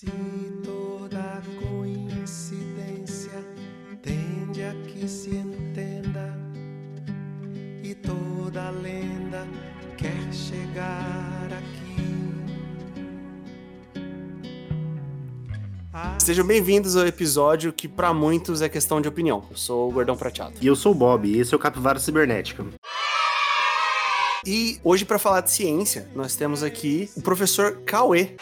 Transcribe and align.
Se 0.00 0.06
toda 0.64 1.42
coincidência 1.60 3.44
tende 4.02 4.62
a 4.62 4.72
que 4.86 5.06
se 5.06 5.28
entenda 5.28 6.34
e 7.82 7.94
toda 7.94 8.70
lenda 8.70 9.46
quer 9.98 10.32
chegar 10.32 11.50
aqui. 11.52 12.00
Sejam 16.18 16.46
bem-vindos 16.46 16.96
ao 16.96 17.06
episódio 17.06 17.70
que 17.70 17.86
para 17.86 18.14
muitos 18.14 18.62
é 18.62 18.70
questão 18.70 19.02
de 19.02 19.08
opinião. 19.08 19.44
Eu 19.50 19.56
sou 19.58 19.90
o 19.90 19.92
Gordão 19.92 20.16
Prateado. 20.16 20.54
E 20.62 20.66
eu 20.66 20.74
sou 20.74 20.92
o 20.92 20.94
Bob, 20.94 21.28
e 21.28 21.38
esse 21.38 21.52
é 21.52 21.56
o 21.58 21.60
Capivara 21.60 21.98
Cibernética. 21.98 22.64
E 24.46 24.80
hoje, 24.82 25.04
para 25.04 25.18
falar 25.18 25.42
de 25.42 25.50
ciência, 25.50 26.08
nós 26.14 26.34
temos 26.36 26.62
aqui 26.62 27.10
o 27.14 27.20
professor 27.20 27.82
Cauê. 27.84 28.36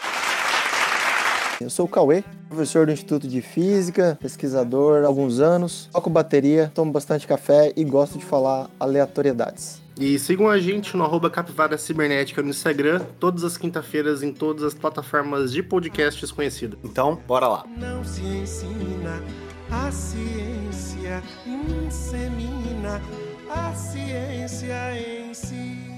Eu 1.61 1.69
sou 1.69 1.85
o 1.85 1.89
Cauê, 1.89 2.23
professor 2.47 2.85
do 2.85 2.91
Instituto 2.91 3.27
de 3.27 3.41
Física, 3.41 4.17
pesquisador 4.21 5.03
há 5.03 5.07
alguns 5.07 5.39
anos, 5.39 5.89
toco 5.91 6.09
bateria, 6.09 6.71
tomo 6.73 6.91
bastante 6.91 7.27
café 7.27 7.73
e 7.75 7.83
gosto 7.83 8.17
de 8.17 8.25
falar 8.25 8.69
aleatoriedades. 8.79 9.81
E 9.99 10.17
sigam 10.17 10.47
a 10.47 10.57
gente 10.57 10.95
no 10.95 11.03
arroba 11.03 11.29
Capivara 11.29 11.77
Cibernética 11.77 12.41
no 12.41 12.49
Instagram, 12.49 13.01
todas 13.19 13.43
as 13.43 13.57
quinta-feiras 13.57 14.23
em 14.23 14.31
todas 14.31 14.63
as 14.63 14.73
plataformas 14.73 15.51
de 15.51 15.61
podcasts 15.61 16.31
conhecidas. 16.31 16.79
Então, 16.81 17.19
bora 17.27 17.47
lá. 17.47 17.65
Não 17.77 18.05
se 18.05 18.21
ensina, 18.21 19.21
a 19.69 19.91
ciência 19.91 21.21
insemina 21.45 23.01
a 23.49 23.73
ciência 23.73 24.93
em 24.95 25.33
si. 25.33 25.88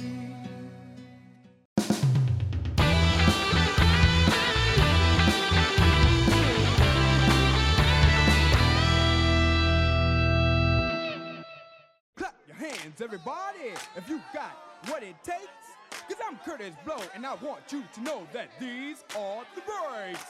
Hands, 12.84 13.02
everybody, 13.02 13.74
if 13.96 14.10
you 14.10 14.20
got 14.34 14.56
what 14.88 15.04
it 15.04 15.16
takes. 15.24 15.48
Cause 16.08 16.18
I'm 16.28 16.38
Curtis 16.44 16.74
Blow, 16.86 16.98
and 17.16 17.26
I 17.26 17.36
want 17.36 17.72
you 17.72 17.84
to 17.94 18.02
know 18.02 18.28
that 18.34 18.50
these 18.60 19.04
are 19.16 19.44
the 19.56 19.62
breaks. 19.62 20.26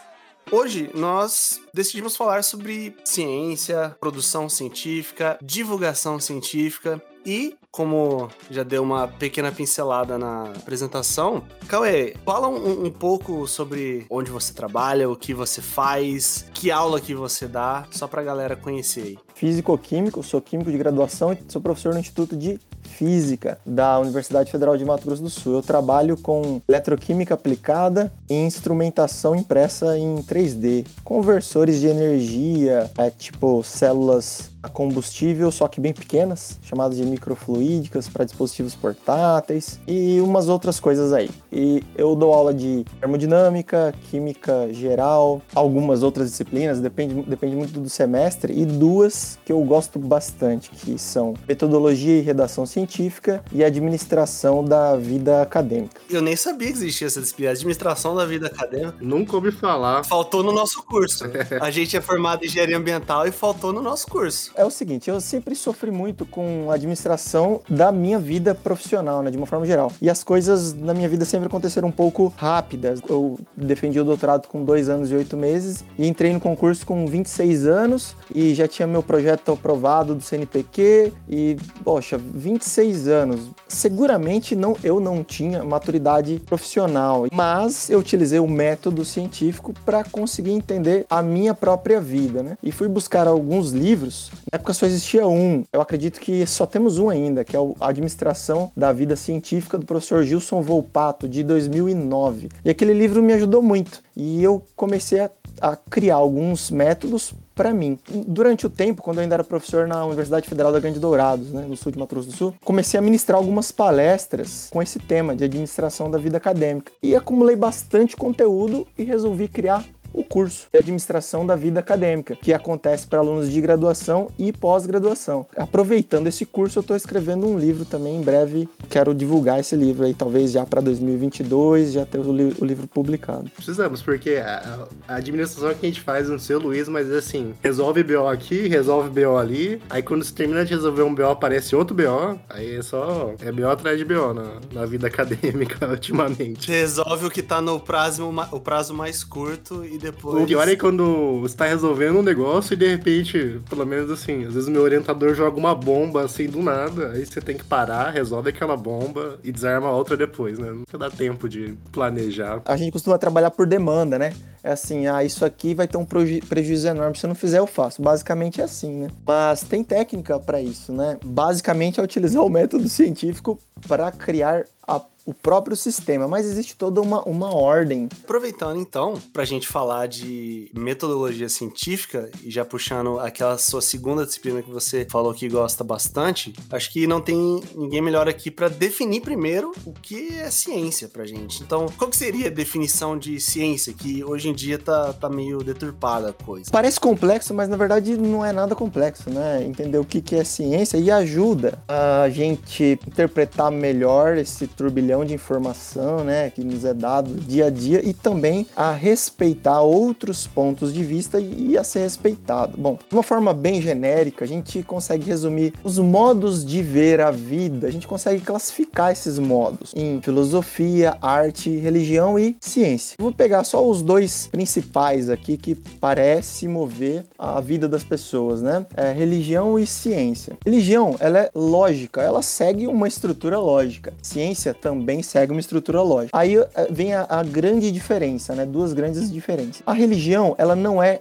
Hoje 0.52 0.90
nós 0.96 1.62
decidimos 1.74 2.18
falar 2.18 2.44
sobre 2.44 2.96
ciência, 3.06 3.96
produção 4.00 4.50
científica, 4.50 5.38
divulgação 5.42 6.20
científica 6.20 7.02
e, 7.24 7.56
como 7.70 8.28
já 8.50 8.64
deu 8.64 8.82
uma 8.82 9.08
pequena 9.08 9.52
pincelada 9.52 10.18
na 10.18 10.46
apresentação, 10.46 11.46
Cauê, 11.68 12.16
fala 12.26 12.48
um, 12.48 12.88
um 12.88 12.92
pouco 12.92 13.48
sobre 13.48 14.06
onde 14.10 14.32
você 14.32 14.52
trabalha, 14.52 15.10
o 15.10 15.16
que 15.16 15.34
você 15.34 15.62
faz, 15.62 16.46
que 16.54 16.72
aula 16.72 17.00
que 17.00 17.14
você 17.14 17.48
dá, 17.48 17.86
só 17.92 18.08
pra 18.08 18.24
galera 18.24 18.56
conhecer 18.56 19.04
aí. 19.04 19.20
Físico-químico, 19.42 20.22
sou 20.22 20.40
químico 20.40 20.70
de 20.70 20.78
graduação 20.78 21.34
e 21.34 21.40
sou 21.48 21.60
professor 21.60 21.96
no 21.96 22.00
Instituto 22.00 22.38
de 22.38 22.60
Física 22.84 23.58
da 23.66 23.98
Universidade 23.98 24.52
Federal 24.52 24.78
de 24.78 24.86
Mato 24.86 25.04
Grosso 25.04 25.24
do 25.24 25.32
Sul. 25.32 25.54
Eu 25.56 25.64
trabalho 25.64 26.16
com 26.16 26.62
eletroquímica 26.70 27.34
aplicada 27.34 28.14
e 28.30 28.36
instrumentação 28.36 29.36
impressa 29.36 29.98
em 29.98 30.18
3D, 30.18 30.86
conversores 31.04 31.80
de 31.80 31.88
energia, 31.88 32.88
é, 32.96 33.10
tipo 33.10 33.64
células 33.64 34.51
a 34.64 34.70
combustível, 34.70 35.52
só 35.52 35.68
que 35.68 35.82
bem 35.82 35.94
pequenas, 35.94 36.60
chamadas 36.64 36.98
de 36.98 37.04
microfluídicas 37.04 38.08
para 38.08 38.26
dispositivos 38.26 38.76
portáteis 38.76 39.80
e 39.88 40.20
umas 40.22 40.48
outras 40.48 40.80
coisas 40.80 41.14
aí. 41.14 41.30
E 41.52 41.84
eu 41.96 42.16
dou 42.16 42.34
aula 42.34 42.54
de 42.54 42.86
termodinâmica, 43.00 43.94
química 44.10 44.72
geral, 44.72 45.42
algumas 45.56 46.04
outras 46.04 46.30
disciplinas, 46.30 46.80
depende, 46.80 47.22
depende 47.24 47.56
muito 47.56 47.80
do 47.80 47.90
semestre, 47.90 48.54
e 48.54 48.66
duas 48.66 49.40
que 49.46 49.52
eu 49.52 49.62
gosto 49.64 49.98
bastante, 49.98 50.70
que 50.70 50.98
são 50.98 51.34
metodologia 51.48 52.20
e 52.20 52.22
redação 52.22 52.66
científica 52.66 53.44
e 53.52 53.64
administração 53.64 54.64
da 54.64 54.96
vida 54.96 55.42
acadêmica. 55.42 56.02
Eu 56.10 56.22
nem 56.22 56.36
sabia 56.36 56.68
que 56.68 56.78
existia 56.78 57.08
essa 57.08 57.20
disciplina, 57.22 57.52
administração 57.52 58.16
da 58.16 58.26
vida 58.26 58.48
acadêmica. 58.48 58.98
Nunca 59.02 59.36
ouvi 59.36 59.52
falar. 59.52 60.04
Faltou 60.04 60.44
no 60.44 60.52
nosso 60.52 60.84
curso. 60.84 61.26
A 61.60 61.72
gente 61.72 61.98
é 61.98 62.02
formado 62.02 62.44
em 62.44 62.48
engenharia 62.48 62.78
ambiental 62.78 63.26
e 63.28 63.32
faltou 63.32 63.74
no 63.74 63.82
nosso 63.82 64.08
curso. 64.08 64.51
É 64.56 64.66
o 64.66 64.70
seguinte, 64.70 65.10
eu 65.10 65.20
sempre 65.22 65.56
sofri 65.56 65.92
muito 65.92 66.26
com 66.26 66.70
a 66.70 66.76
administração 66.76 67.62
da 67.70 67.92
minha 67.92 68.20
vida 68.20 68.54
profissional, 68.54 69.22
né, 69.24 69.32
de 69.32 69.38
uma 69.38 69.46
forma 69.46 69.66
geral. 69.66 69.92
E 70.02 70.10
as 70.10 70.24
coisas 70.24 70.74
na 70.74 70.94
minha 70.94 71.08
vida 71.08 71.26
sempre 71.26 71.48
aconteceram 71.48 71.88
um 71.88 71.92
pouco 71.92 72.34
rápidas. 72.36 73.02
Eu 73.08 73.40
defendi 73.56 74.00
o 74.00 74.04
doutorado 74.04 74.48
com 74.48 74.64
dois 74.64 74.90
anos 74.90 75.10
e 75.12 75.16
oito 75.16 75.38
meses 75.38 75.84
e 75.98 76.08
entrei 76.08 76.34
no 76.34 76.40
concurso 76.40 76.86
com 76.86 77.06
26 77.06 77.66
anos 77.66 78.16
e 78.34 78.54
já 78.54 78.68
tinha 78.68 78.88
meu 78.88 79.02
projeto 79.02 79.52
aprovado 79.54 80.16
do 80.16 80.22
CNPq 80.22 81.14
e, 81.30 81.58
poxa, 81.84 82.18
26 82.18 83.08
anos. 83.08 83.50
Seguramente 83.68 84.56
não, 84.56 84.76
eu 84.84 85.00
não 85.00 85.24
tinha 85.24 85.64
maturidade 85.64 86.42
profissional, 86.46 87.26
mas 87.32 87.90
eu 87.90 88.00
utilizei 88.00 88.40
o 88.40 88.48
método 88.48 89.06
científico 89.06 89.74
para 89.86 90.04
conseguir 90.04 90.52
entender 90.52 91.06
a 91.10 91.22
minha 91.22 91.54
própria 91.54 92.02
vida, 92.02 92.44
né? 92.44 92.58
E 92.62 92.72
fui 92.72 92.88
buscar 92.88 93.28
alguns 93.28 93.72
livros. 93.72 94.32
Na 94.52 94.58
época 94.58 94.74
só 94.74 94.86
existia 94.86 95.28
um. 95.28 95.64
Eu 95.72 95.82
acredito 95.82 96.20
que 96.20 96.46
só 96.46 96.66
temos 96.66 96.98
um 96.98 97.10
ainda, 97.10 97.44
que 97.44 97.56
é 97.56 97.60
a 97.60 97.90
Administração 97.90 98.72
da 98.76 98.92
Vida 98.92 99.16
Científica 99.16 99.78
do 99.78 99.86
professor 99.86 100.24
Gilson 100.24 100.62
Volpato, 100.62 101.28
de 101.28 101.44
2009. 101.44 102.50
E 102.64 102.70
aquele 102.70 102.94
livro 102.94 103.22
me 103.22 103.34
ajudou 103.34 103.62
muito. 103.62 104.02
E 104.16 104.44
eu 104.44 104.64
comecei 104.76 105.20
a, 105.20 105.30
a 105.60 105.76
criar 105.76 106.16
alguns 106.16 106.72
métodos 106.72 107.34
para 107.54 107.74
mim. 107.74 108.00
Durante 108.28 108.66
o 108.66 108.70
tempo, 108.70 109.02
quando 109.02 109.18
eu 109.18 109.24
ainda 109.24 109.36
era 109.36 109.44
professor 109.44 109.88
na 109.88 110.06
Universidade 110.06 110.48
Federal 110.48 110.72
da 110.72 110.80
Grande 110.80 111.00
Dourados, 111.00 111.52
né, 111.52 111.66
no 111.68 111.78
sul 111.78 111.92
de 111.92 112.00
Mato 112.00 112.16
Grosso 112.16 112.30
do 112.30 112.36
Sul, 112.36 112.56
comecei 112.64 112.98
a 112.98 113.04
ministrar 113.04 113.38
algumas 113.38 113.72
palestras 113.72 114.68
com 114.72 114.82
esse 114.82 115.00
tema 115.00 115.36
de 115.36 115.44
administração 115.44 116.10
da 116.10 116.18
vida 116.18 116.38
acadêmica. 116.38 116.92
E 117.04 117.16
acumulei 117.16 117.56
bastante 117.56 118.16
conteúdo 118.16 118.88
e 118.98 119.04
resolvi 119.04 119.48
criar 119.48 119.86
o 120.14 120.24
curso 120.24 120.68
de 120.72 120.80
administração 120.80 121.46
da 121.46 121.56
vida 121.56 121.80
acadêmica, 121.80 122.36
que 122.36 122.54
acontece 122.54 123.08
para 123.08 123.20
alunos 123.20 123.52
de 123.52 123.62
graduação 123.62 124.30
e 124.38 124.52
pós-graduação. 124.52 125.46
Aproveitando 125.56 126.28
esse 126.28 126.46
curso, 126.46 126.80
eu 126.80 126.82
estou 126.82 126.96
escrevendo 126.96 127.48
um 127.48 127.58
livro 127.58 127.86
também 127.86 128.18
em 128.18 128.22
breve. 128.22 128.68
Quero 128.90 129.14
divulgar 129.14 129.60
esse 129.60 129.76
livro 129.76 130.06
aí, 130.06 130.14
talvez 130.14 130.52
já 130.52 130.66
para 130.66 130.82
2022, 130.82 131.94
já 131.94 132.06
ter 132.06 132.20
o, 132.20 132.32
li 132.32 132.56
o, 132.60 132.66
livro 132.66 132.88
publicado. 132.88 133.50
Precisamos, 133.56 134.02
porque 134.02 134.32
a, 134.32 134.88
a, 135.08 135.16
administração 135.16 135.74
que 135.74 135.86
a 135.86 135.90
gente 135.90 136.02
faz 136.02 136.30
no 136.30 136.40
seu 136.40 136.60
Luiz, 136.60 136.88
mas 136.88 137.12
assim, 137.12 137.54
resolve 137.62 138.04
BO 138.04 138.28
aqui, 138.28 138.68
resolve 138.68 139.10
BO 139.10 139.38
ali, 139.38 139.82
aí 139.90 140.02
quando 140.02 140.24
você 140.24 140.34
termina 140.34 140.66
de 140.66 140.74
resolver 140.74 141.04
um 141.04 141.14
BO, 141.14 141.26
aparece 141.26 141.76
outro 141.76 141.96
BO, 141.96 142.40
aí 142.50 142.76
é 142.76 142.82
só 142.82 143.34
é 143.42 143.52
BO 143.52 143.68
atrás 143.68 143.98
de 143.98 144.06
BO 144.06 144.34
na, 144.34 144.60
na 144.74 144.86
vida 144.86 145.08
acadêmica 145.12 145.88
ultimamente. 145.88 146.70
Resolve 146.70 147.26
o 147.26 147.32
que 147.32 147.42
tá 147.42 147.62
no 147.62 147.80
prazo, 147.80 148.30
o 148.52 148.60
prazo 148.60 148.94
mais 148.94 149.24
curto 149.24 149.86
e 149.86 149.98
depois. 150.02 150.44
O 150.44 150.46
pior 150.46 150.68
é 150.68 150.76
quando 150.76 151.40
você 151.42 151.56
tá 151.56 151.66
resolvendo 151.66 152.20
um 152.20 152.24
negócio 152.24 152.74
e 152.74 152.78
de 152.78 152.88
repente, 152.88 153.62
pelo 153.70 153.86
menos 153.86 154.10
assim, 154.12 154.46
às 154.46 154.54
vezes 154.54 154.68
o 154.68 154.72
meu 154.72 154.82
orientador 154.82 155.34
joga 155.34 155.58
uma 155.58 155.76
bomba 155.76 156.24
assim 156.24 156.48
do 156.48 156.62
nada, 156.62 157.12
aí 157.12 157.26
você 157.26 157.40
tem 157.40 157.56
que 157.56 157.64
parar, 157.64 158.10
resolve 158.10 158.50
aquela 158.50 158.76
bomba 158.76 159.40
e 159.44 159.52
desarma 159.52 159.88
a 159.88 159.92
outra 159.92 160.18
depois, 160.18 160.58
né? 160.60 160.72
Nunca 160.72 160.98
dá 160.98 161.10
tempo 161.10 161.48
de 161.48 161.76
planejar. 161.92 162.62
A 162.66 162.76
gente 162.76 162.92
costuma 162.92 163.18
trabalhar 163.18 163.52
por 163.52 163.66
demanda, 163.66 164.18
né? 164.18 164.34
É 164.64 164.74
assim, 164.74 165.08
ah, 165.08 165.24
isso 165.24 165.44
aqui 165.44 165.74
vai 165.74 165.88
ter 165.88 165.98
um 165.98 166.06
prejuízo 166.06 166.88
enorme. 166.88 167.18
Se 167.18 167.26
eu 167.26 167.30
não 167.30 167.36
fizer, 167.36 167.60
eu 167.60 167.68
faço. 167.68 168.02
Basicamente 168.02 168.62
é 168.62 168.64
assim, 168.64 169.02
né? 169.02 169.08
Mas 169.26 169.62
tem 169.62 169.84
técnica 169.84 170.40
para 170.40 170.62
isso, 170.62 170.94
né? 170.94 171.18
Basicamente 171.24 172.00
é 172.00 172.04
utilizar 172.04 172.44
o 172.44 172.50
método 172.50 172.88
científico 172.88 173.60
para 173.88 174.12
criar 174.12 174.66
a 174.96 175.02
o 175.26 175.34
próprio 175.34 175.76
sistema, 175.76 176.28
mas 176.28 176.46
existe 176.46 176.76
toda 176.76 177.02
uma, 177.02 177.22
uma 177.24 177.54
ordem. 177.54 178.10
Aproveitando 178.24 178.80
então, 178.80 179.22
para 179.32 179.44
a 179.44 179.46
gente 179.46 179.68
falar 179.68 180.08
de 180.08 180.70
metodologia 180.74 181.48
científica 181.48 182.30
e 182.44 182.50
já 182.50 182.66
puxando 182.66 183.20
aquela 183.20 183.58
sua 183.58 183.82
segunda 183.82 184.26
disciplina 184.26 184.62
que 184.62 184.72
você 184.72 185.06
falou 185.10 185.34
que 185.34 185.48
gosta 185.48 185.84
bastante, 185.84 186.54
acho 186.70 186.92
que 186.92 187.06
não 187.06 187.22
tem 187.22 187.62
ninguém 187.76 188.02
melhor 188.02 188.28
aqui 188.28 188.50
para 188.50 188.68
definir 188.68 189.22
primeiro 189.22 189.72
o 189.86 189.94
que 189.94 190.40
é 190.40 190.50
ciência 190.50 191.08
pra 191.08 191.26
gente. 191.26 191.62
Então, 191.62 191.88
qual 191.98 192.10
que 192.10 192.18
seria 192.18 192.48
a 192.48 192.52
definição 192.52 193.18
de 193.18 193.40
ciência 193.40 193.94
que 193.94 194.24
hoje 194.24 194.50
em 194.50 194.54
dia 194.54 194.80
tá, 194.80 195.14
tá 195.14 195.30
meio 195.30 195.60
deturpada 195.64 196.30
a 196.30 196.34
coisa? 196.34 196.72
Parece 196.72 197.00
complexo, 197.00 197.54
mas 197.54 197.70
na 197.70 197.78
verdade 197.78 198.18
não 198.18 198.44
é 198.46 198.52
nada 198.52 198.76
complexo, 198.76 199.30
né? 199.30 199.64
Entender 199.64 200.00
o 200.00 200.06
que, 200.06 200.22
que 200.22 200.36
é 200.36 200.44
ciência 200.44 200.98
e 200.98 201.12
ajuda 201.12 201.78
a 201.88 202.28
gente 202.30 203.00
interpretar 203.08 203.72
melhor 203.72 204.38
esse 204.38 204.68
turbilhão 204.82 205.24
de 205.24 205.36
informação, 205.36 206.24
né, 206.24 206.50
que 206.50 206.64
nos 206.64 206.84
é 206.84 206.94
dado 206.94 207.36
dia 207.36 207.68
a 207.68 207.70
dia 207.70 208.04
e 208.04 208.14
também 208.14 208.66
a 208.76 208.92
respeitar 208.92 209.82
outros 209.82 210.48
pontos 210.48 210.92
de 210.92 211.04
vista 211.04 211.40
e 211.40 211.78
a 211.78 211.84
ser 211.84 212.00
respeitado. 212.00 212.76
Bom, 212.80 212.98
de 213.08 213.16
uma 213.16 213.22
forma 213.22 213.54
bem 213.54 213.80
genérica, 213.80 214.44
a 214.44 214.48
gente 214.48 214.82
consegue 214.82 215.26
resumir 215.26 215.74
os 215.84 216.00
modos 216.00 216.66
de 216.66 216.82
ver 216.82 217.22
a 217.22 217.30
vida, 217.30 217.88
a 217.88 217.92
gente 217.92 218.08
consegue 218.08 218.42
classificar 218.42 219.12
esses 219.12 219.38
modos 219.38 219.94
em 219.96 220.20
filosofia, 220.20 221.16
arte, 221.22 221.70
religião 221.70 222.40
e 222.40 222.58
ciência. 222.60 223.18
Vou 223.20 223.32
pegar 223.32 223.64
só 223.64 223.88
os 223.88 224.02
dois 224.02 224.48
principais 224.48 225.30
aqui 225.30 225.58
que 225.58 225.76
parece 225.76 226.68
mover 226.68 227.24
a 227.38 227.62
vida 227.62 227.88
das 227.88 228.04
pessoas, 228.04 228.64
né? 228.64 228.84
É 228.98 229.12
religião 229.12 229.78
e 229.78 229.86
ciência. 229.86 230.58
Religião, 230.66 231.16
ela 231.20 231.40
é 231.40 231.52
lógica, 231.54 232.22
ela 232.22 232.42
segue 232.42 232.88
uma 232.88 233.08
estrutura 233.08 233.60
lógica. 233.60 234.12
Ciência 234.24 234.71
também 234.74 235.22
segue 235.22 235.52
uma 235.52 235.60
estrutura 235.60 236.02
lógica. 236.02 236.38
Aí 236.38 236.58
é, 236.58 236.88
vem 236.90 237.14
a, 237.14 237.26
a 237.30 237.44
grande 237.44 237.92
diferença, 237.92 238.56
né? 238.56 238.66
Duas 238.66 238.94
grandes 238.94 239.32
diferenças. 239.32 239.82
A 239.86 239.94
religião, 239.94 240.56
ela 240.58 240.76
não 240.76 241.02
é 241.02 241.20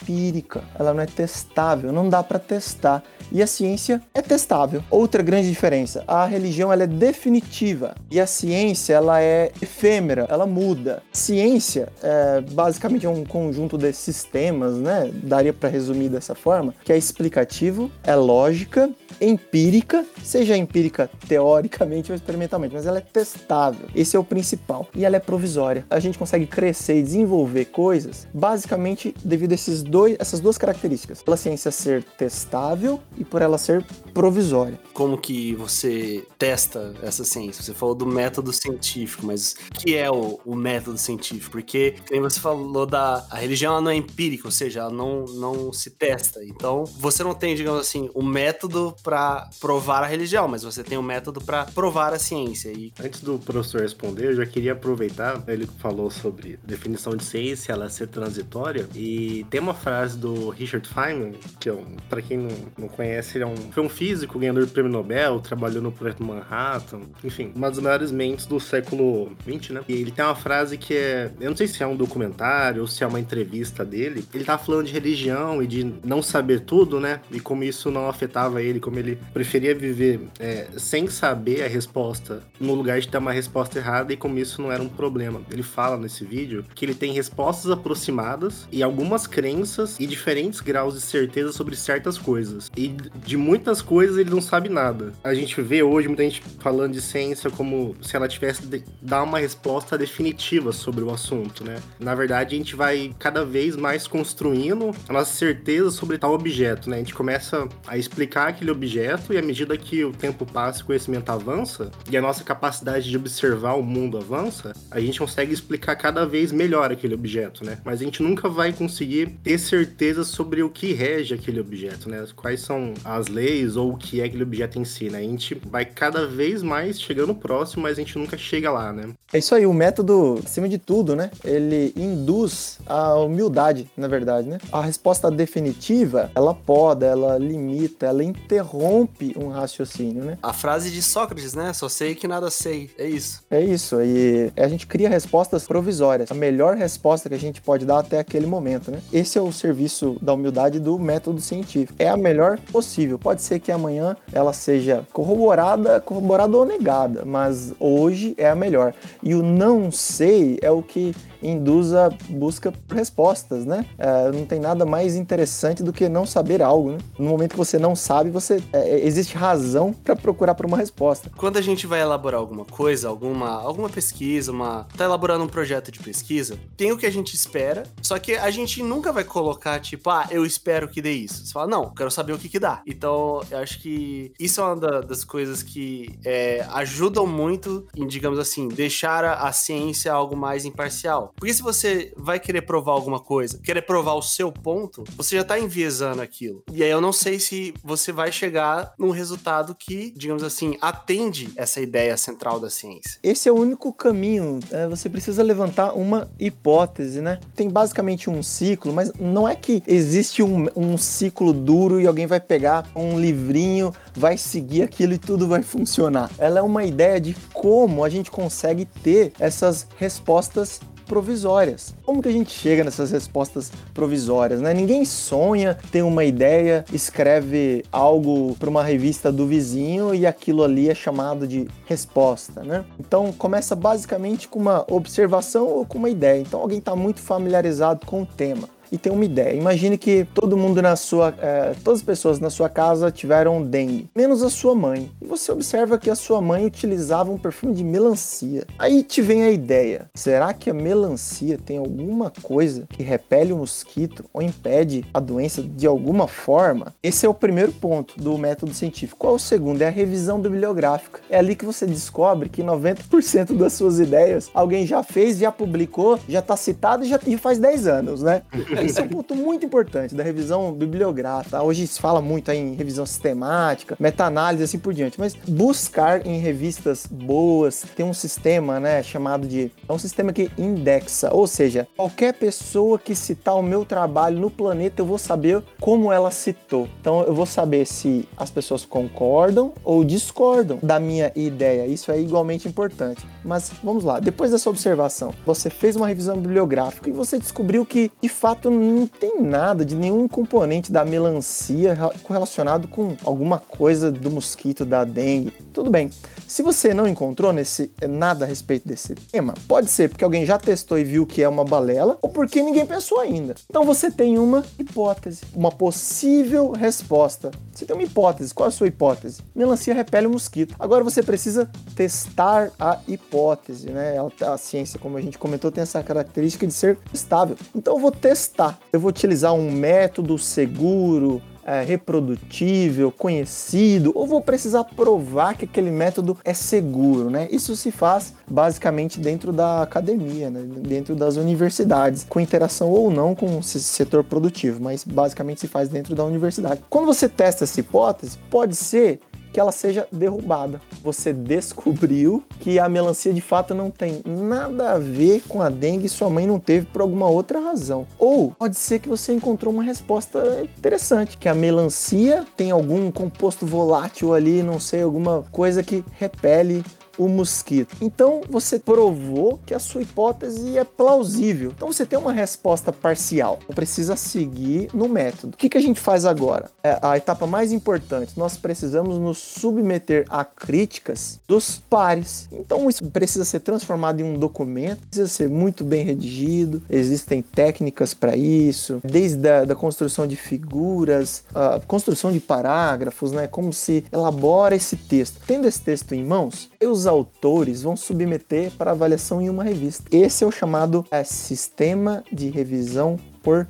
empírica, 0.00 0.62
ela 0.78 0.94
não 0.94 1.02
é 1.02 1.06
testável, 1.06 1.92
não 1.92 2.08
dá 2.08 2.22
para 2.22 2.38
testar. 2.38 3.02
E 3.30 3.42
a 3.42 3.46
ciência 3.46 4.00
é 4.14 4.22
testável. 4.22 4.82
Outra 4.90 5.22
grande 5.22 5.50
diferença, 5.50 6.02
a 6.08 6.24
religião 6.24 6.72
ela 6.72 6.84
é 6.84 6.86
definitiva 6.86 7.94
e 8.10 8.18
a 8.18 8.26
ciência 8.26 8.94
ela 8.94 9.20
é 9.20 9.52
efêmera, 9.60 10.26
ela 10.30 10.46
muda. 10.46 11.02
Ciência 11.12 11.90
é 12.02 12.40
basicamente 12.40 13.06
um 13.06 13.24
conjunto 13.24 13.76
de 13.76 13.92
sistemas, 13.92 14.76
né? 14.76 15.10
Daria 15.12 15.52
para 15.52 15.68
resumir 15.68 16.08
dessa 16.08 16.34
forma, 16.34 16.74
que 16.82 16.92
é 16.92 16.96
explicativo, 16.96 17.90
é 18.02 18.14
lógica, 18.14 18.90
empírica, 19.20 20.06
seja 20.22 20.56
empírica 20.56 21.10
teoricamente 21.28 22.10
ou 22.10 22.16
experimentalmente, 22.16 22.74
mas 22.74 22.86
ela 22.86 22.98
é 22.98 23.02
testável. 23.02 23.88
Esse 23.94 24.16
é 24.16 24.18
o 24.18 24.24
principal. 24.24 24.88
E 24.94 25.04
ela 25.04 25.16
é 25.16 25.20
provisória. 25.20 25.84
A 25.90 26.00
gente 26.00 26.18
consegue 26.18 26.46
crescer 26.46 26.98
e 26.98 27.02
desenvolver 27.02 27.66
coisas 27.66 28.26
basicamente 28.32 29.14
devido 29.22 29.52
a 29.52 29.54
esses 29.54 29.82
dois, 29.88 30.16
essas 30.18 30.40
duas 30.40 30.56
características. 30.56 31.22
Pela 31.22 31.36
ciência 31.36 31.70
ser 31.70 32.04
testável 32.04 33.00
e 33.16 33.24
por 33.24 33.42
ela 33.42 33.58
ser 33.58 33.84
provisória. 34.12 34.78
Como 34.92 35.18
que 35.18 35.54
você 35.54 36.24
testa 36.38 36.94
essa 37.02 37.24
ciência? 37.24 37.62
Você 37.62 37.74
falou 37.74 37.94
do 37.94 38.06
método 38.06 38.52
científico, 38.52 39.26
mas 39.26 39.56
o 39.70 39.78
que 39.78 39.94
é 39.94 40.10
o, 40.10 40.40
o 40.44 40.54
método 40.54 40.98
científico? 40.98 41.52
Porque, 41.52 41.96
como 42.08 42.28
você 42.28 42.40
falou 42.40 42.86
da 42.86 43.26
a 43.30 43.36
religião, 43.36 43.72
ela 43.72 43.80
não 43.80 43.90
é 43.90 43.96
empírica, 43.96 44.46
ou 44.46 44.52
seja, 44.52 44.80
ela 44.80 44.90
não, 44.90 45.24
não 45.24 45.72
se 45.72 45.90
testa. 45.90 46.44
Então, 46.44 46.84
você 46.84 47.22
não 47.22 47.34
tem, 47.34 47.54
digamos 47.54 47.80
assim, 47.80 48.10
o 48.14 48.20
um 48.20 48.26
método 48.26 48.94
para 49.02 49.48
provar 49.60 50.02
a 50.02 50.06
religião, 50.06 50.46
mas 50.48 50.62
você 50.62 50.82
tem 50.82 50.98
um 50.98 51.02
método 51.02 51.40
para 51.40 51.64
provar 51.66 52.12
a 52.12 52.18
ciência. 52.18 52.70
E... 52.70 52.92
Antes 53.02 53.20
do 53.20 53.38
professor 53.38 53.80
responder, 53.80 54.26
eu 54.26 54.36
já 54.36 54.46
queria 54.46 54.72
aproveitar, 54.72 55.42
ele 55.48 55.68
falou 55.78 56.10
sobre 56.10 56.58
definição 56.64 57.16
de 57.16 57.24
ciência, 57.24 57.72
ela 57.72 57.88
ser 57.88 58.08
transitória, 58.08 58.88
e 58.94 59.46
tem 59.50 59.60
uma 59.60 59.74
frase 59.78 60.18
do 60.18 60.50
Richard 60.50 60.86
Feynman, 60.88 61.34
que 61.58 61.68
é 61.68 61.72
um, 61.72 61.96
para 62.08 62.20
quem 62.20 62.38
não, 62.38 62.56
não 62.76 62.88
conhece, 62.88 63.38
ele 63.38 63.44
é 63.44 63.46
um, 63.46 63.56
foi 63.56 63.82
um 63.82 63.88
físico, 63.88 64.38
ganhador 64.38 64.66
do 64.66 64.72
prêmio 64.72 64.90
Nobel, 64.90 65.40
trabalhou 65.40 65.82
no 65.82 65.92
projeto 65.92 66.22
Manhattan, 66.22 67.00
enfim, 67.24 67.52
uma 67.54 67.70
das 67.70 67.78
maiores 67.78 68.10
mentes 68.10 68.46
do 68.46 68.58
século 68.60 69.32
XX, 69.42 69.70
né? 69.70 69.80
E 69.88 69.92
ele 69.92 70.10
tem 70.10 70.24
uma 70.24 70.34
frase 70.34 70.76
que 70.76 70.94
é, 70.94 71.30
eu 71.40 71.50
não 71.50 71.56
sei 71.56 71.66
se 71.66 71.82
é 71.82 71.86
um 71.86 71.96
documentário 71.96 72.82
ou 72.82 72.88
se 72.88 73.02
é 73.02 73.06
uma 73.06 73.20
entrevista 73.20 73.84
dele, 73.84 74.24
ele 74.34 74.44
tá 74.44 74.58
falando 74.58 74.86
de 74.86 74.92
religião 74.92 75.62
e 75.62 75.66
de 75.66 75.84
não 76.04 76.22
saber 76.22 76.60
tudo, 76.60 77.00
né? 77.00 77.20
E 77.30 77.40
como 77.40 77.64
isso 77.64 77.90
não 77.90 78.08
afetava 78.08 78.62
ele, 78.62 78.80
como 78.80 78.98
ele 78.98 79.18
preferia 79.32 79.74
viver 79.74 80.20
é, 80.38 80.68
sem 80.76 81.06
saber 81.08 81.64
a 81.64 81.68
resposta 81.68 82.42
no 82.60 82.74
lugar 82.74 83.00
de 83.00 83.08
ter 83.08 83.18
uma 83.18 83.32
resposta 83.32 83.78
errada 83.78 84.12
e 84.12 84.16
como 84.16 84.38
isso 84.38 84.60
não 84.60 84.72
era 84.72 84.82
um 84.82 84.88
problema. 84.88 85.40
Ele 85.50 85.62
fala 85.62 85.96
nesse 85.96 86.24
vídeo 86.24 86.64
que 86.74 86.84
ele 86.84 86.94
tem 86.94 87.12
respostas 87.12 87.70
aproximadas 87.70 88.66
e 88.72 88.82
algumas 88.82 89.26
crenças 89.26 89.67
e 89.98 90.06
diferentes 90.06 90.60
graus 90.60 90.94
de 90.94 91.00
certeza 91.00 91.52
sobre 91.52 91.76
certas 91.76 92.16
coisas. 92.16 92.70
E 92.76 92.88
de 93.24 93.36
muitas 93.36 93.82
coisas 93.82 94.16
ele 94.16 94.30
não 94.30 94.40
sabe 94.40 94.68
nada. 94.68 95.12
A 95.22 95.34
gente 95.34 95.60
vê 95.60 95.82
hoje 95.82 96.08
muita 96.08 96.22
gente 96.22 96.42
falando 96.60 96.92
de 96.92 97.02
ciência 97.02 97.50
como 97.50 97.96
se 98.02 98.16
ela 98.16 98.28
tivesse 98.28 98.66
de 98.66 98.84
dar 99.00 99.22
uma 99.22 99.38
resposta 99.38 99.98
definitiva 99.98 100.72
sobre 100.72 101.02
o 101.04 101.10
assunto, 101.10 101.64
né? 101.64 101.76
Na 101.98 102.14
verdade, 102.14 102.54
a 102.54 102.58
gente 102.58 102.76
vai 102.76 103.14
cada 103.18 103.44
vez 103.44 103.76
mais 103.76 104.06
construindo 104.06 104.94
a 105.08 105.12
nossa 105.12 105.32
certeza 105.32 105.90
sobre 105.90 106.18
tal 106.18 106.32
objeto, 106.32 106.88
né? 106.88 106.96
A 106.96 107.00
gente 107.00 107.14
começa 107.14 107.68
a 107.86 107.96
explicar 107.96 108.48
aquele 108.48 108.70
objeto 108.70 109.32
e 109.32 109.38
à 109.38 109.42
medida 109.42 109.76
que 109.76 110.04
o 110.04 110.12
tempo 110.12 110.46
passa 110.46 110.82
o 110.82 110.86
conhecimento 110.86 111.30
avança 111.30 111.90
e 112.10 112.16
a 112.16 112.22
nossa 112.22 112.44
capacidade 112.44 113.10
de 113.10 113.16
observar 113.16 113.74
o 113.74 113.82
mundo 113.82 114.16
avança, 114.16 114.72
a 114.90 115.00
gente 115.00 115.18
consegue 115.18 115.52
explicar 115.52 115.96
cada 115.96 116.24
vez 116.26 116.52
melhor 116.52 116.90
aquele 116.92 117.14
objeto, 117.14 117.64
né? 117.64 117.78
Mas 117.84 118.00
a 118.00 118.04
gente 118.04 118.22
nunca 118.22 118.48
vai 118.48 118.72
conseguir 118.72 119.38
ter 119.42 119.57
certeza 119.58 120.24
sobre 120.24 120.62
o 120.62 120.70
que 120.70 120.92
rege 120.92 121.34
aquele 121.34 121.60
objeto, 121.60 122.08
né? 122.08 122.24
Quais 122.34 122.60
são 122.60 122.94
as 123.04 123.28
leis 123.28 123.76
ou 123.76 123.92
o 123.92 123.96
que 123.96 124.20
é 124.20 124.24
aquele 124.24 124.42
objeto 124.42 124.78
em 124.78 124.84
si, 124.84 125.10
né? 125.10 125.18
A 125.18 125.22
gente 125.22 125.54
vai 125.70 125.84
cada 125.84 126.26
vez 126.26 126.62
mais 126.62 127.00
chegando 127.00 127.34
próximo, 127.34 127.82
mas 127.82 127.98
a 127.98 128.00
gente 128.00 128.18
nunca 128.18 128.36
chega 128.36 128.70
lá, 128.70 128.92
né? 128.92 129.10
É 129.32 129.38
isso 129.38 129.54
aí, 129.54 129.66
o 129.66 129.74
método, 129.74 130.40
acima 130.44 130.68
de 130.68 130.78
tudo, 130.78 131.14
né? 131.14 131.30
Ele 131.44 131.92
induz 131.96 132.78
a 132.86 133.14
humildade, 133.16 133.88
na 133.96 134.08
verdade, 134.08 134.48
né? 134.48 134.58
A 134.72 134.80
resposta 134.80 135.30
definitiva, 135.30 136.30
ela 136.34 136.54
poda, 136.54 137.06
ela 137.06 137.38
limita, 137.38 138.06
ela 138.06 138.24
interrompe 138.24 139.34
um 139.36 139.48
raciocínio, 139.48 140.24
né? 140.24 140.38
A 140.42 140.52
frase 140.52 140.90
de 140.90 141.02
Sócrates, 141.02 141.54
né? 141.54 141.72
Só 141.72 141.88
sei 141.88 142.14
que 142.14 142.26
nada 142.26 142.50
sei. 142.50 142.90
É 142.98 143.06
isso. 143.06 143.42
É 143.50 143.60
isso. 143.60 144.00
E 144.00 144.50
a 144.56 144.68
gente 144.68 144.86
cria 144.86 145.08
respostas 145.08 145.66
provisórias. 145.66 146.30
A 146.30 146.34
melhor 146.34 146.76
resposta 146.76 147.28
que 147.28 147.34
a 147.34 147.38
gente 147.38 147.60
pode 147.60 147.84
dar 147.84 147.98
até 147.98 148.18
aquele 148.18 148.46
momento, 148.46 148.90
né? 148.90 149.00
Esse 149.12 149.38
é 149.38 149.42
o 149.42 149.47
serviço 149.52 150.16
da 150.20 150.32
humildade 150.32 150.78
do 150.78 150.98
método 150.98 151.40
científico. 151.40 151.94
É 151.98 152.08
a 152.08 152.16
melhor 152.16 152.58
possível. 152.72 153.18
Pode 153.18 153.42
ser 153.42 153.58
que 153.60 153.72
amanhã 153.72 154.16
ela 154.32 154.52
seja 154.52 155.04
corroborada, 155.12 156.00
corroborada 156.00 156.56
ou 156.56 156.64
negada, 156.64 157.24
mas 157.24 157.74
hoje 157.78 158.34
é 158.36 158.48
a 158.48 158.54
melhor. 158.54 158.94
E 159.22 159.34
o 159.34 159.42
não 159.42 159.90
sei 159.90 160.58
é 160.62 160.70
o 160.70 160.82
que 160.82 161.14
induz 161.42 161.92
a 161.92 162.10
busca 162.28 162.72
por 162.72 162.96
respostas, 162.96 163.64
né? 163.64 163.86
É, 163.98 164.30
não 164.30 164.44
tem 164.44 164.60
nada 164.60 164.84
mais 164.84 165.16
interessante 165.16 165.82
do 165.82 165.92
que 165.92 166.08
não 166.08 166.26
saber 166.26 166.62
algo, 166.62 166.92
né? 166.92 166.98
No 167.18 167.28
momento 167.28 167.52
que 167.52 167.56
você 167.56 167.78
não 167.78 167.94
sabe, 167.94 168.30
você 168.30 168.62
é, 168.72 169.00
existe 169.06 169.36
razão 169.36 169.92
para 169.92 170.16
procurar 170.16 170.54
por 170.54 170.66
uma 170.66 170.76
resposta. 170.76 171.30
Quando 171.36 171.56
a 171.56 171.62
gente 171.62 171.86
vai 171.86 172.00
elaborar 172.00 172.40
alguma 172.40 172.64
coisa, 172.64 173.08
alguma, 173.08 173.50
alguma 173.62 173.88
pesquisa, 173.88 174.52
uma 174.52 174.86
tá 174.96 175.04
elaborando 175.04 175.44
um 175.44 175.48
projeto 175.48 175.90
de 175.90 175.98
pesquisa, 175.98 176.58
tem 176.76 176.92
o 176.92 176.98
que 176.98 177.06
a 177.06 177.10
gente 177.10 177.34
espera, 177.34 177.84
só 178.02 178.18
que 178.18 178.34
a 178.34 178.50
gente 178.50 178.82
nunca 178.82 179.12
vai 179.12 179.24
colocar 179.24 179.80
tipo, 179.80 180.10
ah, 180.10 180.26
eu 180.30 180.44
espero 180.44 180.88
que 180.88 181.00
dê 181.00 181.12
isso. 181.12 181.46
Você 181.46 181.52
fala, 181.52 181.66
não, 181.66 181.90
quero 181.90 182.10
saber 182.10 182.32
o 182.32 182.38
que 182.38 182.48
que 182.48 182.58
dá. 182.58 182.82
Então, 182.86 183.40
eu 183.50 183.58
acho 183.58 183.80
que 183.80 184.32
isso 184.38 184.60
é 184.60 184.64
uma 184.64 184.76
da, 184.76 185.00
das 185.00 185.24
coisas 185.24 185.62
que 185.62 186.18
é, 186.24 186.66
ajudam 186.70 187.26
muito 187.26 187.86
em, 187.96 188.06
digamos 188.06 188.38
assim, 188.38 188.68
deixar 188.68 189.24
a, 189.24 189.48
a 189.48 189.52
ciência 189.52 190.12
algo 190.12 190.36
mais 190.36 190.64
imparcial. 190.64 191.27
Porque 191.36 191.54
se 191.54 191.62
você 191.62 192.12
vai 192.16 192.38
querer 192.38 192.62
provar 192.62 192.92
alguma 192.92 193.20
coisa, 193.20 193.58
querer 193.58 193.82
provar 193.82 194.14
o 194.14 194.22
seu 194.22 194.50
ponto, 194.50 195.04
você 195.16 195.36
já 195.36 195.44
tá 195.44 195.58
enviesando 195.58 196.22
aquilo. 196.22 196.62
E 196.72 196.82
aí 196.82 196.90
eu 196.90 197.00
não 197.00 197.12
sei 197.12 197.38
se 197.38 197.74
você 197.82 198.12
vai 198.12 198.32
chegar 198.32 198.94
num 198.98 199.10
resultado 199.10 199.74
que, 199.74 200.12
digamos 200.16 200.42
assim, 200.42 200.76
atende 200.80 201.50
essa 201.56 201.80
ideia 201.80 202.16
central 202.16 202.60
da 202.60 202.70
ciência. 202.70 203.18
Esse 203.22 203.48
é 203.48 203.52
o 203.52 203.56
único 203.56 203.92
caminho. 203.92 204.60
É, 204.70 204.86
você 204.86 205.08
precisa 205.08 205.42
levantar 205.42 205.92
uma 205.92 206.30
hipótese, 206.38 207.20
né? 207.20 207.40
Tem 207.54 207.68
basicamente 207.68 208.30
um 208.30 208.42
ciclo, 208.42 208.92
mas 208.92 209.12
não 209.18 209.48
é 209.48 209.54
que 209.54 209.82
existe 209.86 210.42
um, 210.42 210.66
um 210.76 210.96
ciclo 210.96 211.52
duro 211.52 212.00
e 212.00 212.06
alguém 212.06 212.26
vai 212.26 212.40
pegar 212.40 212.90
um 212.94 213.18
livrinho, 213.18 213.92
vai 214.14 214.36
seguir 214.36 214.82
aquilo 214.82 215.12
e 215.12 215.18
tudo 215.18 215.48
vai 215.48 215.62
funcionar. 215.62 216.30
Ela 216.38 216.60
é 216.60 216.62
uma 216.62 216.84
ideia 216.84 217.20
de 217.20 217.34
como 217.52 218.04
a 218.04 218.08
gente 218.08 218.30
consegue 218.30 218.84
ter 218.84 219.32
essas 219.38 219.86
respostas 219.96 220.80
provisórias. 221.08 221.94
Como 222.04 222.22
que 222.22 222.28
a 222.28 222.32
gente 222.32 222.52
chega 222.52 222.84
nessas 222.84 223.10
respostas 223.10 223.72
provisórias, 223.94 224.60
né? 224.60 224.72
Ninguém 224.74 225.04
sonha, 225.04 225.76
tem 225.90 226.02
uma 226.02 226.24
ideia, 226.24 226.84
escreve 226.92 227.84
algo 227.90 228.54
para 228.60 228.68
uma 228.68 228.84
revista 228.84 229.32
do 229.32 229.46
vizinho 229.46 230.14
e 230.14 230.26
aquilo 230.26 230.62
ali 230.62 230.88
é 230.88 230.94
chamado 230.94 231.48
de 231.48 231.66
resposta, 231.86 232.62
né? 232.62 232.84
Então 233.00 233.32
começa 233.32 233.74
basicamente 233.74 234.46
com 234.46 234.58
uma 234.60 234.84
observação 234.88 235.66
ou 235.66 235.86
com 235.86 235.98
uma 235.98 236.10
ideia. 236.10 236.40
Então 236.40 236.60
alguém 236.60 236.78
está 236.78 236.94
muito 236.94 237.20
familiarizado 237.20 238.06
com 238.06 238.22
o 238.22 238.26
tema. 238.26 238.68
E 238.90 238.98
tem 238.98 239.12
uma 239.12 239.24
ideia. 239.24 239.54
Imagine 239.54 239.98
que 239.98 240.26
todo 240.34 240.56
mundo 240.56 240.80
na 240.82 240.96
sua, 240.96 241.34
é, 241.38 241.74
todas 241.84 242.00
as 242.00 242.04
pessoas 242.04 242.40
na 242.40 242.50
sua 242.50 242.68
casa 242.68 243.10
tiveram 243.10 243.62
dengue, 243.62 244.08
menos 244.14 244.42
a 244.42 244.50
sua 244.50 244.74
mãe. 244.74 245.10
E 245.20 245.26
você 245.26 245.52
observa 245.52 245.98
que 245.98 246.10
a 246.10 246.14
sua 246.14 246.40
mãe 246.40 246.66
utilizava 246.66 247.30
um 247.30 247.38
perfume 247.38 247.74
de 247.74 247.84
melancia. 247.84 248.66
Aí 248.78 249.02
te 249.02 249.20
vem 249.20 249.42
a 249.42 249.50
ideia: 249.50 250.10
será 250.14 250.52
que 250.52 250.70
a 250.70 250.74
melancia 250.74 251.58
tem 251.58 251.78
alguma 251.78 252.32
coisa 252.42 252.86
que 252.88 253.02
repele 253.02 253.52
o 253.52 253.58
mosquito 253.58 254.24
ou 254.32 254.42
impede 254.42 255.04
a 255.12 255.20
doença 255.20 255.62
de 255.62 255.86
alguma 255.86 256.26
forma? 256.26 256.94
Esse 257.02 257.26
é 257.26 257.28
o 257.28 257.34
primeiro 257.34 257.72
ponto 257.72 258.20
do 258.20 258.36
método 258.38 258.74
científico. 258.74 259.18
Qual 259.18 259.34
o 259.34 259.38
segundo? 259.38 259.82
É 259.82 259.86
a 259.86 259.90
revisão 259.90 260.40
bibliográfica. 260.40 261.20
É 261.30 261.38
ali 261.38 261.54
que 261.54 261.64
você 261.64 261.86
descobre 261.86 262.48
que 262.48 262.62
90% 262.62 263.56
das 263.56 263.72
suas 263.72 264.00
ideias 264.00 264.50
alguém 264.54 264.86
já 264.86 265.02
fez, 265.02 265.38
já 265.38 265.52
publicou, 265.52 266.18
já 266.28 266.38
está 266.38 266.56
citado 266.56 267.04
e 267.04 267.08
já 267.08 267.18
e 267.26 267.36
faz 267.36 267.58
10 267.58 267.86
anos, 267.86 268.22
né? 268.22 268.42
Esse 268.84 269.00
é 269.00 269.04
um 269.04 269.08
ponto 269.08 269.34
muito 269.34 269.66
importante 269.66 270.14
da 270.14 270.22
revisão 270.22 270.72
bibliográfica. 270.72 271.62
Hoje 271.62 271.86
se 271.86 272.00
fala 272.00 272.20
muito 272.20 272.50
em 272.50 272.74
revisão 272.74 273.04
sistemática, 273.04 273.96
meta-análise 273.98 274.64
assim 274.64 274.78
por 274.78 274.94
diante, 274.94 275.18
mas 275.18 275.34
buscar 275.34 276.26
em 276.26 276.38
revistas 276.38 277.06
boas, 277.06 277.84
tem 277.96 278.06
um 278.06 278.14
sistema, 278.14 278.78
né, 278.78 279.02
chamado 279.02 279.46
de 279.46 279.70
é 279.88 279.92
um 279.92 279.98
sistema 279.98 280.32
que 280.32 280.50
indexa, 280.58 281.30
ou 281.32 281.46
seja, 281.46 281.88
qualquer 281.96 282.34
pessoa 282.34 282.98
que 282.98 283.14
citar 283.14 283.56
o 283.56 283.62
meu 283.62 283.84
trabalho 283.84 284.38
no 284.38 284.50
planeta, 284.50 285.02
eu 285.02 285.06
vou 285.06 285.18
saber 285.18 285.62
como 285.80 286.12
ela 286.12 286.30
citou. 286.30 286.88
Então 287.00 287.22
eu 287.22 287.34
vou 287.34 287.46
saber 287.46 287.86
se 287.86 288.28
as 288.36 288.50
pessoas 288.50 288.84
concordam 288.84 289.72
ou 289.82 290.04
discordam 290.04 290.78
da 290.82 291.00
minha 291.00 291.32
ideia. 291.34 291.86
Isso 291.86 292.10
é 292.12 292.20
igualmente 292.20 292.68
importante. 292.68 293.26
Mas 293.44 293.70
vamos 293.82 294.04
lá, 294.04 294.20
depois 294.20 294.50
dessa 294.50 294.68
observação, 294.68 295.32
você 295.44 295.70
fez 295.70 295.96
uma 295.96 296.06
revisão 296.06 296.36
bibliográfica 296.36 297.08
e 297.08 297.12
você 297.12 297.38
descobriu 297.38 297.84
que 297.84 298.10
de 298.20 298.28
fato 298.28 298.67
não 298.70 299.06
tem 299.06 299.40
nada 299.40 299.84
de 299.84 299.94
nenhum 299.94 300.26
componente 300.28 300.90
da 300.92 301.04
melancia 301.04 301.96
correlacionado 302.22 302.88
com 302.88 303.16
alguma 303.24 303.58
coisa 303.58 304.10
do 304.10 304.30
mosquito 304.30 304.84
da 304.84 305.04
dengue. 305.04 305.52
Tudo 305.72 305.90
bem. 305.90 306.10
Se 306.48 306.62
você 306.62 306.94
não 306.94 307.06
encontrou 307.06 307.52
nesse 307.52 307.92
nada 308.08 308.46
a 308.46 308.48
respeito 308.48 308.88
desse 308.88 309.14
tema, 309.14 309.52
pode 309.68 309.90
ser 309.90 310.08
porque 310.08 310.24
alguém 310.24 310.46
já 310.46 310.56
testou 310.56 310.98
e 310.98 311.04
viu 311.04 311.26
que 311.26 311.42
é 311.42 311.48
uma 311.48 311.62
balela 311.62 312.16
ou 312.22 312.30
porque 312.30 312.62
ninguém 312.62 312.86
pensou 312.86 313.20
ainda. 313.20 313.54
Então 313.68 313.84
você 313.84 314.10
tem 314.10 314.38
uma 314.38 314.64
hipótese, 314.78 315.42
uma 315.54 315.70
possível 315.70 316.72
resposta. 316.72 317.50
Você 317.70 317.84
tem 317.84 317.94
uma 317.94 318.02
hipótese. 318.02 318.54
Qual 318.54 318.66
é 318.66 318.68
a 318.68 318.72
sua 318.72 318.86
hipótese? 318.86 319.42
Melancia 319.54 319.92
repele 319.92 320.26
o 320.26 320.30
mosquito. 320.30 320.74
Agora 320.78 321.04
você 321.04 321.22
precisa 321.22 321.70
testar 321.94 322.70
a 322.80 322.98
hipótese, 323.06 323.90
né? 323.90 324.14
A 324.40 324.56
ciência, 324.56 324.98
como 324.98 325.18
a 325.18 325.20
gente 325.20 325.36
comentou, 325.36 325.70
tem 325.70 325.82
essa 325.82 326.02
característica 326.02 326.66
de 326.66 326.72
ser 326.72 326.96
estável. 327.12 327.58
Então 327.76 327.94
eu 327.94 328.00
vou 328.00 328.10
testar. 328.10 328.78
Eu 328.90 329.00
vou 329.00 329.10
utilizar 329.10 329.52
um 329.52 329.70
método 329.70 330.38
seguro, 330.38 331.42
é, 331.68 331.82
reprodutível, 331.82 333.12
conhecido, 333.12 334.10
ou 334.14 334.26
vou 334.26 334.40
precisar 334.40 334.84
provar 334.84 335.54
que 335.54 335.66
aquele 335.66 335.90
método 335.90 336.38
é 336.42 336.54
seguro, 336.54 337.28
né? 337.28 337.46
Isso 337.50 337.76
se 337.76 337.90
faz 337.90 338.32
basicamente 338.48 339.20
dentro 339.20 339.52
da 339.52 339.82
academia, 339.82 340.48
né? 340.48 340.62
dentro 340.62 341.14
das 341.14 341.36
universidades, 341.36 342.24
com 342.26 342.40
interação 342.40 342.88
ou 342.88 343.10
não 343.10 343.34
com 343.34 343.58
o 343.58 343.62
setor 343.62 344.24
produtivo, 344.24 344.82
mas 344.82 345.04
basicamente 345.04 345.60
se 345.60 345.68
faz 345.68 345.90
dentro 345.90 346.14
da 346.14 346.24
universidade. 346.24 346.80
Quando 346.88 347.04
você 347.04 347.28
testa 347.28 347.64
essa 347.64 347.78
hipótese, 347.78 348.38
pode 348.48 348.74
ser 348.74 349.20
que 349.52 349.60
ela 349.60 349.72
seja 349.72 350.06
derrubada. 350.10 350.80
Você 351.02 351.32
descobriu 351.32 352.42
que 352.60 352.78
a 352.78 352.88
melancia 352.88 353.32
de 353.32 353.40
fato 353.40 353.74
não 353.74 353.90
tem 353.90 354.22
nada 354.24 354.92
a 354.92 354.98
ver 354.98 355.42
com 355.48 355.62
a 355.62 355.68
dengue 355.68 356.06
e 356.06 356.08
sua 356.08 356.30
mãe 356.30 356.46
não 356.46 356.58
teve 356.58 356.86
por 356.86 357.02
alguma 357.02 357.28
outra 357.28 357.60
razão. 357.60 358.06
Ou 358.18 358.52
pode 358.52 358.76
ser 358.76 358.98
que 358.98 359.08
você 359.08 359.32
encontrou 359.32 359.72
uma 359.72 359.82
resposta 359.82 360.62
interessante, 360.62 361.36
que 361.36 361.48
a 361.48 361.54
melancia 361.54 362.44
tem 362.56 362.70
algum 362.70 363.10
composto 363.10 363.66
volátil 363.66 364.34
ali, 364.34 364.62
não 364.62 364.78
sei, 364.80 365.02
alguma 365.02 365.44
coisa 365.50 365.82
que 365.82 366.04
repele 366.18 366.84
o 367.18 367.28
mosquito. 367.28 367.96
Então 368.00 368.42
você 368.48 368.78
provou 368.78 369.58
que 369.66 369.74
a 369.74 369.78
sua 369.78 370.02
hipótese 370.02 370.78
é 370.78 370.84
plausível. 370.84 371.72
Então 371.74 371.92
você 371.92 372.06
tem 372.06 372.18
uma 372.18 372.32
resposta 372.32 372.92
parcial. 372.92 373.58
Não 373.68 373.74
precisa 373.74 374.16
seguir 374.16 374.88
no 374.94 375.08
método. 375.08 375.54
O 375.54 375.56
que, 375.56 375.68
que 375.68 375.78
a 375.78 375.82
gente 375.82 376.00
faz 376.00 376.24
agora? 376.24 376.70
É 376.82 376.98
a 377.02 377.16
etapa 377.16 377.46
mais 377.46 377.72
importante. 377.72 378.38
Nós 378.38 378.56
precisamos 378.56 379.18
nos 379.18 379.38
submeter 379.38 380.24
a 380.28 380.44
críticas 380.44 381.40
dos 381.46 381.78
pares. 381.90 382.48
Então 382.52 382.88
isso 382.88 383.04
precisa 383.06 383.44
ser 383.44 383.60
transformado 383.60 384.20
em 384.20 384.24
um 384.24 384.38
documento, 384.38 385.06
precisa 385.06 385.28
ser 385.28 385.48
muito 385.48 385.84
bem 385.84 386.04
redigido. 386.04 386.82
Existem 386.88 387.42
técnicas 387.42 388.14
para 388.14 388.36
isso, 388.36 389.00
desde 389.02 389.48
a 389.48 389.64
da 389.64 389.74
construção 389.74 390.26
de 390.26 390.36
figuras, 390.36 391.44
a 391.54 391.80
construção 391.86 392.32
de 392.32 392.40
parágrafos, 392.40 393.32
né? 393.32 393.46
Como 393.46 393.72
se 393.72 394.04
elabora 394.12 394.76
esse 394.76 394.96
texto. 394.96 395.40
Tendo 395.46 395.66
esse 395.66 395.80
texto 395.80 396.12
em 396.12 396.24
mãos, 396.24 396.70
eu 396.80 396.90
autores 397.08 397.82
vão 397.82 397.96
submeter 397.96 398.70
para 398.72 398.92
avaliação 398.92 399.40
em 399.40 399.48
uma 399.48 399.64
revista. 399.64 400.04
Esse 400.14 400.44
é 400.44 400.46
o 400.46 400.52
chamado 400.52 401.04
é, 401.10 401.24
sistema 401.24 402.22
de 402.30 402.48
revisão 402.50 403.18
por 403.42 403.66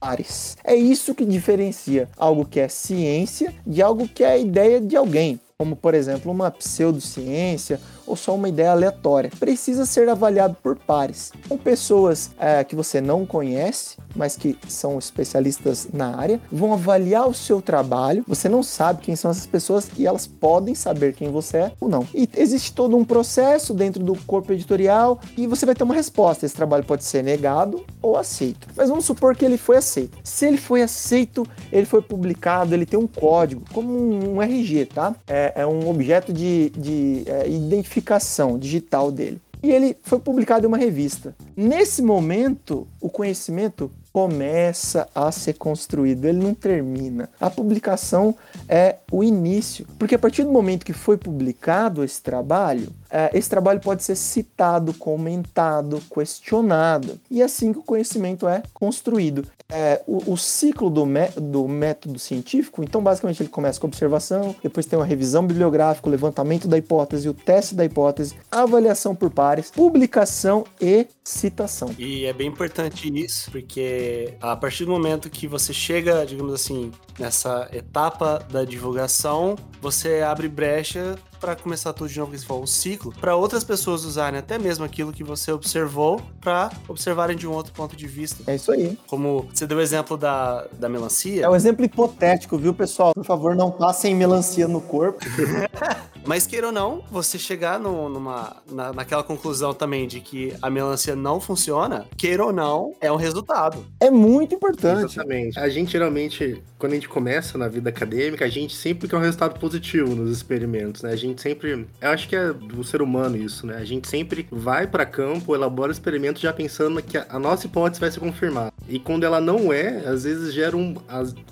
pares. 0.00 0.56
É 0.64 0.74
isso 0.74 1.14
que 1.14 1.24
diferencia 1.24 2.08
algo 2.16 2.44
que 2.44 2.60
é 2.60 2.68
ciência 2.68 3.54
de 3.66 3.82
algo 3.82 4.08
que 4.08 4.24
é 4.24 4.40
ideia 4.40 4.80
de 4.80 4.96
alguém, 4.96 5.38
como 5.56 5.76
por 5.76 5.94
exemplo 5.94 6.32
uma 6.32 6.50
pseudociência 6.50 7.80
ou 8.08 8.16
só 8.16 8.34
uma 8.34 8.48
ideia 8.48 8.72
aleatória. 8.72 9.30
Precisa 9.38 9.84
ser 9.84 10.08
avaliado 10.08 10.56
por 10.62 10.76
pares, 10.76 11.30
com 11.48 11.58
pessoas 11.58 12.30
é, 12.38 12.64
que 12.64 12.74
você 12.74 13.00
não 13.00 13.26
conhece, 13.26 13.96
mas 14.16 14.36
que 14.36 14.56
são 14.68 14.98
especialistas 14.98 15.88
na 15.92 16.16
área, 16.16 16.40
vão 16.50 16.72
avaliar 16.72 17.28
o 17.28 17.34
seu 17.34 17.60
trabalho. 17.60 18.24
Você 18.26 18.48
não 18.48 18.62
sabe 18.62 19.02
quem 19.02 19.14
são 19.14 19.30
essas 19.30 19.46
pessoas 19.46 19.88
e 19.96 20.06
elas 20.06 20.26
podem 20.26 20.74
saber 20.74 21.14
quem 21.14 21.30
você 21.30 21.58
é 21.58 21.72
ou 21.80 21.88
não. 21.88 22.06
E 22.14 22.28
existe 22.36 22.72
todo 22.72 22.96
um 22.96 23.04
processo 23.04 23.74
dentro 23.74 24.02
do 24.02 24.16
corpo 24.24 24.52
editorial 24.52 25.20
e 25.36 25.46
você 25.46 25.66
vai 25.66 25.74
ter 25.74 25.84
uma 25.84 25.94
resposta. 25.94 26.46
Esse 26.46 26.54
trabalho 26.54 26.84
pode 26.84 27.04
ser 27.04 27.22
negado 27.22 27.84
ou 28.00 28.16
aceito. 28.16 28.66
Mas 28.74 28.88
vamos 28.88 29.04
supor 29.04 29.36
que 29.36 29.44
ele 29.44 29.58
foi 29.58 29.76
aceito. 29.76 30.16
Se 30.24 30.46
ele 30.46 30.56
foi 30.56 30.82
aceito, 30.82 31.46
ele 31.70 31.86
foi 31.86 32.00
publicado, 32.00 32.74
ele 32.74 32.86
tem 32.86 32.98
um 32.98 33.06
código, 33.06 33.62
como 33.72 33.92
um, 33.92 34.42
RG, 34.42 34.86
tá? 34.86 35.14
É, 35.26 35.52
é 35.56 35.66
um 35.66 35.88
objeto 35.88 36.32
de, 36.32 36.70
de 36.70 37.24
é, 37.26 37.48
identificação 37.48 37.97
identificação 37.98 38.58
digital 38.58 39.10
dele. 39.10 39.40
E 39.60 39.72
ele 39.72 39.96
foi 40.04 40.20
publicado 40.20 40.64
em 40.64 40.68
uma 40.68 40.78
revista. 40.78 41.34
Nesse 41.56 42.00
momento, 42.00 42.86
o 43.00 43.10
conhecimento 43.10 43.90
começa 44.12 45.08
a 45.14 45.30
ser 45.32 45.54
construído, 45.54 46.26
ele 46.26 46.38
não 46.38 46.54
termina. 46.54 47.28
A 47.40 47.50
publicação 47.50 48.34
é 48.68 48.96
o 49.10 49.22
início, 49.22 49.84
porque 49.98 50.14
a 50.14 50.18
partir 50.18 50.44
do 50.44 50.52
momento 50.52 50.86
que 50.86 50.92
foi 50.92 51.16
publicado 51.16 52.04
esse 52.04 52.22
trabalho, 52.22 52.88
esse 53.32 53.48
trabalho 53.48 53.80
pode 53.80 54.02
ser 54.02 54.16
citado, 54.16 54.92
comentado, 54.94 56.02
questionado, 56.12 57.18
e 57.30 57.40
é 57.40 57.44
assim 57.44 57.72
que 57.72 57.78
o 57.78 57.82
conhecimento 57.82 58.46
é 58.46 58.62
construído. 58.72 59.46
É, 59.70 60.02
o, 60.06 60.32
o, 60.32 60.36
ciclo 60.36 60.88
do, 60.88 61.04
do 61.36 61.68
método 61.68 62.18
científico, 62.18 62.82
então 62.82 63.02
basicamente 63.02 63.42
ele 63.42 63.50
começa 63.50 63.78
com 63.78 63.86
observação, 63.86 64.56
depois 64.62 64.86
tem 64.86 64.98
uma 64.98 65.04
revisão 65.04 65.46
bibliográfica, 65.46 66.08
o 66.08 66.10
levantamento 66.10 66.66
da 66.66 66.78
hipótese, 66.78 67.28
o 67.28 67.34
teste 67.34 67.74
da 67.74 67.84
hipótese, 67.84 68.34
avaliação 68.50 69.14
por 69.14 69.30
pares, 69.30 69.70
publicação 69.70 70.64
e 70.80 71.06
citação. 71.22 71.94
E 71.98 72.24
é 72.24 72.32
bem 72.32 72.48
importante 72.48 73.12
isso, 73.14 73.50
porque 73.50 74.34
a 74.40 74.56
partir 74.56 74.86
do 74.86 74.90
momento 74.90 75.28
que 75.28 75.46
você 75.46 75.74
chega, 75.74 76.24
digamos 76.24 76.54
assim, 76.54 76.90
nessa 77.18 77.68
etapa 77.70 78.38
da 78.50 78.64
divulgação, 78.64 79.54
você 79.82 80.22
abre 80.22 80.48
brecha 80.48 81.18
para 81.38 81.56
começar 81.56 81.92
tudo 81.92 82.08
de 82.08 82.18
novo, 82.18 82.32
que 82.32 82.38
se 82.38 82.46
for 82.46 82.60
um 82.60 82.66
ciclo, 82.66 83.12
para 83.20 83.36
outras 83.36 83.64
pessoas 83.64 84.04
usarem 84.04 84.38
até 84.38 84.58
mesmo 84.58 84.84
aquilo 84.84 85.12
que 85.12 85.24
você 85.24 85.52
observou 85.52 86.20
para 86.40 86.70
observarem 86.88 87.36
de 87.36 87.46
um 87.46 87.52
outro 87.52 87.72
ponto 87.72 87.96
de 87.96 88.06
vista. 88.06 88.42
É 88.50 88.56
isso 88.56 88.72
aí. 88.72 88.98
Como 89.06 89.48
você 89.52 89.66
deu 89.66 89.78
o 89.78 89.80
exemplo 89.80 90.16
da, 90.16 90.66
da 90.72 90.88
melancia. 90.88 91.44
É 91.44 91.48
um 91.48 91.56
exemplo 91.56 91.84
hipotético, 91.84 92.58
viu, 92.58 92.74
pessoal? 92.74 93.14
Por 93.14 93.24
favor, 93.24 93.54
não 93.54 93.70
passem 93.70 94.14
melancia 94.14 94.66
no 94.68 94.80
corpo. 94.80 95.24
Mas 96.28 96.46
queira 96.46 96.66
ou 96.66 96.72
não, 96.72 97.02
você 97.10 97.38
chegar 97.38 97.80
no, 97.80 98.08
numa, 98.10 98.56
na, 98.70 98.92
naquela 98.92 99.22
conclusão 99.22 99.72
também 99.72 100.06
de 100.06 100.20
que 100.20 100.52
a 100.60 100.68
melancia 100.68 101.16
não 101.16 101.40
funciona, 101.40 102.06
queira 102.18 102.44
ou 102.44 102.52
não, 102.52 102.94
é 103.00 103.10
um 103.10 103.16
resultado. 103.16 103.86
É 103.98 104.10
muito 104.10 104.54
importante. 104.54 105.04
Exatamente. 105.04 105.58
A 105.58 105.70
gente 105.70 105.92
geralmente, 105.92 106.62
quando 106.78 106.92
a 106.92 106.94
gente 106.96 107.08
começa 107.08 107.56
na 107.56 107.66
vida 107.66 107.88
acadêmica, 107.88 108.44
a 108.44 108.48
gente 108.48 108.76
sempre 108.76 109.08
quer 109.08 109.16
um 109.16 109.20
resultado 109.20 109.58
positivo 109.58 110.14
nos 110.14 110.30
experimentos, 110.30 111.02
né? 111.02 111.12
A 111.12 111.16
gente 111.16 111.27
sempre. 111.36 111.86
Eu 112.00 112.10
acho 112.10 112.28
que 112.28 112.36
é 112.36 112.52
do 112.52 112.82
ser 112.84 113.02
humano 113.02 113.36
isso, 113.36 113.66
né? 113.66 113.76
A 113.76 113.84
gente 113.84 114.08
sempre 114.08 114.46
vai 114.50 114.86
para 114.86 115.04
campo, 115.04 115.54
elabora 115.54 115.92
experimentos 115.92 116.40
já 116.42 116.52
pensando 116.52 117.02
que 117.02 117.18
a 117.18 117.38
nossa 117.38 117.66
hipótese 117.66 118.00
vai 118.00 118.10
ser 118.10 118.20
confirmada. 118.20 118.72
E 118.88 118.98
quando 118.98 119.24
ela 119.24 119.40
não 119.40 119.72
é, 119.72 119.98
às 120.06 120.24
vezes 120.24 120.54
gera 120.54 120.76
um. 120.76 120.94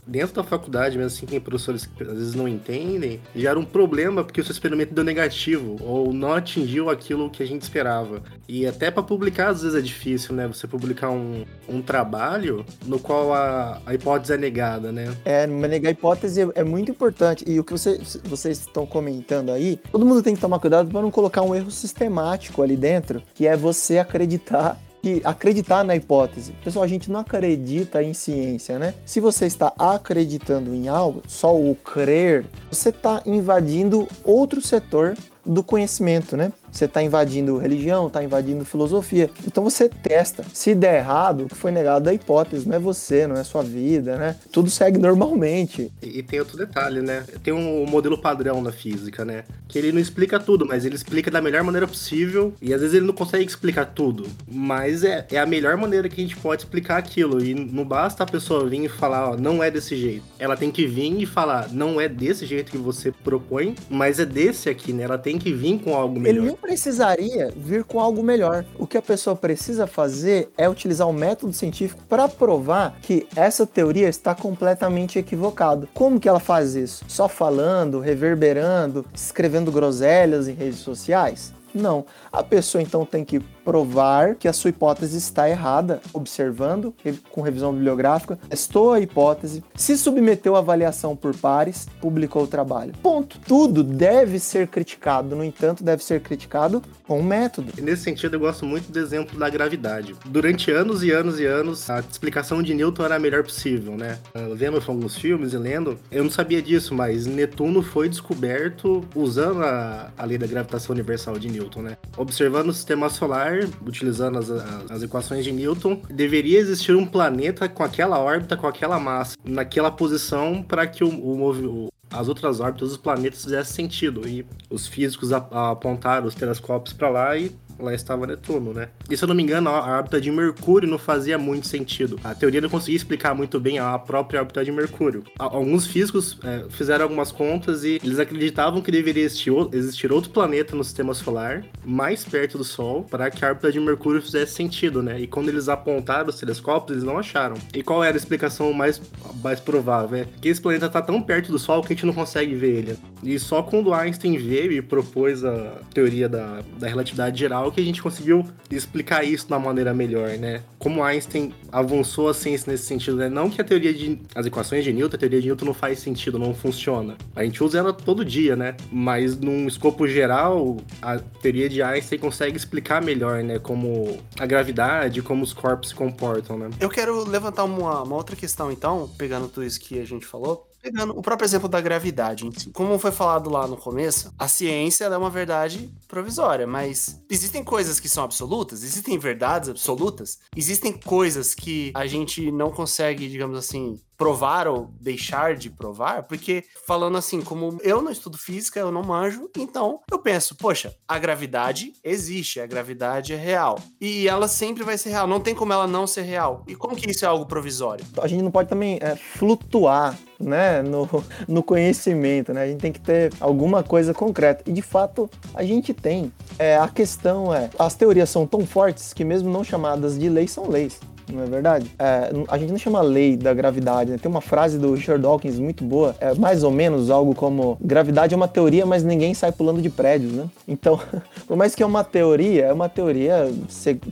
Dentro 0.06 0.36
da 0.36 0.44
faculdade, 0.44 0.96
mesmo 0.96 1.08
assim, 1.08 1.26
tem 1.26 1.40
professores 1.40 1.84
que 1.84 2.02
às 2.02 2.10
vezes 2.10 2.34
não 2.34 2.46
entendem, 2.46 3.20
gera 3.34 3.58
um 3.58 3.64
problema, 3.64 4.22
porque 4.24 4.40
o 4.40 4.44
seu 4.44 4.52
experimento 4.52 4.94
deu 4.94 5.04
negativo 5.04 5.76
ou 5.80 6.12
não 6.12 6.32
atingiu 6.32 6.88
aquilo 6.88 7.28
que 7.28 7.42
a 7.42 7.46
gente 7.46 7.62
esperava. 7.62 8.22
E 8.48 8.66
até 8.66 8.90
para 8.90 9.02
publicar 9.02 9.48
às 9.48 9.62
vezes 9.62 9.76
é 9.76 9.80
difícil, 9.82 10.34
né? 10.34 10.46
Você 10.46 10.66
publicar 10.66 11.10
um, 11.10 11.44
um 11.68 11.82
trabalho 11.82 12.64
no 12.86 12.98
qual 12.98 13.34
a, 13.34 13.82
a 13.84 13.94
hipótese 13.94 14.32
é 14.32 14.38
negada, 14.38 14.92
né? 14.92 15.14
É, 15.24 15.46
mas 15.46 15.68
negar 15.68 15.88
a 15.88 15.92
hipótese 15.92 16.42
é, 16.42 16.48
é 16.54 16.64
muito 16.64 16.90
importante. 16.90 17.44
E 17.46 17.58
o 17.58 17.64
que 17.64 17.72
você, 17.72 18.00
vocês 18.24 18.60
estão 18.60 18.86
comentando 18.86 19.50
aí, 19.50 19.65
todo 19.90 20.06
mundo 20.06 20.22
tem 20.22 20.34
que 20.34 20.40
tomar 20.40 20.58
cuidado 20.60 20.88
para 20.88 21.02
não 21.02 21.10
colocar 21.10 21.42
um 21.42 21.54
erro 21.54 21.70
sistemático 21.70 22.62
ali 22.62 22.76
dentro, 22.76 23.22
que 23.34 23.46
é 23.46 23.56
você 23.56 23.98
acreditar 23.98 24.78
acreditar 25.24 25.84
na 25.84 25.94
hipótese. 25.94 26.52
Pessoal, 26.64 26.84
a 26.84 26.88
gente 26.88 27.12
não 27.12 27.20
acredita 27.20 28.02
em 28.02 28.12
ciência, 28.12 28.76
né? 28.76 28.92
Se 29.04 29.20
você 29.20 29.46
está 29.46 29.72
acreditando 29.78 30.74
em 30.74 30.88
algo, 30.88 31.22
só 31.28 31.54
o 31.54 31.76
crer, 31.76 32.44
você 32.70 32.88
está 32.88 33.22
invadindo 33.24 34.08
outro 34.24 34.60
setor 34.60 35.16
do 35.46 35.62
conhecimento, 35.62 36.36
né? 36.36 36.52
Você 36.70 36.84
está 36.84 37.02
invadindo 37.02 37.56
religião, 37.56 38.06
está 38.06 38.22
invadindo 38.22 38.64
filosofia. 38.64 39.30
Então 39.46 39.64
você 39.64 39.88
testa. 39.88 40.44
Se 40.52 40.74
der 40.74 40.98
errado, 40.98 41.46
que 41.46 41.54
foi 41.54 41.70
negado 41.70 42.08
é 42.08 42.12
a 42.12 42.14
hipótese, 42.14 42.68
não 42.68 42.76
é 42.76 42.78
você, 42.78 43.26
não 43.26 43.36
é 43.36 43.44
sua 43.44 43.62
vida, 43.62 44.16
né? 44.16 44.36
Tudo 44.52 44.68
segue 44.68 44.98
normalmente. 44.98 45.90
E, 46.02 46.18
e 46.18 46.22
tem 46.22 46.38
outro 46.38 46.58
detalhe, 46.58 47.00
né? 47.00 47.24
Tem 47.42 47.54
um 47.54 47.86
modelo 47.86 48.18
padrão 48.18 48.60
na 48.60 48.72
física, 48.72 49.24
né? 49.24 49.44
Que 49.66 49.78
ele 49.78 49.90
não 49.90 50.00
explica 50.00 50.38
tudo, 50.38 50.66
mas 50.66 50.84
ele 50.84 50.94
explica 50.94 51.30
da 51.30 51.40
melhor 51.40 51.62
maneira 51.62 51.86
possível. 51.86 52.52
E 52.60 52.74
às 52.74 52.80
vezes 52.80 52.94
ele 52.94 53.06
não 53.06 53.14
consegue 53.14 53.44
explicar 53.46 53.86
tudo. 53.86 54.26
Mas 54.46 55.02
é, 55.02 55.26
é 55.30 55.38
a 55.38 55.46
melhor 55.46 55.78
maneira 55.78 56.08
que 56.10 56.20
a 56.20 56.24
gente 56.24 56.36
pode 56.36 56.62
explicar 56.62 56.98
aquilo. 56.98 57.42
E 57.42 57.54
não 57.54 57.84
basta 57.84 58.22
a 58.22 58.26
pessoa 58.26 58.68
vir 58.68 58.84
e 58.84 58.88
falar, 58.88 59.30
ó, 59.30 59.36
não 59.36 59.62
é 59.62 59.70
desse 59.70 59.96
jeito. 59.96 60.24
Ela 60.38 60.56
tem 60.56 60.70
que 60.70 60.86
vir 60.86 61.22
e 61.22 61.24
falar, 61.24 61.70
não 61.72 62.00
é 62.00 62.08
desse 62.08 62.44
jeito 62.44 62.70
que 62.70 62.78
você 62.78 63.12
propõe, 63.12 63.74
mas 63.88 64.18
é 64.18 64.26
desse 64.26 64.68
aqui, 64.68 64.92
né? 64.92 65.04
Ela 65.04 65.16
tem 65.16 65.35
que 65.38 65.52
vir 65.52 65.80
com 65.80 65.94
algo 65.94 66.18
melhor. 66.18 66.38
Ele 66.38 66.46
nem 66.46 66.56
precisaria 66.56 67.52
vir 67.56 67.84
com 67.84 68.00
algo 68.00 68.22
melhor. 68.22 68.64
O 68.78 68.86
que 68.86 68.96
a 68.96 69.02
pessoa 69.02 69.34
precisa 69.34 69.86
fazer 69.86 70.50
é 70.56 70.68
utilizar 70.68 71.08
o 71.08 71.12
método 71.12 71.52
científico 71.52 72.02
para 72.08 72.28
provar 72.28 72.98
que 73.02 73.26
essa 73.34 73.66
teoria 73.66 74.08
está 74.08 74.34
completamente 74.34 75.18
equivocada. 75.18 75.88
Como 75.94 76.20
que 76.20 76.28
ela 76.28 76.40
faz 76.40 76.74
isso? 76.74 77.04
Só 77.08 77.28
falando, 77.28 78.00
reverberando, 78.00 79.04
escrevendo 79.14 79.72
groselhas 79.72 80.48
em 80.48 80.54
redes 80.54 80.78
sociais? 80.78 81.52
Não. 81.74 82.06
A 82.32 82.42
pessoa 82.42 82.82
então 82.82 83.04
tem 83.04 83.24
que 83.24 83.40
provar 83.66 84.36
que 84.36 84.46
a 84.46 84.52
sua 84.52 84.70
hipótese 84.70 85.18
está 85.18 85.50
errada, 85.50 86.00
observando 86.12 86.94
com 87.32 87.42
revisão 87.42 87.72
bibliográfica, 87.72 88.38
testou 88.48 88.92
a 88.92 89.00
hipótese, 89.00 89.64
se 89.74 89.98
submeteu 89.98 90.54
à 90.54 90.60
avaliação 90.60 91.16
por 91.16 91.34
pares, 91.34 91.88
publicou 92.00 92.44
o 92.44 92.46
trabalho. 92.46 92.92
Ponto. 93.02 93.40
Tudo 93.40 93.82
deve 93.82 94.38
ser 94.38 94.68
criticado, 94.68 95.34
no 95.34 95.42
entanto, 95.42 95.82
deve 95.82 96.04
ser 96.04 96.20
criticado 96.20 96.80
com 97.08 97.18
um 97.18 97.24
método. 97.24 97.72
Nesse 97.82 98.04
sentido, 98.04 98.36
eu 98.36 98.40
gosto 98.40 98.64
muito 98.64 98.92
do 98.92 98.98
exemplo 99.00 99.36
da 99.36 99.50
gravidade. 99.50 100.14
Durante 100.26 100.70
anos 100.70 101.02
e 101.02 101.10
anos 101.10 101.40
e 101.40 101.44
anos, 101.44 101.90
a 101.90 101.98
explicação 101.98 102.62
de 102.62 102.72
Newton 102.72 103.04
era 103.04 103.16
a 103.16 103.18
melhor 103.18 103.42
possível, 103.42 103.96
né? 103.96 104.18
Vendo 104.54 104.80
alguns 104.86 105.16
filmes 105.16 105.52
e 105.54 105.58
lendo, 105.58 105.98
eu 106.12 106.22
não 106.22 106.30
sabia 106.30 106.62
disso, 106.62 106.94
mas 106.94 107.26
Netuno 107.26 107.82
foi 107.82 108.08
descoberto 108.08 109.04
usando 109.12 109.64
a, 109.64 110.12
a 110.16 110.24
lei 110.24 110.38
da 110.38 110.46
gravitação 110.46 110.94
universal 110.94 111.36
de 111.36 111.48
Newton, 111.48 111.82
né? 111.82 111.96
Observando 112.16 112.68
o 112.68 112.72
sistema 112.72 113.08
solar 113.08 113.55
utilizando 113.84 114.38
as, 114.38 114.50
as 114.50 115.02
equações 115.02 115.44
de 115.44 115.52
Newton, 115.52 116.02
deveria 116.08 116.58
existir 116.58 116.94
um 116.94 117.06
planeta 117.06 117.68
com 117.68 117.82
aquela 117.82 118.18
órbita, 118.18 118.56
com 118.56 118.66
aquela 118.66 118.98
massa, 118.98 119.36
naquela 119.44 119.90
posição 119.90 120.62
para 120.62 120.86
que 120.86 121.04
o, 121.04 121.08
o, 121.08 121.88
as 122.10 122.28
outras 122.28 122.60
órbitas 122.60 122.90
dos 122.90 122.98
planetas 122.98 123.44
fizessem 123.44 123.74
sentido. 123.86 124.26
E 124.28 124.46
os 124.70 124.86
físicos 124.86 125.32
apontaram 125.32 126.26
os 126.26 126.34
telescópios 126.34 126.92
para 126.92 127.08
lá 127.08 127.36
e 127.36 127.50
lá 127.78 127.94
estava 127.94 128.26
Netuno, 128.26 128.72
né? 128.72 128.88
E 129.10 129.16
se 129.16 129.24
eu 129.24 129.28
não 129.28 129.34
me 129.34 129.42
engano, 129.42 129.68
a 129.70 129.98
órbita 129.98 130.20
de 130.20 130.30
Mercúrio 130.30 130.88
não 130.88 130.98
fazia 130.98 131.38
muito 131.38 131.66
sentido. 131.66 132.18
A 132.24 132.34
teoria 132.34 132.60
não 132.60 132.68
conseguia 132.68 132.96
explicar 132.96 133.34
muito 133.34 133.58
bem 133.60 133.78
a 133.78 133.98
própria 133.98 134.40
órbita 134.40 134.64
de 134.64 134.72
Mercúrio. 134.72 135.24
Alguns 135.38 135.86
físicos 135.86 136.38
é, 136.42 136.64
fizeram 136.70 137.04
algumas 137.04 137.30
contas 137.30 137.84
e 137.84 138.00
eles 138.02 138.18
acreditavam 138.18 138.80
que 138.80 138.90
deveria 138.90 139.24
existir, 139.24 140.12
outro 140.12 140.30
planeta 140.30 140.74
no 140.74 140.84
sistema 140.84 141.14
solar, 141.14 141.64
mais 141.84 142.24
perto 142.24 142.58
do 142.58 142.64
Sol, 142.64 143.04
para 143.04 143.30
que 143.30 143.44
a 143.44 143.48
órbita 143.48 143.70
de 143.70 143.80
Mercúrio 143.80 144.22
fizesse 144.22 144.54
sentido, 144.54 145.02
né? 145.02 145.20
E 145.20 145.26
quando 145.26 145.48
eles 145.48 145.68
apontaram 145.68 146.28
os 146.28 146.38
telescópios, 146.38 146.96
eles 146.96 147.04
não 147.04 147.18
acharam. 147.18 147.56
E 147.74 147.82
qual 147.82 148.02
era 148.02 148.16
a 148.16 148.18
explicação 148.18 148.72
mais, 148.72 149.00
mais 149.42 149.60
provável? 149.60 150.18
É 150.18 150.26
que 150.40 150.48
esse 150.48 150.60
planeta 150.60 150.86
está 150.86 151.02
tão 151.02 151.20
perto 151.20 151.52
do 151.52 151.58
Sol 151.58 151.82
que 151.82 151.92
a 151.92 151.96
gente 151.96 152.06
não 152.06 152.12
consegue 152.12 152.54
ver 152.54 152.76
ele. 152.76 152.98
E 153.22 153.38
só 153.38 153.62
quando 153.62 153.92
Einstein 153.92 154.36
veio 154.38 154.72
e 154.72 154.82
propôs 154.82 155.44
a 155.44 155.78
teoria 155.92 156.28
da, 156.28 156.62
da 156.78 156.86
relatividade 156.86 157.38
geral 157.38 157.65
que 157.70 157.80
a 157.80 157.84
gente 157.84 158.02
conseguiu 158.02 158.44
explicar 158.70 159.24
isso 159.24 159.46
uma 159.48 159.58
maneira 159.58 159.92
melhor, 159.94 160.30
né? 160.38 160.62
Como 160.78 161.02
Einstein 161.02 161.54
avançou 161.70 162.28
a 162.28 162.34
ciência 162.34 162.70
nesse 162.70 162.84
sentido, 162.84 163.16
né? 163.16 163.28
Não 163.28 163.48
que 163.50 163.60
a 163.60 163.64
teoria 163.64 163.92
de. 163.92 164.20
as 164.34 164.46
equações 164.46 164.84
de 164.84 164.92
Newton, 164.92 165.16
a 165.16 165.18
teoria 165.18 165.40
de 165.40 165.46
Newton 165.48 165.66
não 165.66 165.74
faz 165.74 165.98
sentido, 165.98 166.38
não 166.38 166.54
funciona. 166.54 167.16
A 167.34 167.44
gente 167.44 167.62
usa 167.62 167.78
ela 167.78 167.92
todo 167.92 168.24
dia, 168.24 168.56
né? 168.56 168.76
Mas 168.90 169.38
num 169.38 169.66
escopo 169.66 170.06
geral, 170.06 170.76
a 171.00 171.18
teoria 171.18 171.68
de 171.68 171.82
Einstein 171.82 172.18
consegue 172.18 172.56
explicar 172.56 173.02
melhor, 173.02 173.42
né? 173.42 173.58
Como 173.58 174.18
a 174.38 174.46
gravidade, 174.46 175.22
como 175.22 175.42
os 175.42 175.52
corpos 175.52 175.90
se 175.90 175.94
comportam, 175.94 176.58
né? 176.58 176.70
Eu 176.80 176.88
quero 176.88 177.24
levantar 177.28 177.64
uma, 177.64 178.02
uma 178.02 178.16
outra 178.16 178.36
questão, 178.36 178.70
então, 178.70 179.10
pegando 179.16 179.48
tudo 179.48 179.64
isso 179.64 179.80
que 179.80 179.98
a 179.98 180.04
gente 180.04 180.26
falou. 180.26 180.65
Pegando 180.86 181.18
o 181.18 181.20
próprio 181.20 181.44
exemplo 181.44 181.68
da 181.68 181.80
gravidade. 181.80 182.48
Como 182.72 182.96
foi 182.96 183.10
falado 183.10 183.50
lá 183.50 183.66
no 183.66 183.76
começo, 183.76 184.32
a 184.38 184.46
ciência 184.46 185.06
é 185.06 185.18
uma 185.18 185.28
verdade 185.28 185.92
provisória, 186.06 186.64
mas 186.64 187.20
existem 187.28 187.64
coisas 187.64 187.98
que 187.98 188.08
são 188.08 188.22
absolutas, 188.22 188.84
existem 188.84 189.18
verdades 189.18 189.68
absolutas, 189.68 190.38
existem 190.54 190.92
coisas 190.92 191.56
que 191.56 191.90
a 191.92 192.06
gente 192.06 192.52
não 192.52 192.70
consegue, 192.70 193.28
digamos 193.28 193.58
assim, 193.58 194.00
provar 194.16 194.66
ou 194.66 194.90
deixar 195.00 195.54
de 195.54 195.70
provar, 195.70 196.24
porque 196.24 196.64
falando 196.86 197.18
assim, 197.18 197.40
como 197.40 197.78
eu 197.82 198.00
não 198.00 198.10
estudo 198.10 198.38
física, 198.38 198.80
eu 198.80 198.90
não 198.90 199.02
manjo, 199.02 199.50
então 199.56 200.00
eu 200.10 200.18
penso, 200.18 200.56
poxa, 200.56 200.94
a 201.06 201.18
gravidade 201.18 201.92
existe, 202.02 202.60
a 202.60 202.66
gravidade 202.66 203.32
é 203.32 203.36
real. 203.36 203.78
E 204.00 204.28
ela 204.28 204.48
sempre 204.48 204.82
vai 204.82 204.96
ser 204.98 205.10
real, 205.10 205.26
não 205.26 205.40
tem 205.40 205.54
como 205.54 205.72
ela 205.72 205.86
não 205.86 206.06
ser 206.06 206.22
real. 206.22 206.64
E 206.66 206.74
como 206.74 206.96
que 206.96 207.10
isso 207.10 207.24
é 207.24 207.28
algo 207.28 207.46
provisório? 207.46 208.04
A 208.20 208.26
gente 208.26 208.42
não 208.42 208.50
pode 208.50 208.68
também 208.68 208.98
é, 209.00 209.16
flutuar 209.16 210.16
né, 210.38 210.82
no, 210.82 211.08
no 211.48 211.62
conhecimento, 211.62 212.52
né? 212.52 212.62
A 212.62 212.66
gente 212.66 212.80
tem 212.80 212.92
que 212.92 213.00
ter 213.00 213.32
alguma 213.40 213.82
coisa 213.82 214.12
concreta. 214.12 214.62
E 214.66 214.72
de 214.72 214.82
fato, 214.82 215.30
a 215.54 215.62
gente 215.64 215.94
tem. 215.94 216.32
É, 216.58 216.76
a 216.76 216.88
questão 216.88 217.54
é, 217.54 217.70
as 217.78 217.94
teorias 217.94 218.30
são 218.30 218.46
tão 218.46 218.66
fortes 218.66 219.12
que 219.12 219.24
mesmo 219.24 219.50
não 219.50 219.64
chamadas 219.64 220.18
de 220.18 220.28
leis 220.28 220.50
são 220.50 220.68
leis 220.68 221.00
não 221.32 221.42
é 221.42 221.46
verdade? 221.46 221.90
É, 221.98 222.30
a 222.48 222.58
gente 222.58 222.70
não 222.70 222.78
chama 222.78 223.00
lei 223.00 223.36
da 223.36 223.52
gravidade, 223.52 224.10
né? 224.10 224.18
Tem 224.18 224.30
uma 224.30 224.40
frase 224.40 224.78
do 224.78 224.94
Richard 224.94 225.22
Dawkins 225.22 225.58
muito 225.58 225.84
boa, 225.84 226.14
é 226.20 226.34
mais 226.34 226.62
ou 226.62 226.70
menos 226.70 227.10
algo 227.10 227.34
como 227.34 227.76
gravidade 227.80 228.34
é 228.34 228.36
uma 228.36 228.48
teoria, 228.48 228.86
mas 228.86 229.02
ninguém 229.02 229.34
sai 229.34 229.52
pulando 229.52 229.82
de 229.82 229.90
prédios, 229.90 230.32
né? 230.32 230.46
Então, 230.66 231.00
por 231.46 231.56
mais 231.56 231.74
que 231.74 231.82
é 231.82 231.86
uma 231.86 232.04
teoria, 232.04 232.66
é 232.66 232.72
uma 232.72 232.88
teoria 232.88 233.50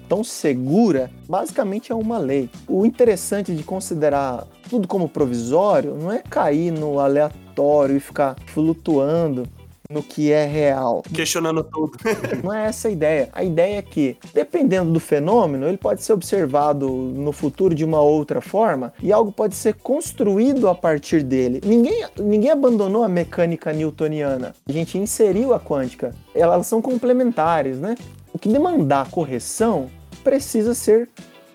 tão 0.08 0.24
segura, 0.24 1.10
basicamente 1.28 1.92
é 1.92 1.94
uma 1.94 2.18
lei. 2.18 2.50
O 2.68 2.84
interessante 2.84 3.54
de 3.54 3.62
considerar 3.62 4.46
tudo 4.68 4.88
como 4.88 5.08
provisório 5.08 5.94
não 5.94 6.10
é 6.10 6.18
cair 6.18 6.72
no 6.72 6.98
aleatório 6.98 7.96
e 7.96 8.00
ficar 8.00 8.36
flutuando 8.46 9.44
no 9.90 10.02
que 10.02 10.32
é 10.32 10.46
real. 10.46 11.02
Questionando 11.12 11.62
tudo. 11.62 11.98
Não 12.42 12.52
é 12.52 12.66
essa 12.66 12.88
a 12.88 12.90
ideia. 12.90 13.28
A 13.32 13.44
ideia 13.44 13.78
é 13.78 13.82
que, 13.82 14.16
dependendo 14.32 14.92
do 14.92 15.00
fenômeno, 15.00 15.66
ele 15.66 15.76
pode 15.76 16.02
ser 16.02 16.12
observado 16.12 16.88
no 16.88 17.32
futuro 17.32 17.74
de 17.74 17.84
uma 17.84 18.00
outra 18.00 18.40
forma 18.40 18.92
e 19.02 19.12
algo 19.12 19.30
pode 19.30 19.54
ser 19.54 19.74
construído 19.74 20.68
a 20.68 20.74
partir 20.74 21.22
dele. 21.22 21.60
Ninguém, 21.64 22.04
ninguém 22.18 22.50
abandonou 22.50 23.04
a 23.04 23.08
mecânica 23.08 23.72
newtoniana. 23.72 24.54
A 24.68 24.72
gente 24.72 24.98
inseriu 24.98 25.52
a 25.52 25.60
quântica. 25.60 26.14
Elas 26.34 26.66
são 26.66 26.80
complementares, 26.80 27.78
né? 27.78 27.94
O 28.32 28.38
que 28.38 28.48
demandar 28.48 29.10
correção 29.10 29.90
precisa 30.22 30.74
ser 30.74 31.08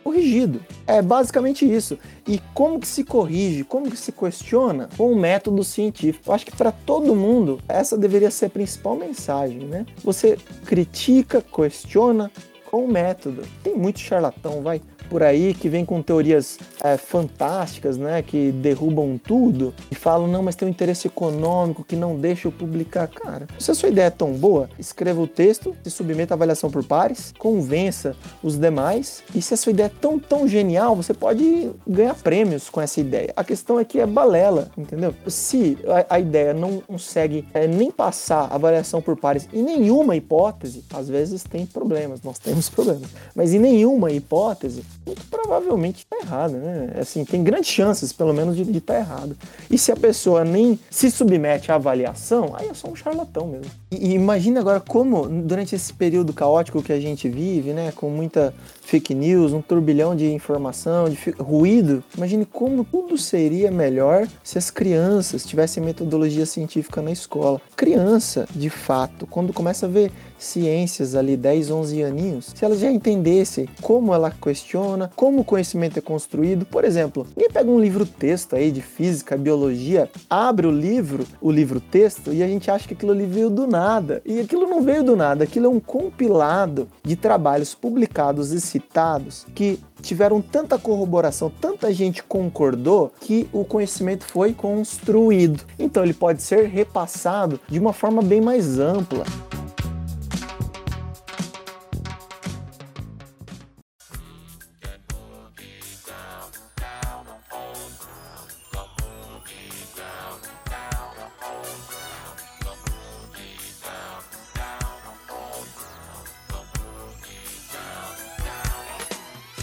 corrigido. 0.03 0.61
É 0.87 1.01
basicamente 1.01 1.69
isso. 1.69 1.97
E 2.27 2.39
como 2.53 2.79
que 2.79 2.87
se 2.87 3.03
corrige, 3.03 3.63
como 3.63 3.89
que 3.89 3.97
se 3.97 4.11
questiona 4.11 4.89
com 4.97 5.07
o 5.07 5.11
um 5.13 5.19
método 5.19 5.63
científico? 5.63 6.29
Eu 6.29 6.33
acho 6.33 6.45
que 6.45 6.55
para 6.55 6.71
todo 6.71 7.15
mundo 7.15 7.59
essa 7.67 7.97
deveria 7.97 8.31
ser 8.31 8.47
a 8.47 8.49
principal 8.49 8.95
mensagem, 8.95 9.59
né? 9.59 9.85
Você 10.03 10.37
critica, 10.65 11.41
questiona 11.41 12.31
com 12.69 12.85
o 12.85 12.91
método. 12.91 13.43
Tem 13.63 13.75
muito 13.75 13.99
charlatão, 13.99 14.61
vai, 14.61 14.81
por 15.09 15.23
aí 15.23 15.53
que 15.53 15.67
vem 15.67 15.83
com 15.83 16.01
teorias 16.01 16.57
é, 16.83 16.97
fantásticas, 16.97 17.97
né? 17.97 18.21
Que 18.21 18.51
derrubam 18.51 19.17
tudo 19.17 19.73
e 19.91 19.95
falam, 19.95 20.27
não, 20.27 20.43
mas 20.43 20.55
tem 20.55 20.67
um 20.67 20.71
interesse 20.71 21.07
econômico 21.07 21.83
que 21.83 21.95
não 21.95 22.15
deixa 22.15 22.47
eu 22.47 22.51
publicar. 22.51 23.07
Cara, 23.07 23.47
se 23.57 23.71
a 23.71 23.73
sua 23.73 23.89
ideia 23.89 24.07
é 24.07 24.11
tão 24.11 24.33
boa, 24.33 24.69
escreva 24.77 25.21
o 25.21 25.27
texto, 25.27 25.75
se 25.83 25.89
submeta 25.89 26.33
à 26.33 26.35
avaliação 26.35 26.69
por 26.69 26.83
pares, 26.83 27.33
convença 27.37 28.15
os 28.43 28.57
demais. 28.57 29.23
E 29.33 29.41
se 29.41 29.53
a 29.53 29.57
sua 29.57 29.71
ideia 29.71 29.87
é 29.87 29.91
tão, 30.01 30.19
tão 30.19 30.47
genial, 30.47 30.95
você 30.95 31.13
pode 31.13 31.71
ganhar 31.87 32.15
prêmios 32.15 32.69
com 32.69 32.79
essa 32.79 32.99
ideia. 32.99 33.33
A 33.35 33.43
questão 33.43 33.79
é 33.79 33.85
que 33.85 33.99
é 33.99 34.05
balela, 34.05 34.69
entendeu? 34.77 35.13
Se 35.27 35.77
a, 36.09 36.15
a 36.15 36.19
ideia 36.19 36.53
não 36.53 36.79
consegue 36.79 37.45
é, 37.53 37.67
nem 37.67 37.91
passar 37.91 38.47
a 38.51 38.55
avaliação 38.55 39.01
por 39.01 39.17
pares 39.17 39.47
em 39.51 39.63
nenhuma 39.63 40.15
hipótese, 40.15 40.83
às 40.93 41.09
vezes 41.09 41.43
tem 41.43 41.65
problemas, 41.65 42.21
nós 42.23 42.39
temos 42.39 42.69
problemas, 42.69 43.09
mas 43.35 43.53
em 43.53 43.59
nenhuma 43.59 44.11
hipótese, 44.11 44.83
muito 45.09 45.25
provavelmente 45.25 45.99
está 45.99 46.17
errado, 46.17 46.53
né? 46.53 46.91
Assim, 46.99 47.25
tem 47.25 47.43
grandes 47.43 47.69
chances, 47.69 48.13
pelo 48.13 48.33
menos, 48.33 48.55
de 48.55 48.61
estar 48.77 48.93
tá 48.93 48.99
errado. 48.99 49.35
E 49.69 49.77
se 49.77 49.91
a 49.91 49.95
pessoa 49.95 50.43
nem 50.43 50.79
se 50.89 51.09
submete 51.09 51.71
à 51.71 51.75
avaliação, 51.75 52.53
aí 52.55 52.67
é 52.67 52.73
só 52.73 52.87
um 52.87 52.95
charlatão 52.95 53.47
mesmo. 53.47 53.71
E, 53.91 54.09
e 54.09 54.13
imagine 54.13 54.59
agora 54.59 54.79
como, 54.79 55.27
durante 55.27 55.75
esse 55.75 55.91
período 55.93 56.33
caótico 56.33 56.83
que 56.83 56.93
a 56.93 56.99
gente 56.99 57.27
vive, 57.27 57.73
né, 57.73 57.91
com 57.91 58.09
muita 58.09 58.53
fake 58.81 59.13
news, 59.13 59.53
um 59.53 59.61
turbilhão 59.61 60.15
de 60.15 60.31
informação, 60.31 61.09
de 61.09 61.17
ruído, 61.39 62.03
imagine 62.17 62.45
como 62.45 62.83
tudo 62.83 63.17
seria 63.17 63.71
melhor 63.71 64.27
se 64.43 64.57
as 64.57 64.69
crianças 64.69 65.45
tivessem 65.45 65.83
metodologia 65.83 66.45
científica 66.45 67.01
na 67.01 67.11
escola. 67.11 67.61
Criança, 67.75 68.47
de 68.51 68.69
fato, 68.69 69.27
quando 69.27 69.53
começa 69.53 69.85
a 69.85 69.89
ver 69.89 70.11
ciências 70.39 71.15
ali, 71.15 71.37
10, 71.37 71.69
11 71.69 72.03
aninhos, 72.03 72.53
se 72.55 72.65
elas 72.65 72.79
já 72.79 72.89
entendessem 72.89 73.67
como 73.81 74.13
ela 74.13 74.31
questiona, 74.31 75.11
como 75.15 75.41
o 75.41 75.43
conhecimento 75.43 75.99
é 75.99 76.01
construído. 76.01 76.65
Por 76.65 76.83
exemplo, 76.83 77.27
ninguém 77.35 77.51
pega 77.51 77.69
um 77.69 77.79
livro 77.79 78.05
texto 78.05 78.55
aí 78.55 78.71
de 78.71 78.81
física, 78.81 79.37
biologia, 79.37 80.09
abre 80.29 80.65
o 80.65 80.71
livro, 80.71 81.25
o 81.41 81.51
livro 81.51 81.79
texto, 81.79 82.33
e 82.33 82.41
a 82.41 82.47
gente 82.47 82.71
acha 82.71 82.87
que 82.87 82.93
aquilo 82.93 83.11
ali 83.11 83.25
veio 83.25 83.49
do 83.49 83.67
nada. 83.67 84.21
E 84.25 84.39
aquilo 84.39 84.67
não 84.67 84.81
veio 84.81 85.03
do 85.03 85.15
nada, 85.15 85.43
aquilo 85.43 85.67
é 85.67 85.69
um 85.69 85.79
compilado 85.79 86.87
de 87.03 87.15
trabalhos 87.15 87.75
publicados 87.75 88.51
e 88.51 88.61
citados 88.61 89.45
que 89.53 89.79
tiveram 90.01 90.41
tanta 90.41 90.77
corroboração, 90.77 91.51
tanta 91.61 91.93
gente 91.93 92.23
concordou 92.23 93.11
que 93.19 93.47
o 93.51 93.65
conhecimento 93.65 94.25
foi 94.25 94.53
construído. 94.53 95.63
Então 95.77 96.03
ele 96.03 96.13
pode 96.13 96.41
ser 96.41 96.67
repassado 96.67 97.59
de 97.67 97.79
uma 97.79 97.93
forma 97.93 98.21
bem 98.21 98.41
mais 98.41 98.79
ampla. 98.79 99.25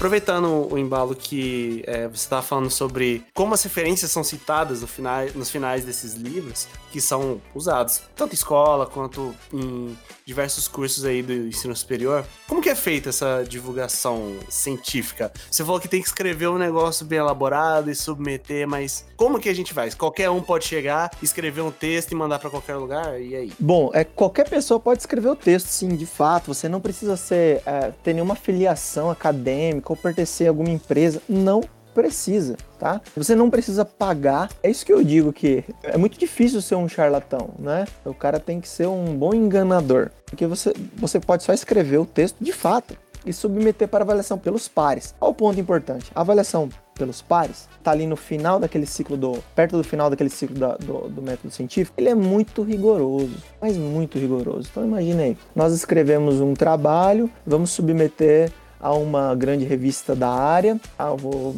Aproveitando 0.06 0.72
o 0.72 0.78
embalo 0.78 1.16
que 1.16 1.82
é, 1.84 2.06
você 2.06 2.26
estava 2.26 2.40
falando 2.40 2.70
sobre 2.70 3.24
como 3.34 3.54
as 3.54 3.62
referências 3.64 4.08
são 4.12 4.22
citadas 4.22 4.80
no 4.80 4.86
final, 4.86 5.26
nos 5.34 5.50
finais 5.50 5.84
desses 5.84 6.14
livros, 6.14 6.68
que 6.96 7.00
são 7.02 7.42
usados 7.54 8.00
tanto 8.14 8.32
em 8.32 8.36
escola 8.36 8.86
quanto 8.86 9.34
em 9.52 9.94
diversos 10.24 10.66
cursos 10.66 11.04
aí 11.04 11.22
do 11.22 11.30
ensino 11.30 11.76
superior. 11.76 12.24
Como 12.48 12.62
que 12.62 12.70
é 12.70 12.74
feita 12.74 13.10
essa 13.10 13.44
divulgação 13.46 14.34
científica? 14.48 15.30
Você 15.50 15.62
falou 15.62 15.78
que 15.78 15.88
tem 15.88 16.00
que 16.00 16.08
escrever 16.08 16.48
um 16.48 16.56
negócio 16.56 17.04
bem 17.04 17.18
elaborado 17.18 17.90
e 17.90 17.94
submeter, 17.94 18.66
mas 18.66 19.04
como 19.14 19.38
que 19.38 19.50
a 19.50 19.54
gente 19.54 19.74
faz? 19.74 19.94
Qualquer 19.94 20.30
um 20.30 20.40
pode 20.40 20.64
chegar, 20.64 21.10
escrever 21.22 21.60
um 21.60 21.70
texto 21.70 22.12
e 22.12 22.14
mandar 22.14 22.38
para 22.38 22.48
qualquer 22.48 22.76
lugar? 22.76 23.20
E 23.20 23.36
aí? 23.36 23.52
Bom, 23.58 23.90
é, 23.92 24.02
qualquer 24.02 24.48
pessoa 24.48 24.80
pode 24.80 25.00
escrever 25.00 25.28
o 25.28 25.36
texto, 25.36 25.66
sim, 25.66 25.88
de 25.88 26.06
fato. 26.06 26.46
Você 26.46 26.66
não 26.66 26.80
precisa 26.80 27.14
ser, 27.14 27.62
é, 27.66 27.92
ter 28.02 28.14
nenhuma 28.14 28.34
filiação 28.34 29.10
acadêmica 29.10 29.92
ou 29.92 29.96
pertencer 29.98 30.46
a 30.46 30.50
alguma 30.50 30.70
empresa. 30.70 31.20
Não 31.28 31.60
precisa, 31.96 32.58
tá? 32.78 33.00
Você 33.16 33.34
não 33.34 33.48
precisa 33.48 33.82
pagar. 33.82 34.50
É 34.62 34.70
isso 34.70 34.84
que 34.84 34.92
eu 34.92 35.02
digo 35.02 35.32
que 35.32 35.64
é 35.82 35.96
muito 35.96 36.18
difícil 36.18 36.60
ser 36.60 36.74
um 36.74 36.86
charlatão, 36.86 37.54
né? 37.58 37.86
O 38.04 38.12
cara 38.12 38.38
tem 38.38 38.60
que 38.60 38.68
ser 38.68 38.86
um 38.86 39.16
bom 39.16 39.32
enganador, 39.32 40.10
porque 40.26 40.46
você 40.46 40.74
você 40.94 41.18
pode 41.18 41.42
só 41.42 41.54
escrever 41.54 41.96
o 41.96 42.04
texto 42.04 42.36
de 42.38 42.52
fato 42.52 42.94
e 43.24 43.32
submeter 43.32 43.88
para 43.88 44.04
avaliação 44.04 44.38
pelos 44.38 44.68
pares. 44.68 45.14
Qual 45.18 45.30
o 45.30 45.34
ponto 45.34 45.58
importante? 45.58 46.10
A 46.14 46.20
avaliação 46.20 46.68
pelos 46.96 47.22
pares, 47.22 47.68
tá 47.82 47.90
ali 47.90 48.06
no 48.06 48.16
final 48.16 48.60
daquele 48.60 48.86
ciclo 48.86 49.16
do. 49.16 49.42
perto 49.54 49.76
do 49.76 49.84
final 49.84 50.10
daquele 50.10 50.30
ciclo 50.30 50.58
da, 50.58 50.76
do, 50.76 51.08
do, 51.08 51.22
método 51.22 51.50
científico, 51.50 51.94
ele 51.98 52.08
é 52.08 52.14
muito 52.14 52.62
rigoroso, 52.62 53.36
mas 53.60 53.76
muito 53.76 54.18
rigoroso. 54.18 54.68
Então 54.70 54.84
imagine 54.84 55.22
aí, 55.22 55.36
nós 55.54 55.72
escrevemos 55.72 56.40
um 56.40 56.54
trabalho, 56.54 57.30
vamos 57.46 57.70
submeter 57.70 58.52
a 58.80 58.92
uma 58.94 59.34
grande 59.34 59.64
revista 59.64 60.14
da 60.14 60.28
área. 60.28 60.80
Ah, 60.98 61.10
vou, 61.14 61.56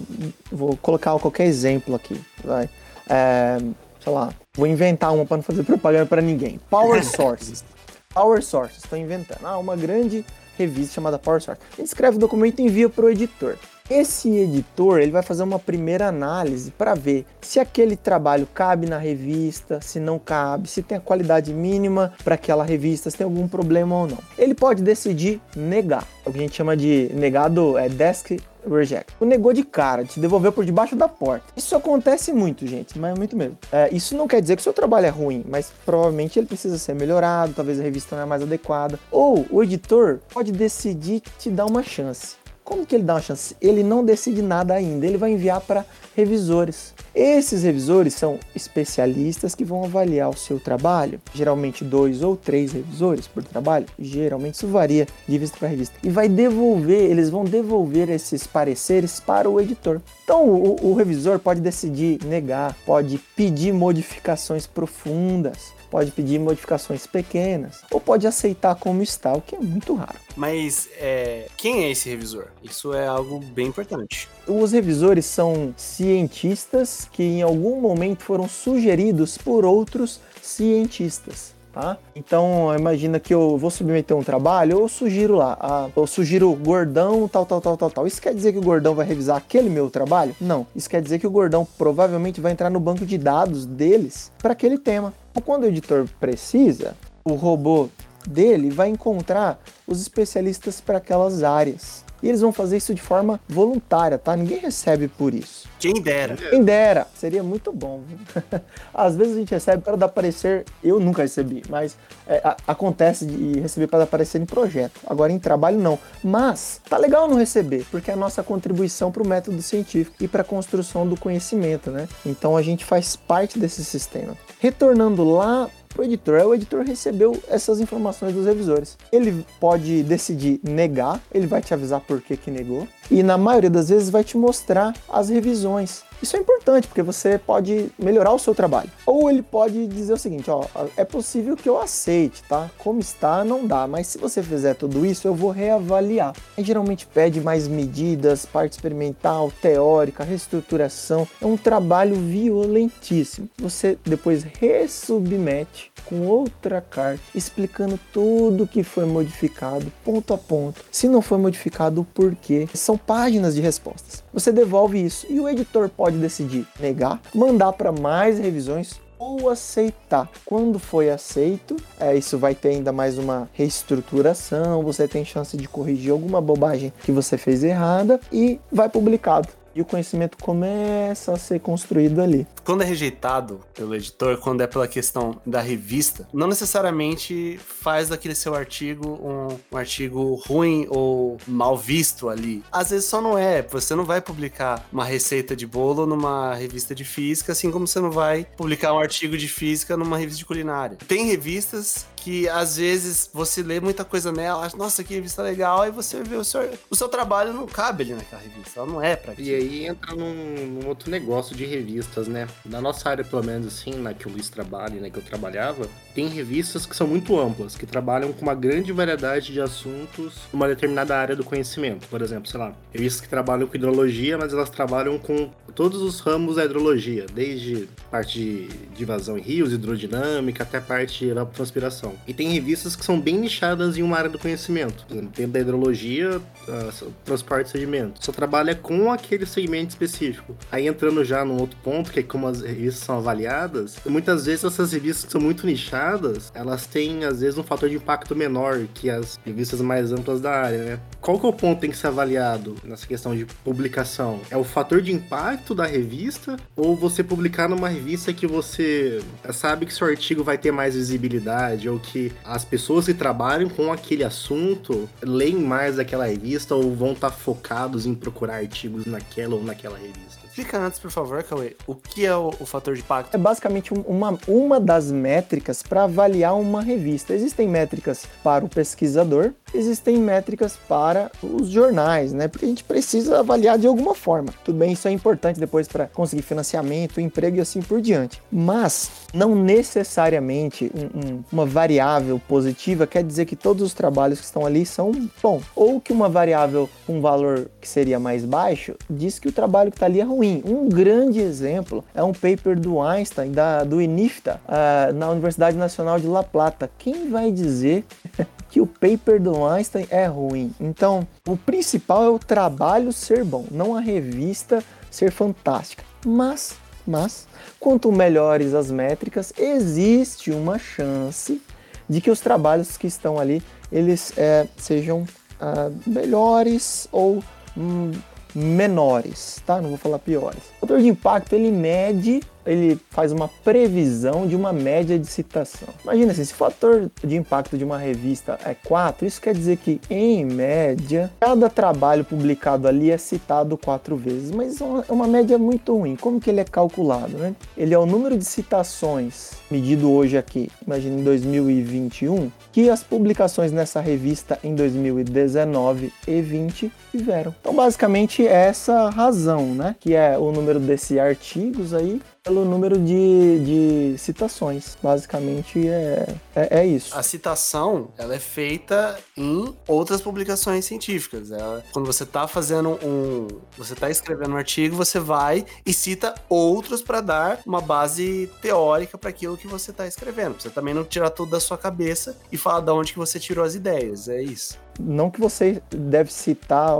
vou 0.50 0.76
colocar 0.76 1.18
qualquer 1.18 1.46
exemplo 1.46 1.94
aqui, 1.94 2.20
vai. 2.44 2.68
É, 3.08 3.58
sei 4.00 4.12
lá, 4.12 4.32
vou 4.54 4.66
inventar 4.66 5.14
uma 5.14 5.24
para 5.24 5.38
não 5.38 5.44
fazer 5.44 5.62
propaganda 5.64 6.06
para 6.06 6.22
ninguém. 6.22 6.60
Power 6.70 7.02
Sources. 7.04 7.64
Power 8.12 8.42
Sources, 8.42 8.78
estou 8.84 8.98
inventando. 8.98 9.44
Ah, 9.44 9.58
uma 9.58 9.76
grande 9.76 10.24
revista 10.56 10.94
chamada 10.94 11.18
Power 11.18 11.40
Sources. 11.40 11.64
A 11.72 11.76
gente 11.76 11.86
escreve 11.86 12.16
o 12.16 12.20
documento 12.20 12.60
e 12.60 12.64
envia 12.64 12.88
para 12.88 13.04
o 13.04 13.10
editor. 13.10 13.56
Esse 13.90 14.28
editor 14.28 15.00
ele 15.00 15.10
vai 15.10 15.22
fazer 15.22 15.42
uma 15.42 15.58
primeira 15.58 16.08
análise 16.08 16.70
para 16.70 16.94
ver 16.94 17.24
se 17.40 17.58
aquele 17.58 17.96
trabalho 17.96 18.46
cabe 18.52 18.86
na 18.86 18.98
revista, 18.98 19.80
se 19.80 19.98
não 19.98 20.18
cabe, 20.18 20.68
se 20.68 20.82
tem 20.82 20.98
a 20.98 21.00
qualidade 21.00 21.54
mínima 21.54 22.12
para 22.22 22.34
aquela 22.34 22.64
revista, 22.64 23.10
se 23.10 23.16
tem 23.16 23.24
algum 23.24 23.48
problema 23.48 23.96
ou 23.96 24.06
não. 24.06 24.18
Ele 24.36 24.54
pode 24.54 24.82
decidir 24.82 25.40
negar, 25.56 26.06
é 26.26 26.28
o 26.28 26.32
que 26.32 26.38
a 26.38 26.42
gente 26.42 26.54
chama 26.54 26.76
de 26.76 27.10
negado 27.14 27.78
é 27.78 27.88
desk 27.88 28.38
reject. 28.68 29.14
O 29.18 29.24
negou 29.24 29.52
de 29.52 29.64
cara, 29.64 30.04
te 30.04 30.20
devolveu 30.20 30.52
por 30.52 30.64
debaixo 30.64 30.94
da 30.94 31.08
porta. 31.08 31.46
Isso 31.56 31.74
acontece 31.74 32.32
muito, 32.32 32.66
gente, 32.66 32.98
mas 32.98 33.16
muito 33.16 33.36
mesmo. 33.36 33.56
É, 33.72 33.88
isso 33.92 34.16
não 34.16 34.28
quer 34.28 34.40
dizer 34.40 34.56
que 34.56 34.60
o 34.60 34.62
seu 34.62 34.72
trabalho 34.72 35.06
é 35.06 35.10
ruim, 35.10 35.44
mas 35.48 35.72
provavelmente 35.84 36.38
ele 36.38 36.46
precisa 36.46 36.78
ser 36.78 36.94
melhorado, 36.94 37.54
talvez 37.54 37.80
a 37.80 37.82
revista 37.82 38.16
não 38.16 38.22
é 38.22 38.26
mais 38.26 38.42
adequada. 38.42 38.98
Ou 39.10 39.46
o 39.50 39.62
editor 39.62 40.18
pode 40.32 40.52
decidir 40.52 41.22
te 41.38 41.50
dar 41.50 41.66
uma 41.66 41.82
chance. 41.82 42.36
Como 42.68 42.84
que 42.84 42.96
ele 42.96 43.04
dá 43.04 43.14
uma 43.14 43.22
chance? 43.22 43.56
Ele 43.62 43.82
não 43.82 44.04
decide 44.04 44.42
nada 44.42 44.74
ainda, 44.74 45.06
ele 45.06 45.16
vai 45.16 45.30
enviar 45.30 45.58
para 45.58 45.86
revisores. 46.14 46.92
Esses 47.14 47.62
revisores 47.62 48.12
são 48.12 48.38
especialistas 48.54 49.54
que 49.54 49.64
vão 49.64 49.84
avaliar 49.84 50.28
o 50.28 50.36
seu 50.36 50.60
trabalho, 50.60 51.18
geralmente 51.32 51.82
dois 51.82 52.22
ou 52.22 52.36
três 52.36 52.72
revisores 52.72 53.26
por 53.26 53.42
trabalho, 53.42 53.86
geralmente 53.98 54.56
isso 54.56 54.66
varia 54.66 55.06
de 55.26 55.32
revista 55.32 55.56
para 55.56 55.68
revista, 55.68 55.96
e 56.02 56.10
vai 56.10 56.28
devolver, 56.28 57.10
eles 57.10 57.30
vão 57.30 57.42
devolver 57.42 58.10
esses 58.10 58.46
pareceres 58.46 59.18
para 59.18 59.48
o 59.48 59.58
editor. 59.58 60.02
Então 60.22 60.46
o, 60.46 60.90
o 60.90 60.94
revisor 60.94 61.38
pode 61.38 61.62
decidir 61.62 62.22
negar, 62.26 62.76
pode 62.84 63.16
pedir 63.34 63.72
modificações 63.72 64.66
profundas, 64.66 65.72
pode 65.90 66.10
pedir 66.10 66.38
modificações 66.38 67.06
pequenas 67.06 67.80
ou 67.90 68.00
pode 68.00 68.26
aceitar 68.26 68.74
como 68.74 69.02
está, 69.02 69.32
o 69.32 69.40
que 69.40 69.56
é 69.56 69.58
muito 69.58 69.94
raro. 69.94 70.18
Mas 70.36 70.88
é, 70.98 71.48
quem 71.56 71.84
é 71.84 71.90
esse 71.90 72.08
revisor? 72.08 72.48
Isso 72.62 72.92
é 72.94 73.06
algo 73.06 73.40
bem 73.40 73.68
importante. 73.68 74.28
Os 74.46 74.72
revisores 74.72 75.26
são 75.26 75.74
cientistas 75.76 77.08
que 77.12 77.22
em 77.22 77.42
algum 77.42 77.80
momento 77.80 78.24
foram 78.24 78.48
sugeridos 78.48 79.38
por 79.38 79.64
outros 79.64 80.20
cientistas. 80.42 81.56
Tá? 81.72 81.96
Então, 82.16 82.74
imagina 82.76 83.20
que 83.20 83.32
eu 83.32 83.56
vou 83.56 83.70
submeter 83.70 84.16
um 84.16 84.24
trabalho, 84.24 84.80
eu 84.80 84.88
sugiro 84.88 85.36
lá, 85.36 85.56
a, 85.60 85.88
eu 85.94 86.06
sugiro 86.08 86.52
gordão, 86.54 87.28
tal, 87.28 87.46
tal, 87.46 87.60
tal, 87.60 87.76
tal, 87.76 87.90
tal. 87.90 88.06
Isso 88.06 88.20
quer 88.20 88.34
dizer 88.34 88.52
que 88.52 88.58
o 88.58 88.62
gordão 88.62 88.94
vai 88.94 89.06
revisar 89.06 89.36
aquele 89.36 89.70
meu 89.70 89.88
trabalho? 89.88 90.34
Não. 90.40 90.66
Isso 90.74 90.90
quer 90.90 91.00
dizer 91.00 91.20
que 91.20 91.26
o 91.26 91.30
gordão 91.30 91.64
provavelmente 91.76 92.40
vai 92.40 92.50
entrar 92.50 92.68
no 92.68 92.80
banco 92.80 93.06
de 93.06 93.16
dados 93.16 93.64
deles 93.64 94.32
para 94.38 94.54
aquele 94.54 94.76
tema. 94.76 95.14
Quando 95.44 95.64
o 95.64 95.66
editor 95.66 96.08
precisa, 96.18 96.96
o 97.24 97.34
robô 97.34 97.88
dele 98.26 98.70
vai 98.70 98.88
encontrar 98.88 99.60
os 99.86 100.00
especialistas 100.00 100.80
para 100.80 100.98
aquelas 100.98 101.44
áreas. 101.44 102.04
E 102.22 102.28
eles 102.28 102.40
vão 102.40 102.52
fazer 102.52 102.76
isso 102.76 102.94
de 102.94 103.00
forma 103.00 103.40
voluntária, 103.48 104.18
tá? 104.18 104.36
Ninguém 104.36 104.58
recebe 104.58 105.08
por 105.08 105.34
isso. 105.34 105.68
Quem 105.78 105.94
dera. 105.94 106.36
Quem 106.36 106.62
dera. 106.62 107.06
Seria 107.14 107.42
muito 107.42 107.72
bom. 107.72 108.02
Às 108.92 109.16
vezes 109.16 109.36
a 109.36 109.38
gente 109.38 109.50
recebe 109.50 109.82
para 109.82 109.96
dar 109.96 110.08
parecer. 110.08 110.64
Eu 110.82 110.98
nunca 110.98 111.22
recebi, 111.22 111.62
mas 111.68 111.96
é, 112.26 112.40
a, 112.44 112.56
acontece 112.66 113.24
de 113.24 113.60
receber 113.60 113.86
para 113.86 114.00
dar 114.00 114.06
parecer 114.06 114.40
em 114.40 114.46
projeto. 114.46 115.00
Agora 115.06 115.32
em 115.32 115.38
trabalho 115.38 115.78
não. 115.78 115.98
Mas 116.22 116.80
tá 116.88 116.96
legal 116.96 117.28
não 117.28 117.36
receber, 117.36 117.84
porque 117.90 118.10
é 118.10 118.14
a 118.14 118.16
nossa 118.16 118.42
contribuição 118.42 119.12
para 119.12 119.22
o 119.22 119.26
método 119.26 119.62
científico 119.62 120.16
e 120.20 120.26
para 120.26 120.42
a 120.42 120.44
construção 120.44 121.06
do 121.06 121.18
conhecimento, 121.18 121.90
né? 121.90 122.08
Então 122.26 122.56
a 122.56 122.62
gente 122.62 122.84
faz 122.84 123.14
parte 123.14 123.58
desse 123.58 123.84
sistema. 123.84 124.36
Retornando 124.58 125.24
lá 125.24 125.68
o 125.96 126.02
editor. 126.02 126.40
O 126.46 126.54
editor 126.54 126.84
recebeu 126.84 127.40
essas 127.48 127.80
informações 127.80 128.34
dos 128.34 128.46
revisores. 128.46 128.96
Ele 129.12 129.44
pode 129.60 130.02
decidir 130.02 130.60
negar, 130.62 131.20
ele 131.32 131.46
vai 131.46 131.60
te 131.60 131.72
avisar 131.72 132.00
por 132.00 132.20
que, 132.20 132.36
que 132.36 132.50
negou. 132.50 132.86
e 133.10 133.22
na 133.22 133.38
maioria 133.38 133.70
das 133.70 133.88
vezes 133.88 134.10
vai 134.10 134.22
te 134.22 134.36
mostrar 134.36 134.94
as 135.08 135.28
revisões. 135.28 136.07
Isso 136.22 136.36
é 136.36 136.40
importante 136.40 136.88
porque 136.88 137.02
você 137.02 137.38
pode 137.38 137.90
melhorar 137.98 138.32
o 138.32 138.38
seu 138.38 138.54
trabalho. 138.54 138.90
Ou 139.06 139.30
ele 139.30 139.42
pode 139.42 139.86
dizer 139.86 140.12
o 140.12 140.18
seguinte, 140.18 140.50
ó, 140.50 140.64
é 140.96 141.04
possível 141.04 141.56
que 141.56 141.68
eu 141.68 141.80
aceite, 141.80 142.42
tá? 142.48 142.70
Como 142.78 143.00
está, 143.00 143.44
não 143.44 143.66
dá, 143.66 143.86
mas 143.86 144.08
se 144.08 144.18
você 144.18 144.42
fizer 144.42 144.74
tudo 144.74 145.06
isso, 145.06 145.28
eu 145.28 145.34
vou 145.34 145.50
reavaliar. 145.50 146.34
Aí 146.56 146.64
geralmente 146.64 147.06
pede 147.06 147.40
mais 147.40 147.68
medidas, 147.68 148.44
parte 148.44 148.72
experimental, 148.72 149.52
teórica, 149.62 150.24
reestruturação. 150.24 151.26
É 151.40 151.46
um 151.46 151.56
trabalho 151.56 152.16
violentíssimo. 152.16 153.48
Você 153.58 153.98
depois 154.04 154.42
resubmete 154.42 155.92
com 156.04 156.26
outra 156.26 156.80
carta 156.80 157.20
explicando 157.34 157.98
tudo 158.12 158.66
que 158.66 158.82
foi 158.82 159.04
modificado, 159.04 159.92
ponto 160.04 160.32
a 160.34 160.38
ponto. 160.38 160.84
Se 160.90 161.08
não 161.08 161.22
foi 161.22 161.38
modificado, 161.38 162.00
o 162.00 162.04
porquê. 162.04 162.68
São 162.74 162.96
páginas 162.96 163.54
de 163.54 163.60
respostas. 163.60 164.24
Você 164.32 164.50
devolve 164.52 165.04
isso 165.04 165.26
e 165.28 165.38
o 165.40 165.48
editor 165.48 165.88
pode 165.88 166.07
decidir 166.16 166.66
negar, 166.80 167.20
mandar 167.34 167.72
para 167.72 167.92
mais 167.92 168.38
revisões 168.38 169.00
ou 169.18 169.50
aceitar. 169.50 170.30
Quando 170.44 170.78
foi 170.78 171.10
aceito, 171.10 171.76
é, 171.98 172.16
isso 172.16 172.38
vai 172.38 172.54
ter 172.54 172.68
ainda 172.68 172.92
mais 172.92 173.18
uma 173.18 173.48
reestruturação, 173.52 174.82
você 174.82 175.08
tem 175.08 175.24
chance 175.24 175.56
de 175.56 175.68
corrigir 175.68 176.12
alguma 176.12 176.40
bobagem 176.40 176.92
que 177.02 177.12
você 177.12 177.36
fez 177.36 177.64
errada 177.64 178.20
e 178.32 178.60
vai 178.70 178.88
publicado 178.88 179.48
e 179.78 179.80
o 179.80 179.84
conhecimento 179.84 180.36
começa 180.38 181.32
a 181.32 181.38
ser 181.38 181.60
construído 181.60 182.20
ali. 182.20 182.44
Quando 182.64 182.82
é 182.82 182.84
rejeitado 182.84 183.60
pelo 183.72 183.94
editor, 183.94 184.36
quando 184.38 184.60
é 184.60 184.66
pela 184.66 184.88
questão 184.88 185.40
da 185.46 185.60
revista, 185.60 186.28
não 186.32 186.48
necessariamente 186.48 187.60
faz 187.64 188.08
daquele 188.08 188.34
seu 188.34 188.56
artigo 188.56 189.08
um, 189.08 189.56
um 189.72 189.78
artigo 189.78 190.34
ruim 190.46 190.88
ou 190.90 191.38
mal 191.46 191.78
visto 191.78 192.28
ali. 192.28 192.60
Às 192.72 192.90
vezes 192.90 193.06
só 193.06 193.20
não 193.20 193.38
é. 193.38 193.62
Você 193.62 193.94
não 193.94 194.04
vai 194.04 194.20
publicar 194.20 194.84
uma 194.92 195.04
receita 195.04 195.54
de 195.54 195.64
bolo 195.64 196.06
numa 196.06 196.54
revista 196.54 196.92
de 196.92 197.04
física, 197.04 197.52
assim 197.52 197.70
como 197.70 197.86
você 197.86 198.00
não 198.00 198.10
vai 198.10 198.48
publicar 198.56 198.92
um 198.92 198.98
artigo 198.98 199.38
de 199.38 199.46
física 199.46 199.96
numa 199.96 200.18
revista 200.18 200.38
de 200.38 200.44
culinária. 200.44 200.98
Tem 201.06 201.26
revistas 201.26 202.04
que 202.28 202.46
às 202.46 202.76
vezes 202.76 203.30
você 203.32 203.62
lê 203.62 203.80
muita 203.80 204.04
coisa 204.04 204.30
nela, 204.30 204.66
acha, 204.66 204.76
nossa, 204.76 205.02
que 205.02 205.14
revista 205.14 205.40
legal, 205.40 205.80
aí 205.80 205.90
você 205.90 206.22
vê 206.22 206.36
o 206.36 206.44
seu, 206.44 206.60
o 206.90 206.94
seu 206.94 207.08
trabalho 207.08 207.54
não 207.54 207.66
cabe 207.66 208.02
ali 208.02 208.12
naquela 208.12 208.42
revista, 208.42 208.80
ela 208.80 208.86
não 208.86 209.02
é 209.02 209.16
pra 209.16 209.32
E 209.38 209.54
aí 209.54 209.86
entra 209.86 210.14
num, 210.14 210.34
num, 210.34 210.86
outro 210.86 211.10
negócio 211.10 211.56
de 211.56 211.64
revistas, 211.64 212.28
né? 212.28 212.46
Na 212.66 212.82
nossa 212.82 213.08
área, 213.08 213.24
pelo 213.24 213.42
menos 213.42 213.68
assim, 213.68 213.94
na 213.94 214.12
que 214.12 214.28
o 214.28 214.30
Luiz 214.30 214.50
trabalha, 214.50 215.00
né, 215.00 215.08
que 215.08 215.16
eu 215.16 215.22
trabalhava, 215.22 215.88
tem 216.14 216.28
revistas 216.28 216.84
que 216.84 216.94
são 216.94 217.06
muito 217.06 217.38
amplas, 217.40 217.74
que 217.76 217.86
trabalham 217.86 218.30
com 218.30 218.42
uma 218.42 218.54
grande 218.54 218.92
variedade 218.92 219.50
de 219.50 219.60
assuntos 219.62 220.34
numa 220.52 220.68
determinada 220.68 221.16
área 221.16 221.34
do 221.34 221.42
conhecimento. 221.42 222.06
Por 222.08 222.20
exemplo, 222.20 222.46
sei 222.46 222.60
lá, 222.60 222.74
revistas 222.92 223.22
que 223.22 223.28
trabalham 223.28 223.66
com 223.66 223.74
hidrologia, 223.74 224.36
mas 224.36 224.52
elas 224.52 224.68
trabalham 224.68 225.18
com 225.18 225.50
todos 225.74 226.02
os 226.02 226.20
ramos 226.20 226.56
da 226.56 226.64
hidrologia, 226.66 227.24
desde 227.32 227.88
parte 228.10 228.68
de 228.94 229.04
vazão 229.06 229.38
em 229.38 229.40
rios, 229.40 229.72
hidrodinâmica, 229.72 230.62
até 230.62 230.78
parte 230.78 231.24
de 231.24 231.34
transpiração. 231.54 232.17
E 232.26 232.34
tem 232.34 232.50
revistas 232.50 232.94
que 232.94 233.04
são 233.04 233.20
bem 233.20 233.38
nichadas 233.38 233.96
em 233.96 234.02
uma 234.02 234.16
área 234.16 234.30
do 234.30 234.38
conhecimento. 234.38 235.04
Por 235.06 235.14
exemplo, 235.14 235.32
dentro 235.34 235.52
da 235.52 235.60
hidrologia, 235.60 236.38
uh, 236.38 237.12
transporte 237.24 237.66
de 237.66 237.72
sedimentos. 237.72 238.24
Só 238.24 238.32
trabalha 238.32 238.74
com 238.74 239.10
aquele 239.10 239.46
segmento 239.46 239.90
específico. 239.90 240.56
Aí 240.70 240.86
entrando 240.86 241.24
já 241.24 241.44
num 241.44 241.58
outro 241.58 241.78
ponto, 241.82 242.10
que 242.10 242.20
é 242.20 242.22
como 242.22 242.46
as 242.46 242.60
revistas 242.60 243.04
são 243.04 243.18
avaliadas, 243.18 243.96
muitas 244.06 244.46
vezes 244.46 244.64
essas 244.64 244.92
revistas 244.92 245.24
que 245.26 245.32
são 245.32 245.40
muito 245.40 245.66
nichadas, 245.66 246.52
elas 246.54 246.86
têm 246.86 247.24
às 247.24 247.40
vezes 247.40 247.58
um 247.58 247.62
fator 247.62 247.88
de 247.88 247.96
impacto 247.96 248.34
menor 248.34 248.80
que 248.94 249.10
as 249.10 249.38
revistas 249.44 249.80
mais 249.80 250.12
amplas 250.12 250.40
da 250.40 250.52
área, 250.52 250.84
né? 250.84 251.00
Qual 251.20 251.38
que 251.38 251.46
é 251.46 251.48
o 251.48 251.52
ponto 251.52 251.76
que 251.76 251.80
tem 251.82 251.90
que 251.90 251.96
ser 251.96 252.06
avaliado 252.06 252.76
nessa 252.84 253.06
questão 253.06 253.36
de 253.36 253.44
publicação? 253.44 254.40
É 254.50 254.56
o 254.56 254.64
fator 254.64 255.00
de 255.00 255.12
impacto 255.12 255.74
da 255.74 255.86
revista 255.86 256.56
ou 256.76 256.96
você 256.96 257.22
publicar 257.22 257.68
numa 257.68 257.88
revista 257.88 258.32
que 258.32 258.46
você 258.46 259.22
sabe 259.52 259.86
que 259.86 259.92
seu 259.92 260.06
artigo 260.06 260.44
vai 260.44 260.56
ter 260.56 260.70
mais 260.70 260.94
visibilidade 260.94 261.88
ou 261.88 261.98
que 261.98 262.07
as 262.44 262.64
pessoas 262.64 263.06
que 263.06 263.14
trabalham 263.14 263.68
com 263.68 263.92
aquele 263.92 264.24
assunto 264.24 265.08
leem 265.22 265.56
mais 265.56 265.98
aquela 265.98 266.26
revista 266.26 266.74
ou 266.74 266.94
vão 266.94 267.12
estar 267.12 267.30
tá 267.30 267.36
focados 267.36 268.06
em 268.06 268.14
procurar 268.14 268.56
artigos 268.56 269.06
naquela 269.06 269.54
ou 269.54 269.62
naquela 269.62 269.98
revista? 269.98 270.48
Explica 270.58 270.78
antes, 270.78 270.98
por 270.98 271.10
favor, 271.12 271.40
Cauê, 271.44 271.76
o 271.86 271.94
que 271.94 272.26
é 272.26 272.34
o, 272.34 272.48
o 272.58 272.66
fator 272.66 272.94
de 272.94 273.00
impacto? 273.00 273.32
É 273.32 273.38
basicamente 273.38 273.94
uma, 273.94 274.36
uma 274.48 274.80
das 274.80 275.12
métricas 275.12 275.84
para 275.84 276.02
avaliar 276.02 276.58
uma 276.58 276.82
revista. 276.82 277.32
Existem 277.32 277.68
métricas 277.68 278.26
para 278.42 278.64
o 278.64 278.68
pesquisador, 278.68 279.52
existem 279.74 280.16
métricas 280.18 280.76
para 280.88 281.30
os 281.42 281.68
jornais, 281.68 282.32
né? 282.32 282.48
Porque 282.48 282.64
a 282.64 282.68
gente 282.68 282.84
precisa 282.84 283.40
avaliar 283.40 283.78
de 283.78 283.86
alguma 283.86 284.14
forma. 284.14 284.52
Tudo 284.64 284.78
bem, 284.78 284.92
isso 284.92 285.08
é 285.08 285.10
importante 285.10 285.60
depois 285.60 285.88
para 285.88 286.06
conseguir 286.06 286.42
financiamento, 286.42 287.20
emprego 287.20 287.56
e 287.56 287.60
assim 287.60 287.80
por 287.80 288.00
diante. 288.00 288.42
Mas 288.50 289.10
não 289.32 289.54
necessariamente 289.54 290.90
um, 290.94 291.34
um, 291.34 291.44
uma 291.52 291.66
variável 291.66 292.40
positiva 292.48 293.06
quer 293.06 293.22
dizer 293.22 293.46
que 293.46 293.56
todos 293.56 293.82
os 293.82 293.94
trabalhos 293.94 294.38
que 294.38 294.44
estão 294.44 294.64
ali 294.64 294.84
são 294.86 295.12
bons. 295.42 295.64
Ou 295.74 296.00
que 296.00 296.12
uma 296.12 296.28
variável 296.28 296.88
com 297.06 297.18
um 297.18 297.20
valor 297.20 297.70
que 297.80 297.88
seria 297.88 298.18
mais 298.18 298.44
baixo 298.44 298.94
diz 299.08 299.38
que 299.38 299.48
o 299.48 299.52
trabalho 299.52 299.90
que 299.90 299.96
está 299.96 300.06
ali 300.06 300.20
é 300.20 300.24
ruim. 300.24 300.62
Um 300.64 300.88
grande 300.88 301.40
exemplo 301.40 302.04
é 302.14 302.22
um 302.22 302.32
paper 302.32 302.78
do 302.78 303.00
Einstein, 303.00 303.52
da, 303.52 303.84
do 303.84 304.00
INIFTA, 304.00 304.60
uh, 304.66 305.12
na 305.14 305.30
Universidade 305.30 305.76
Nacional 305.76 306.18
de 306.18 306.26
La 306.26 306.42
Plata. 306.42 306.90
Quem 306.98 307.30
vai 307.30 307.50
dizer 307.50 308.04
que 308.78 308.80
o 308.80 308.86
paper 308.86 309.40
do 309.42 309.66
Einstein 309.66 310.06
é 310.08 310.26
ruim? 310.26 310.72
Então, 310.78 311.26
o 311.44 311.56
principal 311.56 312.22
é 312.24 312.28
o 312.28 312.38
trabalho 312.38 313.12
ser 313.12 313.42
bom, 313.42 313.66
não 313.72 313.96
a 313.96 314.00
revista 314.00 314.84
ser 315.10 315.32
fantástica. 315.32 316.04
Mas, 316.24 316.76
mas, 317.04 317.48
quanto 317.80 318.12
melhores 318.12 318.74
as 318.74 318.88
métricas, 318.88 319.52
existe 319.58 320.52
uma 320.52 320.78
chance 320.78 321.60
de 322.08 322.20
que 322.20 322.30
os 322.30 322.38
trabalhos 322.38 322.96
que 322.96 323.08
estão 323.08 323.36
ali 323.36 323.60
eles 323.90 324.32
é, 324.36 324.68
sejam 324.76 325.22
uh, 325.22 325.92
melhores 326.06 327.08
ou 327.10 327.42
hum, 327.76 328.12
menores, 328.54 329.60
tá? 329.66 329.80
Não 329.80 329.88
vou 329.88 329.98
falar 329.98 330.20
piores. 330.20 330.62
O 330.76 330.80
fator 330.86 331.00
de 331.00 331.08
impacto 331.08 331.52
ele 331.54 331.72
mede 331.72 332.40
ele 332.68 333.00
faz 333.10 333.32
uma 333.32 333.48
previsão 333.48 334.46
de 334.46 334.54
uma 334.54 334.72
média 334.72 335.18
de 335.18 335.26
citação. 335.26 335.88
Imagina 336.04 336.32
assim, 336.32 336.44
se 336.44 336.52
o 336.52 336.56
fator 336.56 337.10
de 337.24 337.36
impacto 337.36 337.78
de 337.78 337.84
uma 337.84 337.98
revista 337.98 338.58
é 338.64 338.74
4, 338.74 339.26
isso 339.26 339.40
quer 339.40 339.54
dizer 339.54 339.78
que, 339.78 340.00
em 340.10 340.44
média, 340.44 341.30
cada 341.40 341.70
trabalho 341.70 342.24
publicado 342.24 342.86
ali 342.86 343.10
é 343.10 343.18
citado 343.18 343.76
quatro 343.76 344.16
vezes, 344.16 344.50
mas 344.50 344.80
é 344.80 345.12
uma 345.12 345.26
média 345.26 345.58
muito 345.58 345.96
ruim. 345.96 346.16
Como 346.16 346.40
que 346.40 346.50
ele 346.50 346.60
é 346.60 346.64
calculado? 346.64 347.36
Né? 347.38 347.54
Ele 347.76 347.94
é 347.94 347.98
o 347.98 348.06
número 348.06 348.36
de 348.36 348.44
citações 348.44 349.52
medido 349.70 350.10
hoje 350.10 350.36
aqui, 350.36 350.70
imagina 350.86 351.18
em 351.18 351.22
2021, 351.22 352.50
que 352.72 352.88
as 352.88 353.02
publicações 353.02 353.72
nessa 353.72 354.00
revista 354.00 354.58
em 354.62 354.74
2019 354.74 356.12
e 356.26 356.40
20 356.40 356.92
tiveram. 357.10 357.54
Então, 357.60 357.74
basicamente, 357.74 358.46
é 358.46 358.68
essa 358.68 359.08
razão, 359.10 359.74
né? 359.74 359.96
Que 360.00 360.14
é 360.14 360.38
o 360.38 360.50
número 360.52 360.80
desses 360.80 361.18
artigos 361.18 361.94
aí 361.94 362.20
pelo 362.48 362.64
número 362.64 362.98
de, 362.98 364.14
de 364.14 364.18
citações. 364.18 364.96
Basicamente 365.02 365.86
é, 365.86 366.34
é, 366.56 366.80
é, 366.80 366.86
isso. 366.86 367.16
A 367.16 367.22
citação 367.22 368.08
ela 368.16 368.34
é 368.34 368.38
feita 368.38 369.18
em 369.36 369.76
outras 369.86 370.22
publicações 370.22 370.86
científicas. 370.86 371.52
Ela, 371.52 371.84
quando 371.92 372.06
você 372.06 372.22
está 372.22 372.48
fazendo 372.48 372.98
um. 373.04 373.48
Você 373.76 373.92
está 373.92 374.08
escrevendo 374.08 374.54
um 374.54 374.56
artigo, 374.56 374.96
você 374.96 375.20
vai 375.20 375.66
e 375.84 375.92
cita 375.92 376.34
outros 376.48 377.02
para 377.02 377.20
dar 377.20 377.60
uma 377.66 377.82
base 377.82 378.50
teórica 378.62 379.18
para 379.18 379.28
aquilo 379.28 379.56
que 379.56 379.66
você 379.66 379.90
está 379.90 380.06
escrevendo. 380.06 380.60
Você 380.60 380.70
também 380.70 380.94
não 380.94 381.04
tirar 381.04 381.30
tudo 381.30 381.50
da 381.50 381.60
sua 381.60 381.76
cabeça 381.76 382.38
e 382.50 382.56
falar 382.56 382.80
de 382.80 382.90
onde 382.90 383.12
que 383.12 383.18
você 383.18 383.38
tirou 383.38 383.62
as 383.62 383.74
ideias. 383.74 384.26
É 384.26 384.40
isso. 384.40 384.78
Não 384.98 385.30
que 385.30 385.38
você 385.38 385.82
deve 385.90 386.32
citar 386.32 386.92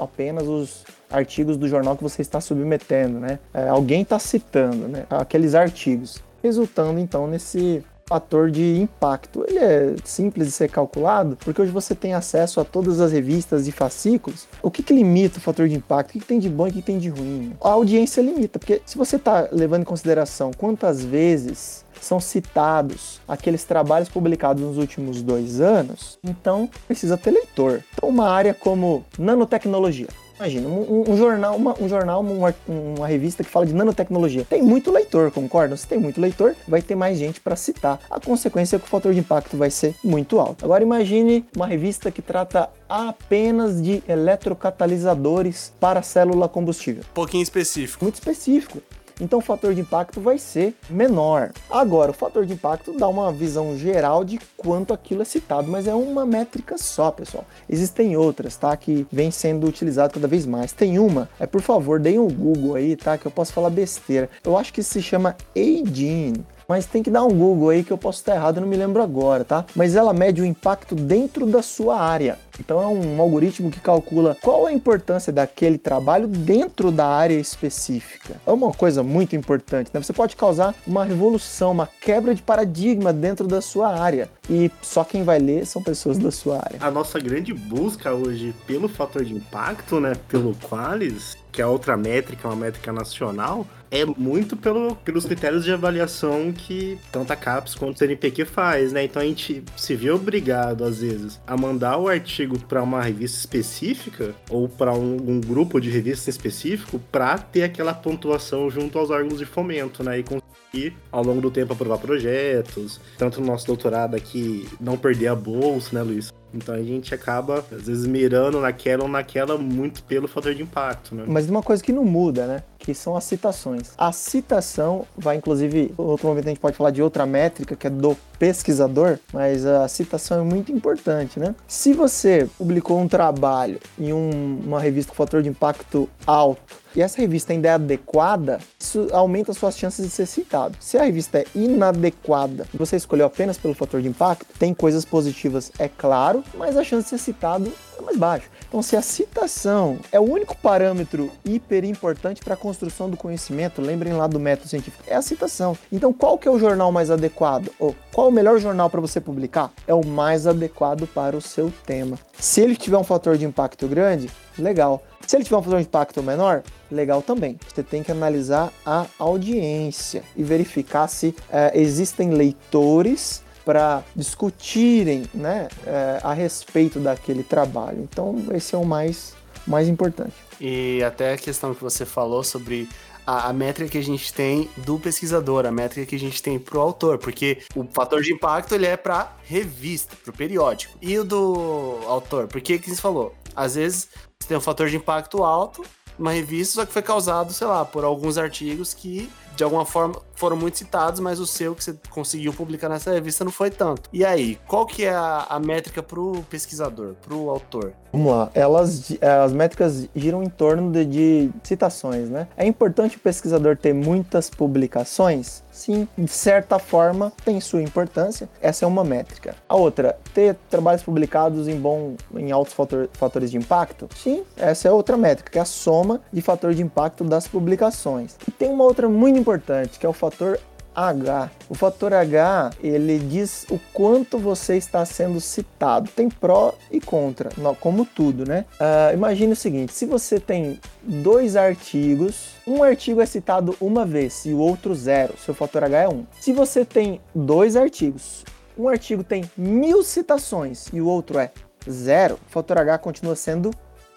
apenas 0.00 0.48
os 0.48 0.84
artigos 1.14 1.56
do 1.56 1.68
jornal 1.68 1.96
que 1.96 2.02
você 2.02 2.22
está 2.22 2.40
submetendo, 2.40 3.18
né? 3.20 3.38
É, 3.52 3.68
alguém 3.68 4.02
está 4.02 4.18
citando, 4.18 4.88
né? 4.88 5.04
Aqueles 5.08 5.54
artigos, 5.54 6.22
resultando 6.42 6.98
então 6.98 7.26
nesse 7.26 7.84
fator 8.06 8.50
de 8.50 8.78
impacto. 8.78 9.44
Ele 9.48 9.58
é 9.58 9.94
simples 10.04 10.46
de 10.46 10.52
ser 10.52 10.70
calculado, 10.70 11.36
porque 11.42 11.60
hoje 11.60 11.70
você 11.70 11.94
tem 11.94 12.14
acesso 12.14 12.60
a 12.60 12.64
todas 12.64 13.00
as 13.00 13.12
revistas 13.12 13.66
e 13.66 13.72
fascículos. 13.72 14.46
O 14.62 14.70
que, 14.70 14.82
que 14.82 14.92
limita 14.92 15.38
o 15.38 15.40
fator 15.40 15.68
de 15.68 15.76
impacto? 15.76 16.10
O 16.10 16.12
que, 16.12 16.20
que 16.20 16.26
tem 16.26 16.38
de 16.38 16.48
bom 16.48 16.66
e 16.66 16.70
o 16.70 16.72
que, 16.72 16.80
que 16.80 16.86
tem 16.86 16.98
de 16.98 17.08
ruim? 17.08 17.54
A 17.60 17.70
audiência 17.70 18.20
limita, 18.20 18.58
porque 18.58 18.82
se 18.84 18.96
você 18.96 19.16
está 19.16 19.48
levando 19.50 19.82
em 19.82 19.86
consideração 19.86 20.50
quantas 20.56 21.02
vezes 21.02 21.84
são 22.00 22.20
citados 22.20 23.20
aqueles 23.26 23.64
trabalhos 23.64 24.08
publicados 24.08 24.62
nos 24.62 24.76
últimos 24.76 25.22
dois 25.22 25.60
anos, 25.60 26.18
então 26.22 26.68
precisa 26.86 27.16
ter 27.16 27.30
leitor. 27.30 27.82
Então, 27.94 28.08
uma 28.08 28.28
área 28.28 28.52
como 28.52 29.04
nanotecnologia, 29.18 30.08
Imagina, 30.38 30.68
um, 30.68 31.04
um 31.08 31.16
jornal, 31.16 31.56
uma, 31.56 31.74
um 31.80 31.88
jornal 31.88 32.20
uma, 32.20 32.54
uma, 32.66 33.06
revista 33.06 33.44
que 33.44 33.50
fala 33.50 33.66
de 33.66 33.74
nanotecnologia. 33.74 34.44
Tem 34.44 34.62
muito 34.62 34.90
leitor, 34.90 35.30
concorda? 35.30 35.76
Se 35.76 35.86
tem 35.86 35.98
muito 35.98 36.20
leitor, 36.20 36.54
vai 36.66 36.82
ter 36.82 36.94
mais 36.94 37.18
gente 37.18 37.40
para 37.40 37.56
citar. 37.56 38.00
A 38.10 38.18
consequência 38.18 38.76
é 38.76 38.78
que 38.78 38.86
o 38.86 38.88
fator 38.88 39.12
de 39.12 39.20
impacto 39.20 39.56
vai 39.56 39.70
ser 39.70 39.94
muito 40.02 40.38
alto. 40.40 40.64
Agora 40.64 40.82
imagine 40.82 41.44
uma 41.54 41.66
revista 41.66 42.10
que 42.10 42.20
trata 42.20 42.68
apenas 42.88 43.80
de 43.80 44.02
eletrocatalisadores 44.08 45.72
para 45.78 46.02
célula 46.02 46.48
combustível. 46.48 47.04
Pouquinho 47.14 47.42
específico. 47.42 48.04
Muito 48.04 48.16
específico 48.16 48.82
então 49.20 49.38
o 49.38 49.42
fator 49.42 49.74
de 49.74 49.80
impacto 49.80 50.20
vai 50.20 50.38
ser 50.38 50.74
menor. 50.88 51.52
Agora, 51.70 52.10
o 52.10 52.14
fator 52.14 52.44
de 52.44 52.52
impacto 52.52 52.92
dá 52.96 53.08
uma 53.08 53.32
visão 53.32 53.76
geral 53.76 54.24
de 54.24 54.38
quanto 54.56 54.92
aquilo 54.92 55.22
é 55.22 55.24
citado, 55.24 55.70
mas 55.70 55.86
é 55.86 55.94
uma 55.94 56.26
métrica 56.26 56.76
só, 56.78 57.10
pessoal. 57.10 57.44
Existem 57.68 58.16
outras, 58.16 58.56
tá? 58.56 58.76
Que 58.76 59.06
vem 59.10 59.30
sendo 59.30 59.66
utilizado 59.66 60.14
cada 60.14 60.26
vez 60.26 60.46
mais. 60.46 60.72
Tem 60.72 60.98
uma, 60.98 61.28
é 61.38 61.46
por 61.46 61.60
favor, 61.60 62.00
deem 62.00 62.18
um 62.18 62.28
Google 62.28 62.74
aí, 62.74 62.96
tá? 62.96 63.16
Que 63.16 63.26
eu 63.26 63.30
posso 63.30 63.52
falar 63.52 63.70
besteira. 63.70 64.28
Eu 64.42 64.56
acho 64.56 64.72
que 64.72 64.82
se 64.82 65.00
chama 65.00 65.36
Aging 65.56 66.44
mas 66.68 66.86
tem 66.86 67.02
que 67.02 67.10
dar 67.10 67.24
um 67.24 67.30
Google 67.30 67.70
aí 67.70 67.84
que 67.84 67.92
eu 67.92 67.98
posso 67.98 68.20
estar 68.20 68.34
errado, 68.34 68.60
não 68.60 68.68
me 68.68 68.76
lembro 68.76 69.02
agora, 69.02 69.44
tá? 69.44 69.64
Mas 69.74 69.94
ela 69.96 70.12
mede 70.12 70.40
o 70.40 70.44
impacto 70.44 70.94
dentro 70.94 71.46
da 71.46 71.62
sua 71.62 72.00
área. 72.00 72.38
Então 72.58 72.80
é 72.80 72.86
um 72.86 73.20
algoritmo 73.20 73.70
que 73.70 73.80
calcula 73.80 74.36
qual 74.40 74.66
a 74.66 74.72
importância 74.72 75.32
daquele 75.32 75.76
trabalho 75.76 76.26
dentro 76.28 76.90
da 76.90 77.06
área 77.06 77.34
específica. 77.34 78.36
É 78.46 78.50
uma 78.50 78.72
coisa 78.72 79.02
muito 79.02 79.34
importante, 79.34 79.90
né? 79.92 80.00
Você 80.00 80.12
pode 80.12 80.36
causar 80.36 80.74
uma 80.86 81.04
revolução, 81.04 81.72
uma 81.72 81.88
quebra 82.00 82.34
de 82.34 82.42
paradigma 82.42 83.12
dentro 83.12 83.46
da 83.46 83.60
sua 83.60 83.98
área. 83.98 84.28
E 84.48 84.70
só 84.82 85.02
quem 85.04 85.24
vai 85.24 85.38
ler 85.38 85.66
são 85.66 85.82
pessoas 85.82 86.18
da 86.18 86.30
sua 86.30 86.58
área. 86.58 86.78
A 86.80 86.90
nossa 86.90 87.18
grande 87.18 87.52
busca 87.52 88.12
hoje 88.12 88.54
pelo 88.66 88.88
fator 88.88 89.24
de 89.24 89.34
impacto, 89.34 89.98
né, 89.98 90.12
pelo 90.28 90.54
Qualis, 90.68 91.36
que 91.54 91.62
é 91.62 91.66
outra 91.66 91.96
métrica, 91.96 92.48
uma 92.48 92.56
métrica 92.56 92.92
nacional, 92.92 93.64
é 93.88 94.04
muito 94.04 94.56
pelo, 94.56 94.96
pelos 94.96 95.24
critérios 95.24 95.64
de 95.64 95.72
avaliação 95.72 96.52
que 96.52 96.98
tanto 97.12 97.32
a 97.32 97.36
CAPES 97.36 97.76
quanto 97.76 97.94
o 97.94 97.98
CNPq 97.98 98.44
faz, 98.44 98.92
né? 98.92 99.04
Então 99.04 99.22
a 99.22 99.24
gente 99.24 99.62
se 99.76 99.94
vê 99.94 100.10
obrigado, 100.10 100.82
às 100.82 100.98
vezes, 100.98 101.40
a 101.46 101.56
mandar 101.56 101.98
o 101.98 102.08
artigo 102.08 102.58
para 102.58 102.82
uma 102.82 103.00
revista 103.00 103.38
específica 103.38 104.34
ou 104.50 104.68
para 104.68 104.92
um, 104.92 105.14
um, 105.14 105.40
grupo 105.40 105.80
de 105.80 105.90
revistas 105.90 106.34
específico 106.34 106.98
para 107.12 107.38
ter 107.38 107.62
aquela 107.62 107.94
pontuação 107.94 108.68
junto 108.68 108.98
aos 108.98 109.10
órgãos 109.10 109.38
de 109.38 109.46
fomento, 109.46 110.02
né? 110.02 110.18
E 110.18 110.24
conseguir, 110.24 110.96
ao 111.12 111.22
longo 111.22 111.40
do 111.40 111.52
tempo, 111.52 111.72
aprovar 111.72 111.98
projetos, 111.98 113.00
tanto 113.16 113.40
no 113.40 113.46
nosso 113.46 113.64
doutorado 113.64 114.16
aqui, 114.16 114.68
não 114.80 114.96
perder 114.96 115.28
a 115.28 115.36
bolsa, 115.36 115.94
né, 115.94 116.02
Luiz? 116.02 116.32
Então 116.54 116.74
a 116.74 116.82
gente 116.82 117.14
acaba, 117.14 117.64
às 117.72 117.86
vezes, 117.86 118.06
mirando 118.06 118.60
naquela 118.60 119.02
ou 119.02 119.08
naquela 119.08 119.58
muito 119.58 120.02
pelo 120.04 120.28
fator 120.28 120.54
de 120.54 120.62
impacto, 120.62 121.14
né? 121.14 121.24
Mas 121.26 121.48
uma 121.48 121.62
coisa 121.62 121.82
que 121.82 121.92
não 121.92 122.04
muda, 122.04 122.46
né? 122.46 122.62
Que 122.78 122.94
são 122.94 123.16
as 123.16 123.24
citações. 123.24 123.92
A 123.98 124.12
citação 124.12 125.06
vai, 125.16 125.36
inclusive, 125.36 125.92
outro 125.96 126.28
momento 126.28 126.46
a 126.46 126.48
gente 126.50 126.60
pode 126.60 126.76
falar 126.76 126.90
de 126.90 127.02
outra 127.02 127.26
métrica, 127.26 127.74
que 127.74 127.86
é 127.86 127.90
do 127.90 128.16
pesquisador, 128.38 129.18
mas 129.32 129.66
a 129.66 129.88
citação 129.88 130.40
é 130.40 130.44
muito 130.44 130.70
importante, 130.70 131.40
né? 131.40 131.54
Se 131.66 131.92
você 131.92 132.48
publicou 132.56 133.00
um 133.00 133.08
trabalho 133.08 133.80
em 133.98 134.12
um, 134.12 134.60
uma 134.64 134.80
revista 134.80 135.10
com 135.10 135.16
fator 135.16 135.42
de 135.42 135.48
impacto 135.48 136.08
alto, 136.26 136.83
e 136.94 137.02
essa 137.02 137.20
revista 137.20 137.52
ainda 137.52 137.68
é 137.68 137.72
adequada, 137.72 138.58
isso 138.78 139.08
aumenta 139.12 139.52
suas 139.52 139.76
chances 139.76 140.04
de 140.04 140.10
ser 140.10 140.26
citado. 140.26 140.76
Se 140.80 140.96
a 140.96 141.04
revista 141.04 141.38
é 141.38 141.46
inadequada 141.54 142.66
e 142.72 142.76
você 142.76 142.96
escolheu 142.96 143.26
apenas 143.26 143.58
pelo 143.58 143.74
fator 143.74 144.00
de 144.00 144.08
impacto, 144.08 144.46
tem 144.58 144.72
coisas 144.72 145.04
positivas, 145.04 145.72
é 145.78 145.88
claro, 145.88 146.44
mas 146.54 146.76
a 146.76 146.84
chance 146.84 147.04
de 147.04 147.10
ser 147.10 147.18
citado 147.18 147.72
é 147.98 148.02
mais 148.02 148.16
baixa. 148.16 148.46
Então, 148.68 148.82
se 148.82 148.96
a 148.96 149.02
citação 149.02 149.98
é 150.10 150.18
o 150.18 150.24
único 150.24 150.56
parâmetro 150.56 151.30
hiper 151.44 151.84
importante 151.84 152.42
para 152.42 152.54
a 152.54 152.56
construção 152.56 153.08
do 153.08 153.16
conhecimento, 153.16 153.80
lembrem 153.80 154.12
lá 154.12 154.26
do 154.26 154.40
método 154.40 154.68
científico, 154.68 155.04
é 155.06 155.14
a 155.14 155.22
citação. 155.22 155.76
Então, 155.92 156.12
qual 156.12 156.36
que 156.36 156.48
é 156.48 156.50
o 156.50 156.58
jornal 156.58 156.90
mais 156.90 157.10
adequado? 157.10 157.70
Ou 157.78 157.94
qual 158.12 158.28
o 158.28 158.32
melhor 158.32 158.58
jornal 158.58 158.90
para 158.90 159.00
você 159.00 159.20
publicar? 159.20 159.72
É 159.86 159.94
o 159.94 160.04
mais 160.04 160.46
adequado 160.46 161.06
para 161.06 161.36
o 161.36 161.40
seu 161.40 161.72
tema. 161.86 162.18
Se 162.38 162.60
ele 162.60 162.76
tiver 162.76 162.98
um 162.98 163.04
fator 163.04 163.36
de 163.36 163.44
impacto 163.44 163.86
grande, 163.86 164.28
legal. 164.58 165.02
Se 165.26 165.36
ele 165.36 165.44
tiver 165.44 165.56
um 165.56 165.62
fator 165.62 165.78
de 165.80 165.86
impacto 165.86 166.22
menor, 166.22 166.62
legal 166.90 167.22
também. 167.22 167.58
Você 167.72 167.82
tem 167.82 168.02
que 168.02 168.12
analisar 168.12 168.72
a 168.84 169.06
audiência 169.18 170.22
e 170.36 170.42
verificar 170.42 171.08
se 171.08 171.34
é, 171.50 171.72
existem 171.74 172.30
leitores 172.30 173.43
para 173.64 174.02
discutirem 174.14 175.24
né, 175.32 175.68
é, 175.86 176.20
a 176.22 176.32
respeito 176.32 177.00
daquele 177.00 177.42
trabalho. 177.42 178.00
Então, 178.02 178.44
esse 178.52 178.74
é 178.74 178.78
o 178.78 178.84
mais, 178.84 179.34
mais 179.66 179.88
importante. 179.88 180.34
E 180.60 181.02
até 181.02 181.32
a 181.32 181.38
questão 181.38 181.74
que 181.74 181.82
você 181.82 182.04
falou 182.04 182.44
sobre 182.44 182.88
a, 183.26 183.48
a, 183.48 183.52
métrica 183.52 183.92
que 183.92 183.98
a 183.98 184.02
gente 184.02 184.32
tem 184.32 184.68
do 184.78 184.98
pesquisador, 184.98 185.66
a 185.66 185.72
métrica 185.72 186.06
que 186.06 186.16
a 186.16 186.18
gente 186.18 186.42
tem 186.42 186.58
pro 186.58 186.80
autor, 186.80 187.18
porque 187.18 187.62
o 187.74 187.84
fator 187.84 188.22
de 188.22 188.32
impacto 188.32 188.74
ele 188.74 188.86
é 188.86 188.96
para 188.96 189.32
revista, 189.44 190.14
pro 190.22 190.32
periódico. 190.32 190.96
E 191.00 191.18
o 191.18 191.24
do 191.24 191.98
autor, 192.06 192.46
porque 192.48 192.78
que 192.78 192.90
você 192.90 193.00
falou? 193.00 193.34
Às 193.56 193.74
vezes 193.76 194.08
você 194.38 194.48
tem 194.48 194.56
um 194.56 194.60
fator 194.60 194.88
de 194.88 194.96
impacto 194.96 195.42
alto, 195.42 195.84
uma 196.18 196.32
revista, 196.32 196.74
só 196.74 196.86
que 196.86 196.92
foi 196.92 197.02
causado, 197.02 197.52
sei 197.52 197.66
lá, 197.66 197.84
por 197.84 198.04
alguns 198.04 198.38
artigos 198.38 198.94
que 198.94 199.30
de 199.56 199.64
alguma 199.64 199.84
forma 199.84 200.20
foram 200.34 200.56
muito 200.56 200.78
citados, 200.78 201.20
mas 201.20 201.38
o 201.38 201.46
seu 201.46 201.74
que 201.74 201.84
você 201.84 201.94
conseguiu 202.10 202.52
publicar 202.52 202.88
nessa 202.88 203.12
revista 203.12 203.44
não 203.44 203.52
foi 203.52 203.70
tanto. 203.70 204.08
E 204.12 204.24
aí, 204.24 204.58
qual 204.66 204.84
que 204.86 205.04
é 205.04 205.14
a, 205.14 205.46
a 205.48 205.60
métrica 205.60 206.02
pro 206.02 206.44
pesquisador, 206.50 207.14
pro 207.22 207.48
autor? 207.48 207.92
Vamos 208.12 208.30
lá, 208.30 208.50
elas, 208.54 209.10
é, 209.20 209.28
as 209.28 209.52
métricas 209.52 210.08
giram 210.14 210.42
em 210.42 210.48
torno 210.48 210.92
de, 210.92 211.04
de 211.04 211.50
citações, 211.64 212.28
né? 212.28 212.46
É 212.56 212.64
importante 212.64 213.16
o 213.16 213.20
pesquisador 213.20 213.76
ter 213.76 213.92
muitas 213.92 214.48
publicações? 214.48 215.64
Sim, 215.72 216.06
de 216.16 216.30
certa 216.30 216.78
forma 216.78 217.32
tem 217.44 217.60
sua 217.60 217.82
importância. 217.82 218.48
Essa 218.62 218.84
é 218.84 218.88
uma 218.88 219.02
métrica. 219.02 219.56
A 219.68 219.74
outra, 219.74 220.16
ter 220.32 220.56
trabalhos 220.70 221.02
publicados 221.02 221.66
em 221.66 221.76
bom, 221.76 222.14
em 222.36 222.52
altos 222.52 222.72
fator, 222.72 223.08
fatores 223.14 223.50
de 223.50 223.56
impacto? 223.56 224.08
Sim, 224.14 224.44
essa 224.56 224.86
é 224.86 224.92
outra 224.92 225.16
métrica, 225.16 225.50
que 225.50 225.58
é 225.58 225.62
a 225.62 225.64
soma 225.64 226.20
de 226.32 226.40
fator 226.40 226.72
de 226.72 226.82
impacto 226.82 227.24
das 227.24 227.48
publicações. 227.48 228.36
E 228.46 228.52
tem 228.52 228.70
uma 228.70 228.84
outra 228.84 229.08
muito 229.08 229.36
importante, 229.44 229.98
que 229.98 230.06
é 230.06 230.08
o 230.08 230.12
fator 230.14 230.58
H. 230.94 231.50
O 231.68 231.74
fator 231.74 232.14
H, 232.14 232.70
ele 232.82 233.18
diz 233.18 233.66
o 233.68 233.78
quanto 233.92 234.38
você 234.38 234.76
está 234.78 235.04
sendo 235.04 235.38
citado. 235.38 236.08
Tem 236.08 236.30
pró 236.30 236.72
e 236.90 236.98
contra, 236.98 237.50
como 237.78 238.06
tudo, 238.06 238.48
né? 238.48 238.64
Uh, 238.80 239.12
imagine 239.12 239.52
o 239.52 239.56
seguinte, 239.56 239.92
se 239.92 240.06
você 240.06 240.40
tem 240.40 240.80
dois 241.02 241.56
artigos, 241.56 242.54
um 242.66 242.82
artigo 242.82 243.20
é 243.20 243.26
citado 243.26 243.76
uma 243.78 244.06
vez 244.06 244.46
e 244.46 244.54
o 244.54 244.58
outro 244.58 244.94
zero, 244.94 245.34
seu 245.36 245.52
fator 245.52 245.84
H 245.84 245.98
é 245.98 246.08
1. 246.08 246.26
Se 246.40 246.52
você 246.54 246.84
tem 246.86 247.20
dois 247.34 247.76
artigos, 247.76 248.44
um 248.78 248.88
artigo 248.88 249.22
tem 249.22 249.44
mil 249.58 250.02
citações 250.02 250.86
e 250.90 251.02
o 251.02 251.06
outro 251.06 251.38
é 251.38 251.50
zero, 251.90 252.38
o 252.48 252.50
fator 252.50 252.78
H 252.78 252.96
continua 252.98 253.36
sendo 253.36 253.70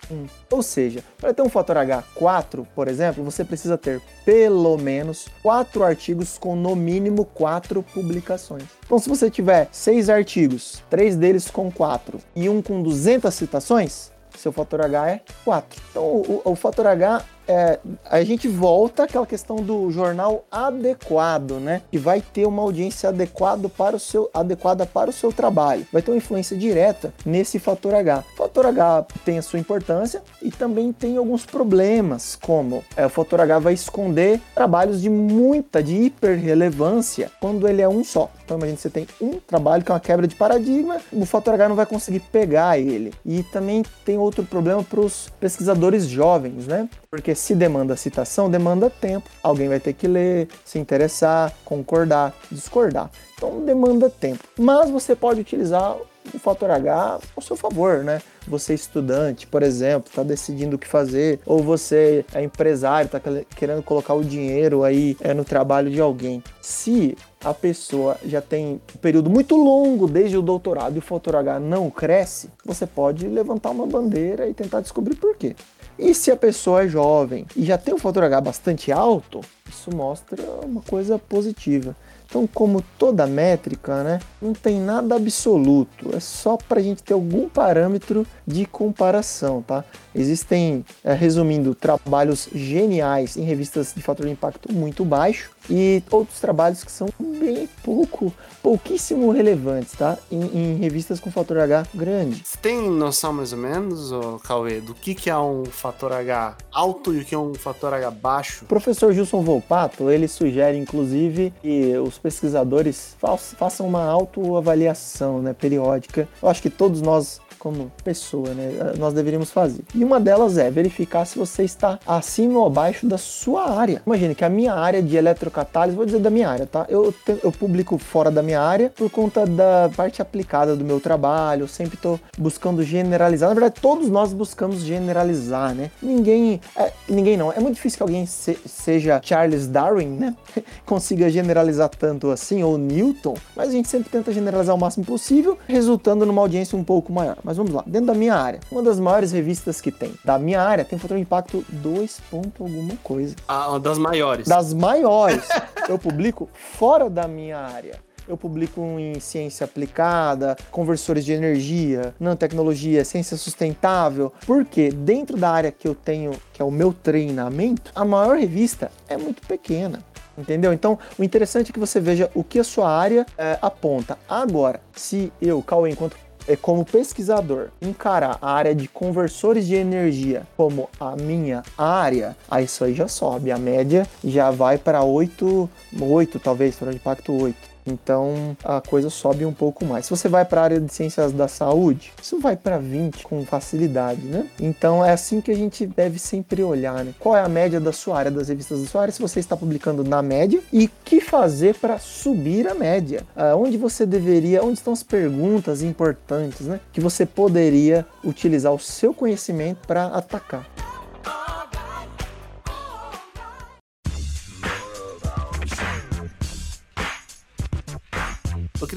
1. 0.10 0.26
Ou 0.52 0.64
seja, 0.64 1.04
para 1.18 1.34
ter 1.34 1.42
um 1.42 1.50
fator 1.50 1.76
H4, 1.78 2.66
por 2.76 2.88
exemplo, 2.88 3.24
você 3.24 3.44
precisa 3.44 3.78
ter 3.78 4.02
pelo 4.26 4.78
menos 4.78 5.28
4 5.42 5.84
artigos 5.84 6.38
com 6.38 6.56
no 6.56 6.76
mínimo 6.76 7.26
4 7.26 7.82
publicações. 7.82 8.64
Então, 8.86 9.00
se 9.00 9.10
você 9.10 9.30
tiver 9.30 9.68
6 9.72 10.10
artigos, 10.10 10.84
3 10.90 11.16
deles 11.16 11.50
com 11.50 11.72
4 11.72 12.20
e 12.36 12.50
um 12.50 12.62
com 12.62 12.82
200 12.82 13.34
citações, 13.34 14.12
seu 14.38 14.52
fator 14.52 14.82
H 14.82 15.10
é 15.10 15.22
4. 15.44 15.82
Então, 15.92 16.04
o, 16.04 16.42
o 16.46 16.56
fator 16.56 16.88
H 16.88 17.24
é, 17.48 17.80
a 18.06 18.24
gente 18.24 18.48
volta 18.48 19.04
àquela 19.04 19.26
questão 19.26 19.58
do 19.58 19.90
jornal 19.92 20.46
adequado, 20.52 21.54
né? 21.60 21.82
Que 21.92 21.98
vai 21.98 22.22
ter 22.22 22.46
uma 22.46 22.62
audiência 22.62 23.10
adequado 23.10 23.70
para 23.70 23.96
o 23.96 24.00
seu, 24.00 24.30
adequada 24.34 24.86
para 24.86 25.10
o 25.10 25.14
seu 25.14 25.32
trabalho. 25.32 25.86
Vai 25.92 26.02
ter 26.02 26.12
uma 26.12 26.18
influência 26.18 26.58
direta 26.58 27.14
nesse 27.26 27.60
fator 27.60 27.94
H. 27.94 28.24
O 28.34 28.38
fator 28.38 28.66
H 28.66 29.06
tem 29.24 29.38
a 29.38 29.42
sua 29.42 29.60
importância 29.60 30.22
e 30.42 30.52
também 30.52 30.92
tem 30.92 31.18
alguns 31.18 31.46
problemas, 31.46 32.38
como 32.42 32.84
é, 32.96 33.06
o 33.06 33.10
fator 33.10 33.42
H 33.42 33.60
vai 33.60 33.74
esconder 33.74 34.42
trabalhos 34.54 35.02
de 35.02 35.10
muita, 35.10 35.82
de 35.82 35.96
hiper 35.96 36.38
relevância 36.40 37.32
quando 37.40 37.68
ele 37.68 37.82
é 37.82 37.88
um 37.88 38.04
só. 38.04 38.30
Então 38.44 38.58
imagine 38.58 38.78
você 38.78 38.90
tem 38.90 39.08
um 39.20 39.40
trabalho 39.40 39.84
que 39.84 39.92
é 39.92 39.94
uma 39.94 40.00
quebra 40.00 40.28
de 40.28 40.36
paradigma, 40.36 41.02
o 41.12 41.26
fator 41.26 41.54
H 41.54 41.70
não 41.70 41.76
vai 41.76 41.86
conseguir 41.86 42.22
pegar 42.22 42.80
ele. 42.80 43.14
E 43.26 43.44
também 43.44 43.84
tem 44.06 44.18
outro 44.18 44.44
problema 44.44 44.84
para 44.84 45.02
os 45.02 45.30
pesquisadores 45.40 46.06
jovens, 46.08 46.66
né? 46.66 46.90
Porque 47.10 47.36
se 47.38 47.56
demanda 47.56 47.96
citação, 47.96 48.50
demanda 48.50 48.90
tempo. 48.90 49.30
Alguém 49.42 49.70
vai 49.70 49.80
ter 49.80 49.94
que 49.94 50.08
ler, 50.08 50.48
se 50.66 50.80
interessar, 50.80 51.54
concordar, 51.64 52.34
discordar. 52.52 53.10
Então 53.36 53.64
demanda 53.64 54.10
tempo. 54.10 54.44
Mas 54.58 54.90
você 54.90 55.16
pode 55.16 55.42
utilizar 55.42 55.96
o 56.34 56.40
fator 56.40 56.70
H 56.72 57.20
ao 57.36 57.42
seu 57.42 57.56
favor, 57.56 58.04
né? 58.04 58.22
Você 58.48 58.74
estudante, 58.74 59.46
por 59.46 59.62
exemplo, 59.62 60.10
está 60.10 60.24
decidindo 60.24 60.76
o 60.76 60.80
que 60.80 60.88
fazer, 60.88 61.40
ou 61.46 61.62
você 61.62 62.26
é 62.34 62.42
empresário, 62.44 63.08
está 63.08 63.20
querendo 63.56 63.84
colocar 63.84 64.14
o 64.14 64.24
dinheiro 64.24 64.84
aí 64.84 65.18
é, 65.22 65.34
no 65.34 65.44
trabalho 65.44 65.90
de 65.90 66.00
alguém. 66.00 66.42
Se 66.62 67.18
a 67.44 67.54
pessoa 67.54 68.18
já 68.26 68.42
tem 68.42 68.82
um 68.96 68.98
período 69.00 69.30
muito 69.30 69.56
longo 69.56 70.08
desde 70.08 70.38
o 70.38 70.42
doutorado 70.42 70.96
e 70.96 71.00
o 71.00 71.02
fator 71.02 71.36
H 71.36 71.60
não 71.60 71.90
cresce, 71.90 72.50
você 72.66 72.86
pode 72.86 73.28
levantar 73.28 73.72
uma 73.72 73.86
bandeira 73.86 74.48
e 74.48 74.54
tentar 74.54 74.82
descobrir 74.82 75.16
por 75.16 75.36
quê. 75.36 75.56
E 75.98 76.14
se 76.14 76.30
a 76.30 76.36
pessoa 76.36 76.84
é 76.84 76.88
jovem 76.88 77.46
e 77.56 77.66
já 77.66 77.78
tem 77.78 77.94
um 77.94 77.98
fator 77.98 78.24
H 78.24 78.42
bastante 78.42 78.92
alto, 78.92 79.42
isso 79.68 79.90
mostra 79.96 80.42
uma 80.64 80.82
coisa 80.82 81.18
positiva. 81.18 81.96
Então, 82.30 82.46
como 82.46 82.84
toda 82.98 83.26
métrica, 83.26 84.04
né, 84.04 84.20
não 84.42 84.54
tem 84.54 84.80
nada 84.80 85.16
absoluto, 85.16 86.14
é 86.14 86.20
só 86.20 86.58
para 86.58 86.80
a 86.80 86.84
gente 86.84 87.02
ter 87.02 87.14
algum 87.14 87.48
parâmetro 87.48 88.28
de 88.46 88.66
comparação, 88.66 89.62
tá? 89.62 89.84
Existem, 90.14 90.86
é, 91.04 91.14
resumindo, 91.14 91.74
trabalhos 91.74 92.50
geniais 92.54 93.38
em 93.38 93.44
revistas 93.44 93.94
de 93.96 94.02
fator 94.02 94.26
de 94.26 94.32
impacto 94.32 94.74
muito 94.74 95.06
baixo 95.06 95.52
e 95.70 96.02
outros 96.12 96.40
trabalhos 96.40 96.84
que 96.84 96.92
são 96.92 97.08
bem 97.20 97.70
pouco, 97.84 98.34
pouquíssimo 98.62 99.32
relevantes, 99.32 99.94
tá? 99.94 100.18
Em, 100.32 100.42
em 100.42 100.76
revistas 100.78 101.20
com 101.20 101.32
fator 101.32 101.60
H 101.60 101.88
grande. 101.94 102.44
Você 102.44 102.58
tem 102.58 102.90
noção 102.90 103.34
mais 103.34 103.54
ou 103.54 103.60
menos, 103.60 104.12
ô, 104.12 104.40
Cauê, 104.40 104.82
do 104.82 104.94
que, 104.94 105.14
que 105.14 105.30
é 105.30 105.38
um 105.38 105.66
fator 105.66 106.12
H 106.12 106.58
alto 106.72 107.14
e 107.14 107.22
o 107.22 107.26
que 107.26 107.36
é 107.36 107.38
um 107.38 107.54
fator 107.54 107.94
H 107.94 108.12
baixo? 108.12 108.66
O 108.66 108.68
professor 108.68 109.14
Gilson 109.14 109.42
Volpato, 109.42 110.10
ele 110.10 110.28
sugere, 110.28 110.78
inclusive, 110.78 111.54
que 111.62 111.96
os 111.98 112.17
pesquisadores 112.18 113.16
fa- 113.20 113.38
façam 113.38 113.88
uma 113.88 114.04
autoavaliação 114.06 115.42
né, 115.42 115.54
periódica. 115.54 116.28
Eu 116.42 116.50
acho 116.50 116.62
que 116.62 116.70
todos 116.70 117.02
nós 117.02 117.40
como 117.68 117.92
pessoa, 118.02 118.50
né? 118.54 118.94
Nós 118.98 119.14
deveríamos 119.14 119.52
fazer. 119.52 119.82
E 119.94 120.02
uma 120.04 120.22
delas 120.22 120.58
é 120.58 120.72
verificar 120.72 121.26
se 121.26 121.38
você 121.38 121.64
está 121.64 122.00
acima 122.08 122.60
ou 122.60 122.66
abaixo 122.66 123.06
da 123.06 123.18
sua 123.18 123.70
área. 123.78 124.02
Imagine 124.06 124.34
que 124.34 124.46
a 124.46 124.50
minha 124.50 124.74
área 124.74 125.04
de 125.04 125.18
eletrocatálise, 125.18 125.98
vou 125.98 126.06
dizer 126.06 126.20
da 126.20 126.30
minha 126.30 126.50
área, 126.50 126.66
tá? 126.66 126.86
Eu, 126.88 127.14
eu 127.44 127.52
publico 127.52 127.98
fora 127.98 128.32
da 128.32 128.42
minha 128.42 128.62
área 128.62 128.90
por 128.96 129.10
conta 129.10 129.46
da 129.46 129.90
parte 129.98 130.22
aplicada 130.22 130.78
do 130.78 130.86
meu 130.86 131.02
trabalho. 131.02 131.64
Eu 131.64 131.68
sempre 131.68 131.96
estou 131.96 132.18
buscando 132.38 132.82
generalizar. 132.84 133.50
Na 133.50 133.56
verdade, 133.56 133.76
todos 133.82 134.10
nós 134.10 134.32
buscamos 134.32 134.80
generalizar, 134.82 135.76
né? 135.76 135.92
Ninguém, 136.02 136.62
é, 136.74 136.94
ninguém 137.10 137.36
não. 137.36 137.52
É 137.52 137.60
muito 137.60 137.76
difícil 137.76 137.98
que 137.98 138.04
alguém 138.04 138.26
se- 138.26 138.58
seja 138.66 139.20
Charles 139.22 139.68
Darwin, 139.68 140.08
né? 140.08 140.36
Consiga 140.86 141.30
generalizar 141.30 141.90
tanto 141.90 142.32
assim, 142.32 142.64
ou 142.64 142.78
Newton. 142.78 143.36
Mas 143.56 143.70
a 143.70 143.72
gente 143.72 143.90
sempre 143.90 144.10
tenta 144.10 144.32
generalizar 144.32 144.74
o 144.74 144.80
máximo 144.80 145.04
possível, 145.06 145.58
resultando 145.68 146.26
numa 146.26 146.42
audiência 146.42 146.78
um 146.78 146.84
pouco 146.84 147.12
maior. 147.12 147.38
Mas 147.44 147.57
vamos 147.58 147.74
lá, 147.74 147.84
dentro 147.86 148.08
da 148.08 148.14
minha 148.14 148.36
área, 148.36 148.60
uma 148.72 148.82
das 148.82 149.00
maiores 149.00 149.32
revistas 149.32 149.82
que 149.82 149.92
tem, 149.92 150.14
da 150.24 150.40
minha 150.40 150.62
área, 150.62 150.86
tem 150.86 150.98
fator 150.98 151.18
de 151.18 151.24
impacto 151.24 151.66
2 151.70 152.22
ponto 152.30 152.64
alguma 152.64 152.96
coisa. 153.04 153.36
Ah, 153.48 153.70
uma 153.70 153.80
das 153.80 153.98
maiores. 153.98 154.48
Das 154.48 154.74
maiores, 154.74 155.48
eu 155.90 155.98
publico 155.98 156.48
fora 156.54 157.10
da 157.10 157.28
minha 157.28 157.58
área. 157.58 158.00
Eu 158.28 158.36
publico 158.36 158.82
em 159.00 159.22
ciência 159.22 159.64
aplicada, 159.64 160.58
conversores 160.70 161.24
de 161.24 161.32
energia, 161.32 162.14
nanotecnologia, 162.20 163.06
ciência 163.06 163.38
sustentável, 163.38 164.34
porque 164.46 164.90
dentro 164.90 165.38
da 165.38 165.50
área 165.50 165.72
que 165.72 165.88
eu 165.88 165.96
tenho, 165.96 166.32
que 166.52 166.62
é 166.62 166.66
o 166.66 166.70
meu 166.70 166.92
treinamento, 166.92 167.90
a 167.96 168.04
maior 168.04 168.38
revista 168.38 168.92
é 169.08 169.16
muito 169.16 169.42
pequena. 169.48 170.04
Entendeu? 170.38 170.72
Então, 170.72 171.00
o 171.18 171.24
interessante 171.24 171.72
é 171.72 171.74
que 171.74 171.80
você 171.80 172.00
veja 172.00 172.30
o 172.36 172.44
que 172.44 172.60
a 172.60 172.64
sua 172.64 172.92
área 172.92 173.26
eh, 173.38 173.58
aponta. 173.60 174.20
Agora, 174.30 174.80
se 174.94 175.34
eu, 175.42 175.64
Cauê, 175.64 175.90
enquanto 175.90 176.16
é 176.16 176.27
como 176.56 176.86
pesquisador 176.86 177.70
encarar 177.82 178.38
a 178.42 178.52
área 178.52 178.74
de 178.74 178.88
conversores 178.88 179.68
de 179.68 179.76
energia 179.76 180.44
como 180.56 180.90
a 181.00 181.16
minha 181.16 181.64
área, 181.78 182.36
aí 182.50 182.66
isso 182.66 182.84
aí 182.84 182.94
já 182.94 183.08
sobe. 183.08 183.52
A 183.52 183.58
média 183.58 184.08
já 184.24 184.52
vai 184.52 184.78
para 184.78 185.04
8, 185.04 185.70
8 186.00 186.40
talvez, 186.40 186.76
para 186.76 186.90
o 186.90 186.94
impacto 186.94 187.34
8. 187.34 187.77
Então 187.88 188.56
a 188.64 188.82
coisa 188.82 189.10
sobe 189.10 189.46
um 189.46 189.54
pouco 189.54 189.86
mais. 189.86 190.06
Se 190.06 190.12
você 190.12 190.28
vai 190.28 190.46
para 190.46 190.62
a 190.62 190.64
área 190.64 190.80
de 190.80 190.94
ciências 190.94 191.32
da 191.32 191.48
saúde, 191.48 192.14
isso 192.22 192.40
vai 192.40 192.56
para 192.56 192.78
20 192.78 193.24
com 193.24 193.46
facilidade, 193.46 194.22
né? 194.22 194.48
Então 194.60 195.04
é 195.04 195.12
assim 195.12 195.42
que 195.42 195.52
a 195.52 195.56
gente 195.56 195.86
deve 195.86 196.20
sempre 196.20 196.64
olhar, 196.64 197.04
né? 197.04 197.14
Qual 197.20 197.36
é 197.36 197.42
a 197.42 197.50
média 197.50 197.80
da 197.80 197.92
sua 197.92 198.18
área, 198.18 198.32
das 198.32 198.50
revistas 198.50 198.82
da 198.82 198.88
sua 198.88 199.02
área, 199.02 199.14
se 199.14 199.22
você 199.22 199.40
está 199.40 199.56
publicando 199.56 200.04
na 200.04 200.22
média 200.22 200.62
e 200.72 200.88
que 200.88 201.22
fazer 201.22 201.76
para 201.76 201.98
subir 202.00 202.68
a 202.68 202.74
média. 202.74 203.24
Ah, 203.36 203.56
onde 203.56 203.78
você 203.78 204.06
deveria, 204.06 204.64
onde 204.64 204.74
estão 204.74 204.94
as 204.94 205.04
perguntas 205.04 205.82
importantes, 205.82 206.68
né? 206.68 206.80
Que 206.92 207.02
você 207.02 207.26
poderia 207.26 208.06
utilizar 208.24 208.74
o 208.74 208.80
seu 208.80 209.14
conhecimento 209.14 209.88
para 209.88 210.06
atacar. 210.08 210.66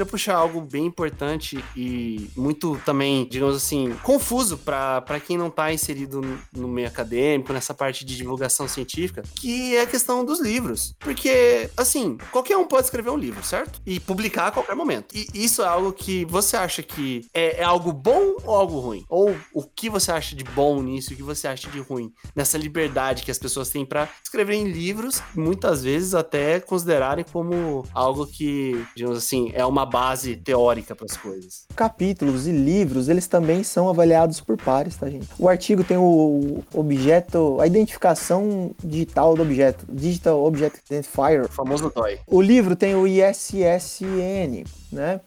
Queria 0.01 0.07
puxar 0.11 0.37
algo 0.37 0.61
bem 0.63 0.87
importante 0.87 1.63
e 1.77 2.31
muito 2.37 2.81
também, 2.87 3.27
digamos 3.29 3.57
assim, 3.57 3.95
confuso 4.03 4.57
para 4.57 5.21
quem 5.27 5.37
não 5.37 5.51
tá 5.51 5.73
inserido 5.73 6.21
no- 6.55 6.69
meio 6.69 6.89
acadêmico, 6.89 7.53
nessa 7.53 7.75
parte 7.75 8.05
de 8.05 8.17
divulgação 8.17 8.67
científica, 8.69 9.23
que 9.35 9.77
é 9.77 9.83
a 9.83 9.87
questão 9.87 10.25
dos 10.25 10.41
livros. 10.41 10.95
Porque, 11.01 11.69
assim, 11.77 12.17
qualquer 12.31 12.57
um 12.57 12.65
pode 12.67 12.85
escrever 12.85 13.11
um 13.11 13.17
livro, 13.17 13.45
certo? 13.45 13.81
E 13.85 13.99
publicar 14.01 14.47
a 14.47 14.51
qualquer 14.53 14.75
momento. 14.75 15.15
E 15.15 15.27
isso 15.35 15.63
é 15.63 15.67
algo 15.67 15.93
que 15.93 16.25
você 16.27 16.57
acha 16.57 16.83
que 16.83 17.27
é, 17.35 17.61
é 17.61 17.65
algo 17.65 17.93
bom 17.93 18.37
ou 18.45 18.55
algo 18.55 18.79
ruim? 18.79 19.05
Ou 19.09 19.37
o 19.53 19.65
que 19.65 19.91
você 19.91 20.13
acha 20.13 20.35
de 20.35 20.45
bom 20.45 20.81
nisso 20.83 21.13
o 21.13 21.17
que 21.17 21.23
você 21.23 21.49
acha 21.49 21.69
de 21.69 21.81
ruim 21.81 22.13
nessa 22.35 22.57
liberdade 22.57 23.23
que 23.25 23.31
as 23.31 23.39
pessoas 23.39 23.69
têm 23.69 23.85
para 23.85 24.09
escreverem 24.23 24.65
livros, 24.71 25.21
muitas 25.35 25.83
vezes 25.83 26.15
até 26.15 26.61
considerarem 26.61 27.25
como 27.25 27.85
algo 27.93 28.27
que, 28.27 28.83
digamos 28.95 29.19
assim, 29.19 29.51
é 29.55 29.67
uma 29.67 29.85
base 29.91 30.37
teórica 30.37 30.95
para 30.95 31.07
as 31.07 31.17
coisas. 31.17 31.65
capítulos 31.75 32.47
e 32.47 32.53
livros, 32.53 33.09
eles 33.09 33.27
também 33.27 33.63
são 33.63 33.89
avaliados 33.89 34.41
por 34.41 34.57
pares, 34.57 34.97
tá, 34.97 35.09
gente? 35.09 35.29
O 35.39 35.49
artigo 35.49 35.83
tem 35.85 35.97
o 35.97 36.63
objeto, 36.73 37.61
a 37.61 37.67
identificação 37.67 38.75
digital 38.83 39.35
do 39.35 39.43
objeto, 39.43 39.85
Digital 39.89 40.43
Object 40.45 40.81
Identifier. 40.91 41.45
O 41.45 41.49
famoso 41.49 41.91
DOI. 41.95 42.21
O 42.27 42.41
livro 42.41 42.77
tem 42.77 42.95
o 42.95 43.07
ISSN, 43.07 44.65
né? 44.93 45.21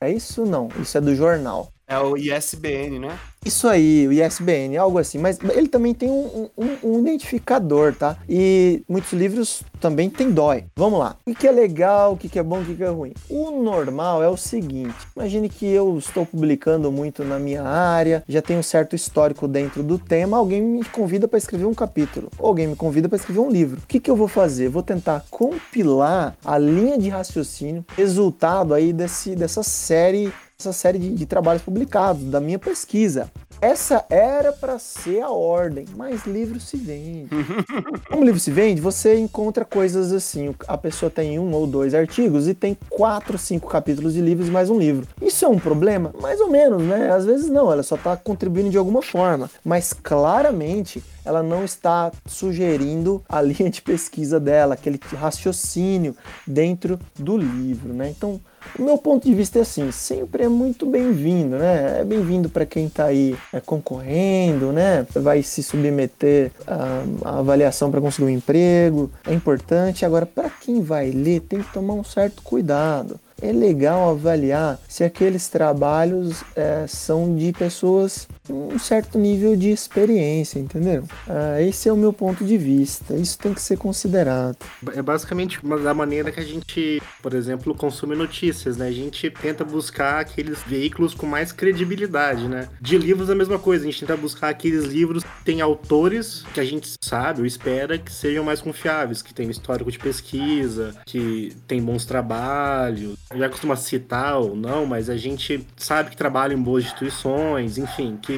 É 0.00 0.10
isso? 0.12 0.44
Não, 0.44 0.68
isso 0.80 0.96
é 0.96 1.00
do 1.00 1.14
jornal. 1.14 1.72
É 1.86 1.98
o 1.98 2.16
ISBN, 2.16 2.98
né? 2.98 3.18
Isso 3.44 3.66
aí, 3.68 4.06
o 4.08 4.12
ISBN, 4.12 4.76
algo 4.76 4.98
assim. 4.98 5.18
Mas 5.18 5.38
ele 5.54 5.68
também 5.68 5.94
tem 5.94 6.10
um, 6.10 6.48
um- 6.56 6.76
um 6.82 7.00
identificador, 7.00 7.94
tá? 7.94 8.16
E 8.28 8.82
muitos 8.88 9.12
livros 9.12 9.62
também 9.80 10.10
tem 10.10 10.30
DOI. 10.30 10.64
Vamos 10.76 10.98
lá. 10.98 11.16
O 11.24 11.34
que 11.34 11.46
é 11.46 11.52
legal, 11.52 12.12
o 12.12 12.16
que 12.16 12.38
é 12.38 12.42
bom, 12.42 12.60
o 12.60 12.64
que 12.64 12.82
é 12.82 12.88
ruim? 12.88 13.12
O 13.30 13.50
normal 13.50 14.22
é 14.22 14.28
o 14.28 14.36
seguinte: 14.36 14.94
imagine 15.16 15.48
que 15.48 15.66
eu 15.66 15.96
estou 15.98 16.26
publicando 16.26 16.90
muito 16.92 17.24
na 17.24 17.38
minha 17.38 17.62
área, 17.62 18.22
já 18.28 18.42
tenho 18.42 18.58
um 18.60 18.62
certo 18.62 18.94
histórico 18.96 19.46
dentro 19.48 19.82
do 19.82 19.98
tema, 19.98 20.36
alguém 20.36 20.60
me 20.60 20.84
convida 20.84 21.26
para 21.28 21.38
escrever 21.38 21.64
um 21.64 21.74
capítulo, 21.74 22.28
ou 22.38 22.48
alguém 22.48 22.66
me 22.66 22.76
convida 22.76 23.08
para 23.08 23.16
escrever 23.16 23.40
um 23.40 23.50
livro. 23.50 23.78
O 23.82 23.86
que, 23.86 24.00
que 24.00 24.10
eu 24.10 24.16
vou 24.16 24.28
fazer? 24.28 24.68
Vou 24.68 24.82
tentar 24.82 25.24
compilar 25.30 26.36
a 26.44 26.58
linha 26.58 26.98
de 26.98 27.08
raciocínio, 27.08 27.84
resultado 27.96 28.74
aí 28.74 28.92
desse, 28.92 29.34
dessa 29.36 29.62
série 29.62 30.32
essa 30.60 30.72
série 30.72 30.98
de, 30.98 31.10
de 31.10 31.24
trabalhos 31.24 31.62
publicados, 31.62 32.24
da 32.24 32.40
minha 32.40 32.58
pesquisa. 32.58 33.30
Essa 33.60 34.04
era 34.10 34.52
para 34.52 34.76
ser 34.76 35.20
a 35.20 35.30
ordem, 35.30 35.84
mas 35.96 36.26
livro 36.26 36.58
se 36.58 36.76
vende. 36.76 37.28
Como 38.10 38.24
livro 38.24 38.40
se 38.40 38.50
vende, 38.50 38.80
você 38.80 39.16
encontra 39.16 39.64
coisas 39.64 40.12
assim. 40.12 40.52
A 40.66 40.76
pessoa 40.76 41.08
tem 41.08 41.38
um 41.38 41.52
ou 41.52 41.64
dois 41.64 41.94
artigos 41.94 42.48
e 42.48 42.54
tem 42.54 42.76
quatro, 42.90 43.38
cinco 43.38 43.68
capítulos 43.68 44.14
de 44.14 44.20
livros 44.20 44.48
mais 44.48 44.68
um 44.68 44.76
livro. 44.76 45.06
Isso 45.22 45.44
é 45.44 45.48
um 45.48 45.60
problema? 45.60 46.12
Mais 46.20 46.40
ou 46.40 46.50
menos, 46.50 46.82
né? 46.82 47.08
Às 47.08 47.24
vezes 47.24 47.48
não, 47.48 47.70
ela 47.70 47.84
só 47.84 47.94
está 47.94 48.16
contribuindo 48.16 48.70
de 48.70 48.78
alguma 48.78 49.00
forma. 49.00 49.48
Mas 49.64 49.92
claramente 49.92 51.00
ela 51.24 51.40
não 51.40 51.64
está 51.64 52.10
sugerindo 52.26 53.22
a 53.28 53.40
linha 53.42 53.70
de 53.70 53.80
pesquisa 53.80 54.40
dela, 54.40 54.74
aquele 54.74 54.98
raciocínio 55.16 56.16
dentro 56.44 56.98
do 57.16 57.36
livro, 57.36 57.92
né? 57.92 58.08
Então, 58.10 58.40
o 58.78 58.82
meu 58.82 58.98
ponto 58.98 59.28
de 59.28 59.34
vista 59.34 59.58
é 59.58 59.62
assim, 59.62 59.90
sempre 59.92 60.44
é 60.44 60.48
muito 60.48 60.86
bem-vindo, 60.86 61.56
né? 61.56 62.00
É 62.00 62.04
bem-vindo 62.04 62.48
para 62.48 62.66
quem 62.66 62.86
está 62.86 63.06
aí 63.06 63.36
é, 63.52 63.60
concorrendo, 63.60 64.72
né? 64.72 65.06
Vai 65.14 65.42
se 65.42 65.62
submeter 65.62 66.50
à 66.66 67.38
avaliação 67.38 67.90
para 67.90 68.00
conseguir 68.00 68.26
um 68.26 68.30
emprego, 68.30 69.10
é 69.26 69.32
importante. 69.32 70.04
Agora, 70.04 70.26
para 70.26 70.50
quem 70.50 70.82
vai 70.82 71.10
ler, 71.10 71.40
tem 71.40 71.62
que 71.62 71.72
tomar 71.72 71.94
um 71.94 72.04
certo 72.04 72.42
cuidado. 72.42 73.18
É 73.40 73.52
legal 73.52 74.10
avaliar 74.10 74.80
se 74.88 75.04
aqueles 75.04 75.46
trabalhos 75.46 76.42
é, 76.56 76.86
são 76.88 77.36
de 77.36 77.52
pessoas 77.52 78.26
um 78.50 78.78
certo 78.78 79.18
nível 79.18 79.56
de 79.56 79.70
experiência, 79.70 80.58
entendeu? 80.58 81.04
Ah, 81.28 81.60
esse 81.60 81.88
é 81.88 81.92
o 81.92 81.96
meu 81.96 82.12
ponto 82.12 82.44
de 82.44 82.56
vista. 82.56 83.14
Isso 83.14 83.38
tem 83.38 83.54
que 83.54 83.60
ser 83.60 83.76
considerado. 83.76 84.56
É 84.94 85.02
basicamente 85.02 85.60
da 85.82 85.94
maneira 85.94 86.30
que 86.30 86.40
a 86.40 86.44
gente, 86.44 87.02
por 87.22 87.34
exemplo, 87.34 87.74
consome 87.74 88.14
notícias, 88.14 88.76
né? 88.76 88.88
A 88.88 88.92
gente 88.92 89.30
tenta 89.30 89.64
buscar 89.64 90.20
aqueles 90.20 90.62
veículos 90.62 91.14
com 91.14 91.26
mais 91.26 91.52
credibilidade, 91.52 92.48
né? 92.48 92.68
De 92.80 92.96
livros 92.98 93.30
a 93.30 93.34
mesma 93.34 93.58
coisa, 93.58 93.84
a 93.84 93.90
gente 93.90 94.00
tenta 94.00 94.16
buscar 94.16 94.48
aqueles 94.48 94.84
livros 94.84 95.22
que 95.22 95.44
têm 95.44 95.60
autores 95.60 96.44
que 96.54 96.60
a 96.60 96.64
gente 96.64 96.88
sabe 97.00 97.40
ou 97.40 97.46
espera 97.46 97.98
que 97.98 98.12
sejam 98.12 98.44
mais 98.44 98.60
confiáveis, 98.60 99.22
que 99.22 99.34
têm 99.34 99.50
histórico 99.50 99.90
de 99.90 99.98
pesquisa, 99.98 100.94
que 101.06 101.52
têm 101.66 101.82
bons 101.82 102.04
trabalhos. 102.04 103.16
Já 103.34 103.48
costuma 103.48 103.76
citar 103.76 104.38
ou 104.38 104.56
não, 104.56 104.86
mas 104.86 105.10
a 105.10 105.16
gente 105.16 105.66
sabe 105.76 106.10
que 106.10 106.16
trabalham 106.16 106.58
em 106.58 106.62
boas 106.62 106.84
instituições, 106.84 107.78
enfim, 107.78 108.18
que 108.20 108.37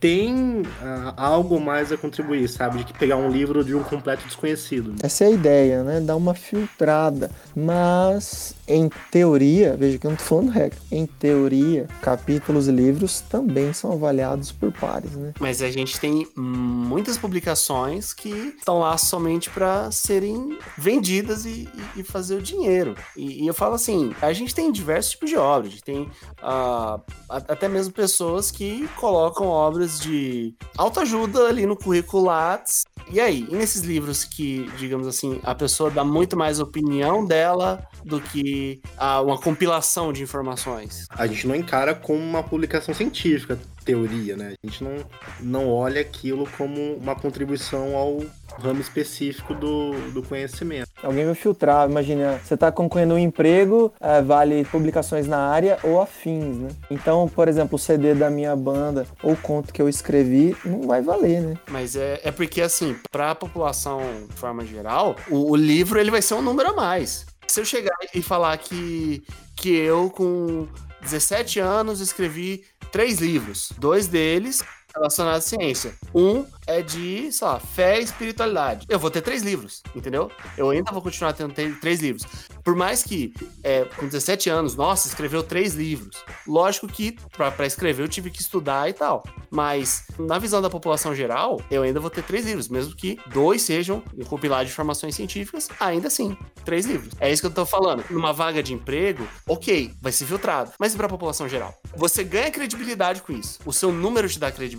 tem 0.00 0.62
ah, 0.80 1.14
algo 1.16 1.60
mais 1.60 1.90
a 1.90 1.96
contribuir, 1.96 2.48
sabe? 2.48 2.78
De 2.78 2.84
que 2.84 2.92
pegar 2.96 3.16
um 3.16 3.28
livro 3.28 3.64
de 3.64 3.74
um 3.74 3.82
completo 3.82 4.24
desconhecido. 4.24 4.94
Essa 5.02 5.24
é 5.24 5.26
a 5.26 5.30
ideia, 5.30 5.82
né? 5.82 6.00
Dar 6.00 6.14
uma 6.14 6.34
filtrada. 6.34 7.30
Mas, 7.54 8.54
em 8.66 8.88
teoria, 9.10 9.76
veja 9.76 9.98
que 9.98 10.06
eu 10.06 10.10
não 10.10 10.16
tô 10.16 10.22
falando 10.22 10.50
regra. 10.50 10.78
Em 10.92 11.04
teoria, 11.04 11.88
capítulos 12.00 12.68
e 12.68 12.70
livros 12.70 13.20
também 13.22 13.72
são 13.72 13.92
avaliados 13.92 14.52
por 14.52 14.72
pares, 14.72 15.12
né? 15.12 15.32
Mas 15.40 15.62
a 15.62 15.70
gente 15.70 15.98
tem 15.98 16.28
muitas 16.36 17.18
publicações 17.18 18.12
que 18.12 18.54
estão 18.56 18.78
lá 18.78 18.96
somente 18.96 19.50
para 19.50 19.90
serem 19.90 20.58
vendidas 20.76 21.44
e, 21.44 21.68
e, 21.96 22.04
fazer 22.04 22.36
o 22.36 22.42
dinheiro. 22.42 22.94
E, 23.16 23.42
e, 23.42 23.46
eu 23.46 23.54
falo 23.54 23.74
assim, 23.74 24.14
a 24.22 24.32
gente 24.32 24.54
tem 24.54 24.70
diversos 24.70 25.12
tipos 25.12 25.28
de 25.28 25.36
obras. 25.36 25.66
A 25.66 25.70
gente 25.70 25.84
tem 25.84 26.02
uh, 26.02 27.02
até 27.28 27.68
mesmo 27.68 27.92
pessoas 27.92 28.50
que 28.52 28.88
colocam 28.96 29.48
obras 29.48 29.87
de 29.96 30.54
autoajuda 30.76 31.46
ali 31.46 31.66
no 31.66 31.76
currículo 31.76 32.24
Lattes. 32.24 32.82
E 33.10 33.20
aí, 33.20 33.46
e 33.48 33.54
nesses 33.54 33.82
livros 33.82 34.24
que, 34.24 34.68
digamos 34.76 35.06
assim, 35.06 35.40
a 35.42 35.54
pessoa 35.54 35.90
dá 35.90 36.04
muito 36.04 36.36
mais 36.36 36.60
opinião 36.60 37.24
dela 37.24 37.86
do 38.04 38.20
que 38.20 38.82
uh, 38.98 39.22
uma 39.22 39.38
compilação 39.38 40.12
de 40.12 40.22
informações? 40.22 41.06
A 41.10 41.26
gente 41.26 41.46
não 41.46 41.54
encara 41.54 41.94
como 41.94 42.18
uma 42.18 42.42
publicação 42.42 42.92
científica 42.92 43.58
teoria, 43.88 44.36
né? 44.36 44.52
A 44.62 44.66
gente 44.66 44.84
não, 44.84 44.96
não 45.40 45.72
olha 45.72 46.02
aquilo 46.02 46.46
como 46.58 46.96
uma 46.96 47.14
contribuição 47.14 47.96
ao 47.96 48.20
ramo 48.58 48.82
específico 48.82 49.54
do, 49.54 49.92
do 50.10 50.22
conhecimento. 50.22 50.90
Alguém 51.02 51.24
vai 51.24 51.34
filtrar, 51.34 51.88
imagina, 51.88 52.38
você 52.44 52.52
está 52.52 52.70
concorrendo 52.70 53.14
um 53.14 53.18
emprego, 53.18 53.90
é, 53.98 54.20
vale 54.20 54.66
publicações 54.66 55.26
na 55.26 55.38
área 55.38 55.78
ou 55.82 56.02
afins, 56.02 56.58
né? 56.58 56.68
Então, 56.90 57.26
por 57.34 57.48
exemplo, 57.48 57.76
o 57.76 57.78
CD 57.78 58.14
da 58.14 58.28
minha 58.28 58.54
banda 58.54 59.06
ou 59.22 59.32
o 59.32 59.36
conto 59.38 59.72
que 59.72 59.80
eu 59.80 59.88
escrevi 59.88 60.54
não 60.66 60.82
vai 60.82 61.00
valer, 61.00 61.40
né? 61.40 61.56
Mas 61.70 61.96
é, 61.96 62.20
é 62.22 62.30
porque, 62.30 62.60
assim, 62.60 62.94
para 63.10 63.30
a 63.30 63.34
população 63.34 64.02
de 64.28 64.36
forma 64.36 64.66
geral, 64.66 65.16
o, 65.30 65.52
o 65.52 65.56
livro 65.56 65.98
ele 65.98 66.10
vai 66.10 66.20
ser 66.20 66.34
um 66.34 66.42
número 66.42 66.68
a 66.68 66.74
mais. 66.74 67.24
Se 67.46 67.58
eu 67.58 67.64
chegar 67.64 67.96
e 68.14 68.20
falar 68.20 68.58
que, 68.58 69.22
que 69.56 69.74
eu, 69.74 70.10
com 70.10 70.68
17 71.02 71.60
anos, 71.60 72.00
escrevi 72.00 72.64
três 72.92 73.18
livros. 73.20 73.72
Dois 73.78 74.06
deles 74.06 74.62
relacionados 74.94 75.44
à 75.46 75.48
ciência. 75.48 75.94
Um 76.14 76.44
é 76.66 76.82
de, 76.82 77.32
sei 77.32 77.46
lá, 77.46 77.58
fé 77.58 77.98
e 77.98 78.04
espiritualidade. 78.04 78.86
Eu 78.88 78.98
vou 78.98 79.10
ter 79.10 79.22
três 79.22 79.42
livros, 79.42 79.82
entendeu? 79.94 80.30
Eu 80.56 80.70
ainda 80.70 80.92
vou 80.92 81.00
continuar 81.00 81.32
tendo 81.32 81.54
três 81.80 82.00
livros. 82.00 82.26
Por 82.62 82.76
mais 82.76 83.02
que, 83.02 83.32
é, 83.62 83.84
com 83.84 84.06
17 84.06 84.50
anos, 84.50 84.74
nossa, 84.74 85.08
escreveu 85.08 85.42
três 85.42 85.74
livros. 85.74 86.16
Lógico 86.46 86.86
que, 86.86 87.16
para 87.36 87.66
escrever, 87.66 88.02
eu 88.02 88.08
tive 88.08 88.30
que 88.30 88.42
estudar 88.42 88.88
e 88.88 88.92
tal. 88.92 89.24
Mas, 89.50 90.04
na 90.18 90.38
visão 90.38 90.60
da 90.60 90.68
população 90.68 91.14
geral, 91.14 91.60
eu 91.70 91.82
ainda 91.82 92.00
vou 92.00 92.10
ter 92.10 92.22
três 92.22 92.44
livros, 92.44 92.68
mesmo 92.68 92.94
que 92.94 93.18
dois 93.32 93.62
sejam 93.62 94.02
um 94.16 94.24
compilado 94.24 94.66
de 94.66 94.70
informações 94.70 95.14
científicas, 95.14 95.68
ainda 95.80 96.08
assim, 96.08 96.36
três 96.66 96.84
livros. 96.84 97.14
É 97.18 97.32
isso 97.32 97.40
que 97.40 97.46
eu 97.46 97.54
tô 97.54 97.64
falando. 97.64 98.04
Numa 98.10 98.32
vaga 98.34 98.62
de 98.62 98.74
emprego, 98.74 99.26
ok, 99.46 99.92
vai 100.02 100.12
ser 100.12 100.26
filtrado. 100.26 100.72
Mas 100.78 100.92
e 100.92 100.96
pra 100.98 101.08
população 101.08 101.48
geral? 101.48 101.74
Você 101.96 102.22
ganha 102.22 102.50
credibilidade 102.50 103.22
com 103.22 103.32
isso. 103.32 103.58
O 103.64 103.72
seu 103.72 103.90
número 103.90 104.28
te 104.28 104.38
dá 104.38 104.52
credibilidade. 104.52 104.77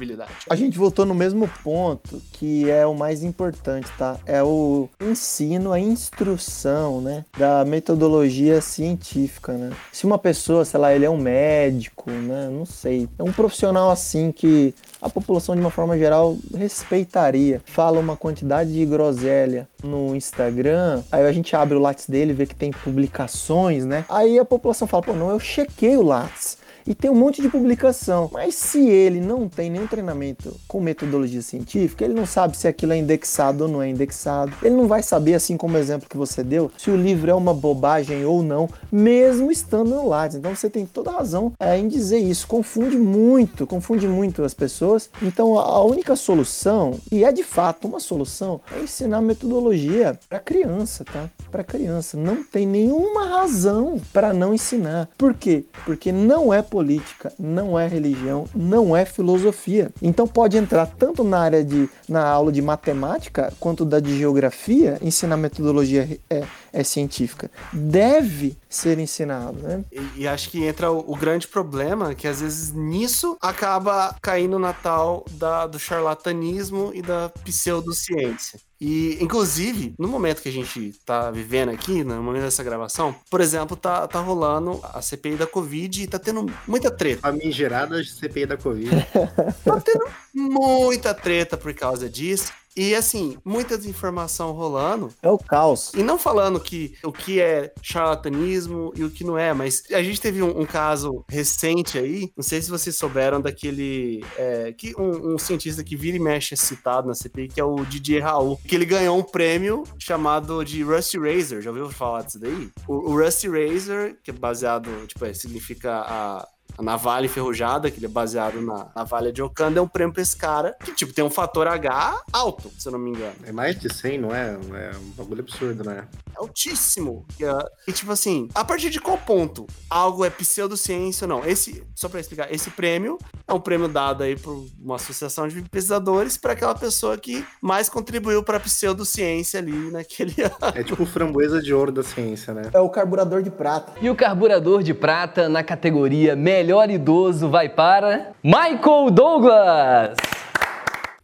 A 0.50 0.56
gente 0.56 0.78
voltou 0.78 1.06
no 1.06 1.14
mesmo 1.14 1.50
ponto 1.64 2.22
que 2.34 2.70
é 2.70 2.86
o 2.86 2.96
mais 2.96 3.24
importante, 3.24 3.88
tá? 3.98 4.18
É 4.26 4.42
o 4.44 4.90
ensino, 5.02 5.72
a 5.72 5.80
instrução, 5.80 7.02
né? 7.02 7.26
Da 7.38 7.66
metodologia 7.66 8.62
científica, 8.62 9.54
né? 9.54 9.72
Se 9.92 10.06
uma 10.06 10.18
pessoa, 10.18 10.66
sei 10.66 10.80
lá, 10.80 10.94
ele 10.94 11.06
é 11.06 11.10
um 11.10 11.18
médico, 11.18 12.10
né? 12.12 12.50
Não 12.52 12.66
sei. 12.66 13.08
É 13.18 13.24
um 13.24 13.32
profissional 13.32 13.90
assim 13.92 14.32
que 14.32 14.74
a 15.02 15.10
população 15.10 15.56
de 15.56 15.62
uma 15.62 15.72
forma 15.72 15.98
geral 15.98 16.38
respeitaria. 16.56 17.62
Fala 17.66 18.00
uma 18.00 18.16
quantidade 18.16 18.74
de 18.74 18.86
groselha 18.86 19.68
no 19.84 20.16
Instagram, 20.16 21.02
aí 21.12 21.26
a 21.26 21.32
gente 21.32 21.56
abre 21.56 21.76
o 21.76 21.80
Lattes 21.80 22.08
dele, 22.08 22.34
vê 22.34 22.46
que 22.46 22.56
tem 22.56 22.72
publicações, 22.72 23.86
né? 23.86 24.06
Aí 24.10 24.38
a 24.38 24.46
população 24.46 24.88
fala, 24.88 25.04
pô, 25.04 25.14
não, 25.14 25.30
eu 25.30 25.40
chequei 25.40 25.96
o 25.96 26.04
Lattes 26.04 26.59
e 26.86 26.96
tem 26.96 27.10
um 27.10 27.16
monte 27.16 27.42
de 27.42 27.50
publicação. 27.50 28.30
Mas 28.32 28.56
se 28.56 28.88
ele 28.88 29.20
não 29.20 29.48
tem 29.48 29.70
nenhum 29.70 29.88
treinamento 29.88 30.56
com 30.68 30.80
metodologia 30.80 31.42
científica, 31.42 32.06
ele 32.06 32.14
não 32.14 32.26
sabe 32.26 32.58
se 32.58 32.68
aquilo 32.68 32.94
é 32.94 32.98
indexado 32.98 33.66
ou 33.66 33.70
não 33.70 33.82
é 33.82 33.90
indexado. 33.90 34.54
Ele 34.62 34.76
não 34.76 34.88
vai 34.88 35.04
saber, 35.04 35.34
assim 35.36 35.58
como 35.58 35.76
o 35.76 35.80
exemplo 35.80 36.10
que 36.10 36.18
você 36.18 36.44
deu, 36.44 36.72
se 36.78 36.90
o 36.90 36.96
livro 36.96 37.30
é 37.30 37.34
uma 37.34 37.54
bobagem 37.54 38.26
ou 38.26 38.44
não, 38.44 38.70
mesmo 38.92 39.52
estando 39.52 39.90
no 39.90 40.08
Lattes. 40.08 40.38
Então 40.38 40.56
você 40.56 40.70
tem 40.70 40.86
toda 40.86 41.12
razão 41.12 41.54
é, 41.60 41.78
em 41.78 41.88
dizer 41.88 42.20
isso. 42.20 42.48
Confunde 42.48 42.98
muito, 42.98 43.68
confunde 43.68 44.08
muito 44.08 44.44
as 44.44 44.54
pessoas. 44.54 45.10
Então 45.22 45.58
a 45.58 45.84
única 45.84 46.16
solução, 46.16 47.00
e 47.12 47.24
é 47.24 47.32
de 47.32 47.44
fato 47.44 47.88
uma 47.88 48.00
solução, 48.00 48.62
é 48.76 48.82
ensinar 48.82 49.22
metodologia 49.22 50.18
para 50.28 50.40
criança, 50.40 51.04
tá? 51.04 51.30
Para 51.52 51.64
criança. 51.64 52.18
Não 52.18 52.44
tem 52.44 52.66
nenhuma 52.66 53.26
razão 53.26 54.00
para 54.14 54.34
não 54.34 54.54
ensinar. 54.54 55.10
Por 55.18 55.34
quê? 55.34 55.66
Porque 55.86 56.12
não 56.12 56.54
é 56.54 56.62
política, 56.70 57.34
não 57.38 57.78
é 57.78 57.88
religião, 57.88 58.46
não 58.56 58.96
é 58.96 59.06
filosofia. 59.06 59.92
Então 60.02 60.28
pode 60.28 60.58
entrar 60.58 60.86
tanto 60.86 61.24
na 61.24 61.40
área 61.40 61.64
de 61.64 61.90
na 62.08 62.28
aula 62.28 62.52
de 62.52 62.62
matemática 62.62 63.54
quanto 63.60 63.86
da 63.86 64.00
de 64.00 64.18
geografia, 64.18 64.98
ensinar 65.02 65.38
metodologia 65.38 66.20
é, 66.30 66.44
é 66.72 66.84
científica. 66.84 67.50
Deve 67.74 68.58
ser 68.68 69.00
ensinado, 69.00 69.60
né? 69.60 69.84
E, 69.92 70.22
e 70.22 70.28
acho 70.28 70.50
que 70.50 70.64
entra 70.64 70.92
o, 70.92 71.12
o, 71.12 71.16
grande 71.16 71.48
problema 71.48 72.14
que 72.16 72.28
às 72.28 72.42
vezes 72.42 72.72
nisso 72.72 73.38
acaba 73.42 74.16
caindo 74.22 74.58
na 74.58 74.74
tal 74.74 75.26
da, 75.32 75.68
do 75.68 75.80
charlatanismo 75.80 76.92
e 76.94 77.02
da 77.02 77.30
pseudociência. 77.44 78.60
E, 78.80 79.18
inclusive, 79.22 79.94
no 80.00 80.08
momento 80.08 80.42
que 80.42 80.48
a 80.48 80.52
gente 80.52 80.94
tá 81.06 81.30
vivendo 81.30 81.70
aqui, 81.70 82.02
no 82.04 82.24
momento 82.24 82.44
dessa 82.44 82.64
gravação, 82.64 83.14
por 83.30 83.42
exemplo, 83.42 83.76
tá, 83.76 84.08
tá 84.08 84.20
rolando 84.20 84.80
a 84.84 85.02
CPI 85.02 85.36
da 85.36 85.46
Covid 85.46 86.04
e 86.04 86.08
tá 86.08 86.18
tendo 86.18 86.46
muita 86.66 86.90
treta. 86.90 87.28
A 87.28 87.32
migerada 87.32 88.02
CPI 88.02 88.46
da 88.46 88.56
Covid. 88.56 88.90
tá 89.66 89.82
tendo 89.82 90.06
muita 90.34 91.14
treta 91.14 91.58
por 91.58 91.74
causa 91.74 92.10
disso. 92.10 92.54
E 92.80 92.96
assim, 92.96 93.38
muita 93.44 93.78
desinformação 93.78 94.54
rolando. 94.54 95.14
É 95.22 95.30
o 95.30 95.38
caos. 95.38 95.92
E 95.94 96.02
não 96.02 96.18
falando 96.18 96.62
que 96.62 96.96
o 97.04 97.12
que 97.12 97.42
é 97.42 97.74
charlatanismo 97.82 98.94
e 98.96 99.04
o 99.04 99.12
que 99.12 99.26
não 99.26 99.38
é, 99.38 99.54
mas 99.54 99.84
a 99.92 100.02
gente 100.02 100.22
teve 100.22 100.42
um, 100.42 100.62
um 100.62 100.66
caso 100.66 101.26
recente 101.30 101.98
aí, 101.98 102.32
não 102.38 102.42
sei 102.42 102.62
se 102.62 102.70
vocês 102.70 102.96
souberam 102.96 103.42
daquele. 103.42 104.24
É, 104.38 104.72
que 104.72 104.94
um, 104.98 105.34
um, 105.34 105.38
cientista 105.38 105.84
que 105.84 105.98
vira 105.98 106.16
e 106.16 106.22
mexe 106.22 106.54
é 106.54 106.58
citado 106.58 107.10
na 107.10 107.14
CPI, 107.14 107.50
que 107.50 107.60
é 107.60 107.66
o 107.66 107.84
Didier 107.84 108.24
Raul, 108.24 108.58
que 108.66 108.76
ele 108.76 108.86
ganhou 108.86 109.20
um 109.20 109.24
prêmio 109.24 109.84
chamado 109.98 110.64
de 110.64 110.82
Rusty 110.82 111.18
Razor. 111.18 111.62
Já 111.62 111.72
ouviu 111.72 111.90
falar 111.90 112.22
disso 112.22 112.40
daí? 112.40 112.70
O, 112.88 113.12
o 113.12 113.22
Rusty 113.22 113.50
Razor, 113.50 114.16
que 114.24 114.32
é 114.32 114.34
baseado, 114.34 114.90
tipo, 115.06 115.26
é, 115.26 115.34
significa 115.34 116.00
a 116.00 116.48
a 116.80 116.82
navalha 116.82 117.26
enferrujada, 117.26 117.92
que 117.92 118.00
ele 118.00 118.06
é 118.06 118.10
baseado 118.10 118.62
na 118.62 118.88
navalha 118.96 119.34
de 119.34 119.44
Okanda, 119.44 119.80
é 119.80 119.82
um 119.82 119.88
prêmio 119.88 120.14
pra 120.14 120.22
esse 120.22 120.36
cara, 120.36 120.78
que, 120.82 120.94
tipo, 120.94 121.12
tem 121.12 121.24
um 121.26 121.30
fator 121.30 121.68
H 121.68 122.24
alto, 122.32 122.72
se 122.78 122.88
eu 122.88 122.94
não 122.94 123.00
me 123.00 123.10
engano. 123.10 123.36
É 123.44 123.52
mais 123.52 123.78
de 123.78 123.94
100, 123.94 124.18
não 124.18 124.34
é? 124.34 124.54
É 124.54 124.92
um 124.98 125.10
bagulho 125.12 125.42
absurdo, 125.42 125.84
né? 125.84 126.08
É 126.34 126.40
altíssimo. 126.40 127.26
E, 127.38 127.44
uh, 127.44 127.66
e, 127.86 127.92
tipo 127.92 128.10
assim, 128.14 128.48
a 128.56 128.64
partir 128.64 128.90
de 128.90 129.02
qual 129.02 129.18
ponto 129.18 129.68
algo 129.90 130.24
é 130.24 130.30
pseudociência 130.30 131.26
ou 131.26 131.28
não? 131.28 131.46
Esse, 131.46 131.84
só 131.94 132.08
pra 132.08 132.22
explicar, 132.22 132.50
esse 132.50 132.70
prêmio 132.70 133.18
é 133.46 133.54
um 133.54 133.60
prêmio 133.60 133.90
dado 133.90 134.24
aí 134.24 134.38
por 134.38 134.66
uma 134.82 134.96
associação 134.96 135.50
de 135.50 135.62
pesquisadores 135.64 136.38
para 136.38 136.54
aquela 136.54 136.76
pessoa 136.76 137.18
que 137.18 137.46
mais 137.62 137.90
contribuiu 137.90 138.42
pra 138.42 138.58
pseudociência 138.58 139.60
ali 139.60 139.92
naquele 139.92 140.36
ano. 140.44 140.74
É 140.74 140.84
tipo 140.84 141.06
framboesa 141.06 141.62
de 141.62 141.74
ouro 141.74 141.92
da 141.92 142.04
ciência, 142.04 142.54
né? 142.54 142.70
É 142.74 142.80
o 142.80 142.90
carburador 142.90 143.44
de 143.44 143.52
prata. 143.52 143.92
E 144.02 144.10
o 144.10 144.16
carburador 144.16 144.82
de 144.82 144.94
prata 144.94 145.50
na 145.50 145.62
categoria 145.62 146.38
melhor 146.38 146.69
melhor 146.70 146.92
idoso 146.92 147.50
vai 147.50 147.68
para 147.68 148.32
Michael 148.44 149.10
Douglas. 149.12 150.16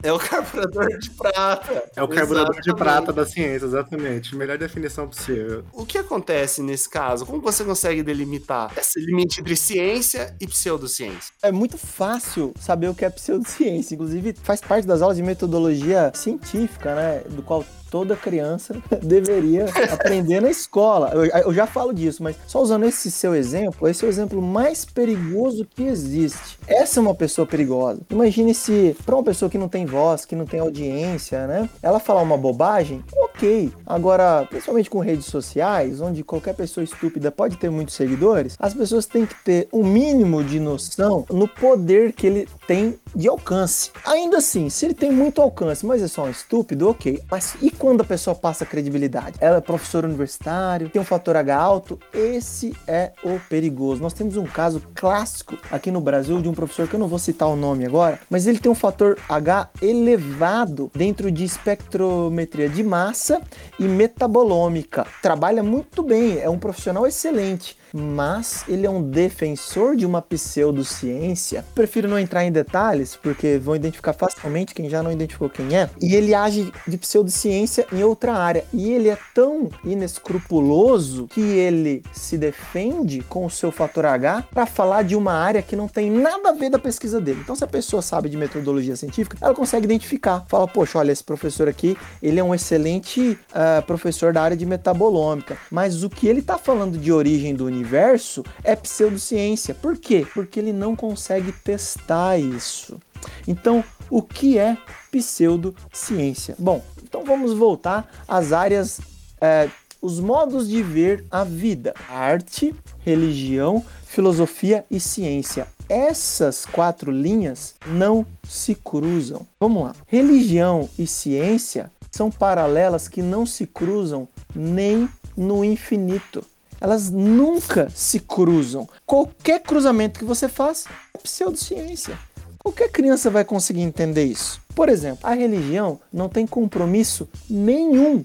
É 0.02 0.12
o 0.12 0.18
carburador 0.18 0.98
de 0.98 1.12
prata. 1.12 1.84
É 1.96 2.02
o 2.02 2.08
carburador 2.08 2.56
exatamente. 2.56 2.64
de 2.64 2.76
prata 2.76 3.14
da 3.14 3.26
ciência, 3.28 3.66
exatamente. 3.66 4.36
Melhor 4.36 4.58
definição 4.58 5.08
possível. 5.08 5.64
O 5.72 5.86
que 5.86 6.00
acontece 6.00 6.64
nesse 6.64 6.90
caso? 6.90 7.28
Como 7.28 7.42
você 7.42 7.64
consegue 7.64 8.02
delimitar 8.02 8.72
esse 8.76 9.00
limite 9.00 9.40
entre 9.40 9.56
ciência 9.56 10.36
e 10.42 10.48
pseudociência? 10.48 11.32
É 11.44 11.52
muito 11.52 11.78
fácil 11.78 12.52
saber 12.60 12.90
o 12.90 12.96
que 12.96 13.06
é 13.06 13.10
pseudociência. 13.12 13.94
Inclusive, 13.94 14.36
faz 14.42 14.62
parte 14.62 14.88
das 14.88 15.04
aulas 15.04 15.18
de 15.18 15.24
metodologia 15.24 16.12
científica, 16.16 16.96
né? 16.96 17.22
Do 17.30 17.44
qual 17.44 17.64
toda 17.90 18.16
criança 18.16 18.76
deveria 19.02 19.66
aprender 19.92 20.42
na 20.42 20.50
escola. 20.50 21.12
Eu, 21.14 21.26
eu 21.26 21.54
já 21.54 21.66
falo 21.68 21.94
disso, 21.94 22.24
mas 22.24 22.36
só 22.48 22.62
usando 22.62 22.86
esse 22.86 23.10
seu 23.12 23.36
exemplo, 23.36 23.88
esse 23.88 24.04
é 24.04 24.08
o 24.08 24.10
exemplo 24.10 24.42
mais 24.42 24.86
perigoso 24.86 25.66
que 25.66 25.84
existe. 25.84 26.58
Essa 26.68 27.00
é 27.00 27.02
uma 27.02 27.16
pessoa 27.16 27.46
perigosa. 27.46 28.02
Imagine 28.10 28.54
se, 28.54 28.96
para 29.06 29.16
uma 29.16 29.24
pessoa 29.24 29.50
que 29.50 29.58
não 29.58 29.70
tem 29.70 29.86
voz, 29.86 30.26
que 30.26 30.36
não 30.36 30.46
tem 30.46 30.60
audiência, 30.60 31.48
né? 31.48 31.70
Ela 31.82 32.00
falar 32.00 32.22
uma 32.22 32.38
bobagem, 32.38 33.04
ok. 33.16 33.72
Agora, 33.86 34.46
principalmente 34.50 34.90
com 34.90 35.00
redes 35.00 35.26
sociais, 35.26 36.02
onde 36.02 36.24
qualquer 36.24 36.56
pessoa 36.56 36.84
estúpida 36.84 37.32
pode 37.32 37.58
ter 37.58 37.70
muitos 37.70 37.96
seguidores, 37.96 38.56
as 38.60 38.74
pessoas 38.74 39.06
têm 39.06 39.26
que 39.26 39.36
ter 39.44 39.68
o 39.72 39.80
um 39.80 39.84
mínimo 39.84 40.44
de 40.44 40.60
noção 40.60 41.26
no 41.30 41.48
poder 41.48 42.14
que 42.14 42.28
ele 42.28 42.48
tem 42.68 42.98
de 43.16 43.28
alcance. 43.28 43.92
Ainda 44.06 44.38
assim, 44.38 44.70
se 44.70 44.86
ele 44.86 44.94
tem 44.94 45.12
muito 45.12 45.42
alcance, 45.42 45.86
mas 45.86 46.02
é 46.02 46.08
só 46.08 46.26
um 46.26 46.30
estúpido, 46.30 46.90
ok. 46.90 47.22
Mas 47.30 47.56
e 47.62 47.74
quando 47.78 48.02
a 48.02 48.04
pessoa 48.04 48.36
passa 48.36 48.66
credibilidade? 48.66 49.38
Ela 49.40 49.58
é 49.58 49.62
professor 49.62 50.06
universitário, 50.06 50.90
tem 50.90 51.02
um 51.02 51.06
fator 51.06 51.36
H 51.36 51.56
alto? 51.56 52.00
Esse 52.14 52.76
é 52.88 53.12
o 53.24 53.40
perigoso. 53.50 54.02
Nós 54.02 54.14
temos 54.14 54.38
um 54.38 54.46
caso 54.46 54.82
clássico 54.94 55.58
aqui 55.70 55.92
no 55.92 56.02
Brasil 56.02 56.42
de 56.42 56.50
um 56.50 56.54
professor 56.54 56.88
que 56.88 56.96
eu 56.96 57.00
não 57.00 57.08
vou 57.08 57.20
citar 57.20 57.48
o 57.48 57.56
nome 57.56 57.86
agora, 57.86 58.20
mas 58.30 58.48
ele 58.48 58.60
tem 58.60 58.72
um 58.72 58.76
fator 58.76 59.18
H 59.30 59.70
elevado 59.82 60.90
dentro 60.96 61.32
de 61.32 61.44
espectrometria 61.44 62.70
de 62.70 62.84
massa 62.84 63.42
e 63.80 63.84
metabolômica. 63.84 65.06
Trabalha 65.22 65.64
muito 65.64 66.02
bem, 66.04 66.40
é 66.40 66.50
um 66.50 66.60
profissional 66.60 67.06
excelente 67.06 67.78
mas 67.96 68.66
ele 68.68 68.86
é 68.86 68.90
um 68.90 69.02
defensor 69.02 69.96
de 69.96 70.06
uma 70.06 70.22
pseudociência. 70.22 71.64
Prefiro 71.74 72.10
não 72.10 72.20
entrar 72.20 72.44
em 72.44 72.52
detalhes, 72.52 73.16
porque 73.16 73.58
vão 73.58 73.74
identificar 73.74 74.12
facilmente 74.12 74.76
quem 74.76 74.90
já 74.90 75.02
não 75.02 75.12
identificou 75.12 75.50
quem 75.50 75.78
é. 75.78 75.90
E 76.02 76.14
ele 76.14 76.34
age 76.34 76.72
de 76.86 76.98
pseudociência 76.98 77.88
em 77.94 78.04
outra 78.04 78.34
área. 78.34 78.66
E 78.74 78.92
ele 78.92 79.08
é 79.08 79.18
tão 79.34 79.70
inescrupuloso 79.86 81.28
que 81.28 81.40
ele 81.40 82.04
se 82.12 82.38
defende 82.38 83.22
com 83.30 83.46
o 83.46 83.50
seu 83.50 83.72
fator 83.72 84.06
H 84.06 84.44
para 84.54 84.66
falar 84.66 85.04
de 85.04 85.16
uma 85.16 85.32
área 85.32 85.62
que 85.62 85.76
não 85.76 85.88
tem 85.88 86.12
nada 86.12 86.50
a 86.50 86.54
ver 86.54 86.70
da 86.70 86.80
pesquisa 86.80 87.22
dele. 87.22 87.40
Então, 87.42 87.56
se 87.56 87.64
a 87.64 87.68
pessoa 87.68 88.02
sabe 88.02 88.28
de 88.28 88.36
metodologia 88.36 88.98
científica, 88.98 89.38
ela 89.40 89.54
consegue 89.54 89.86
identificar. 89.86 90.44
Fala, 90.50 90.68
poxa, 90.68 91.00
olha, 91.00 91.14
esse 91.14 91.24
professor 91.24 91.70
aqui, 91.70 91.98
ele 92.22 92.42
é 92.42 92.44
um 92.44 92.54
excelente 92.54 93.40
uh, 93.52 93.82
professor 93.88 94.34
da 94.34 94.42
área 94.42 94.58
de 94.58 94.66
metabolômica, 94.66 95.58
mas 95.72 96.04
o 96.04 96.10
que 96.10 96.28
ele 96.28 96.42
está 96.42 96.58
falando 96.58 96.98
de 96.98 97.12
origem 97.14 97.56
do 97.56 97.66
universo 97.66 97.85
universo 97.86 98.44
é 98.64 98.76
pseudociência. 98.76 99.76
Por 99.76 99.98
quê? 99.98 100.26
Porque 100.34 100.60
ele 100.60 100.74
não 100.74 100.96
consegue 100.96 101.52
testar 101.52 102.38
isso. 102.38 103.00
Então, 103.48 103.84
o 104.10 104.22
que 104.22 104.58
é 104.58 104.78
pseudociência? 105.12 106.56
Bom, 106.58 106.84
então 107.04 107.24
vamos 107.24 107.54
voltar 107.54 108.10
às 108.28 108.52
áreas, 108.52 109.00
é, 109.40 109.70
os 110.02 110.20
modos 110.20 110.68
de 110.68 110.82
ver 110.82 111.26
a 111.30 111.44
vida: 111.44 111.94
arte, 112.10 112.76
religião, 113.00 113.86
filosofia 114.06 114.84
e 114.90 115.00
ciência. 115.00 115.68
Essas 115.88 116.66
quatro 116.66 117.12
linhas 117.12 117.76
não 117.86 118.26
se 118.44 118.74
cruzam. 118.74 119.46
Vamos 119.60 119.84
lá. 119.84 119.96
Religião 120.08 120.90
e 120.98 121.06
ciência 121.06 121.92
são 122.12 122.32
paralelas 122.32 123.08
que 123.08 123.22
não 123.22 123.46
se 123.46 123.68
cruzam 123.68 124.28
nem 124.56 125.08
no 125.38 125.64
infinito 125.64 126.44
elas 126.80 127.10
nunca 127.10 127.90
se 127.94 128.20
cruzam. 128.20 128.88
Qualquer 129.06 129.62
cruzamento 129.62 130.20
que 130.20 130.26
você 130.26 130.48
faz 130.48 130.86
é 131.14 131.18
pseudociência. 131.18 132.18
Qualquer 132.60 132.90
criança 132.90 133.30
vai 133.30 133.46
conseguir 133.46 133.82
entender 133.82 134.24
isso. 134.24 134.60
Por 134.74 134.90
exemplo, 134.90 135.20
a 135.24 135.34
religião 135.34 136.00
não 136.12 136.28
tem 136.28 136.48
compromisso 136.48 137.30
nenhum 137.50 138.24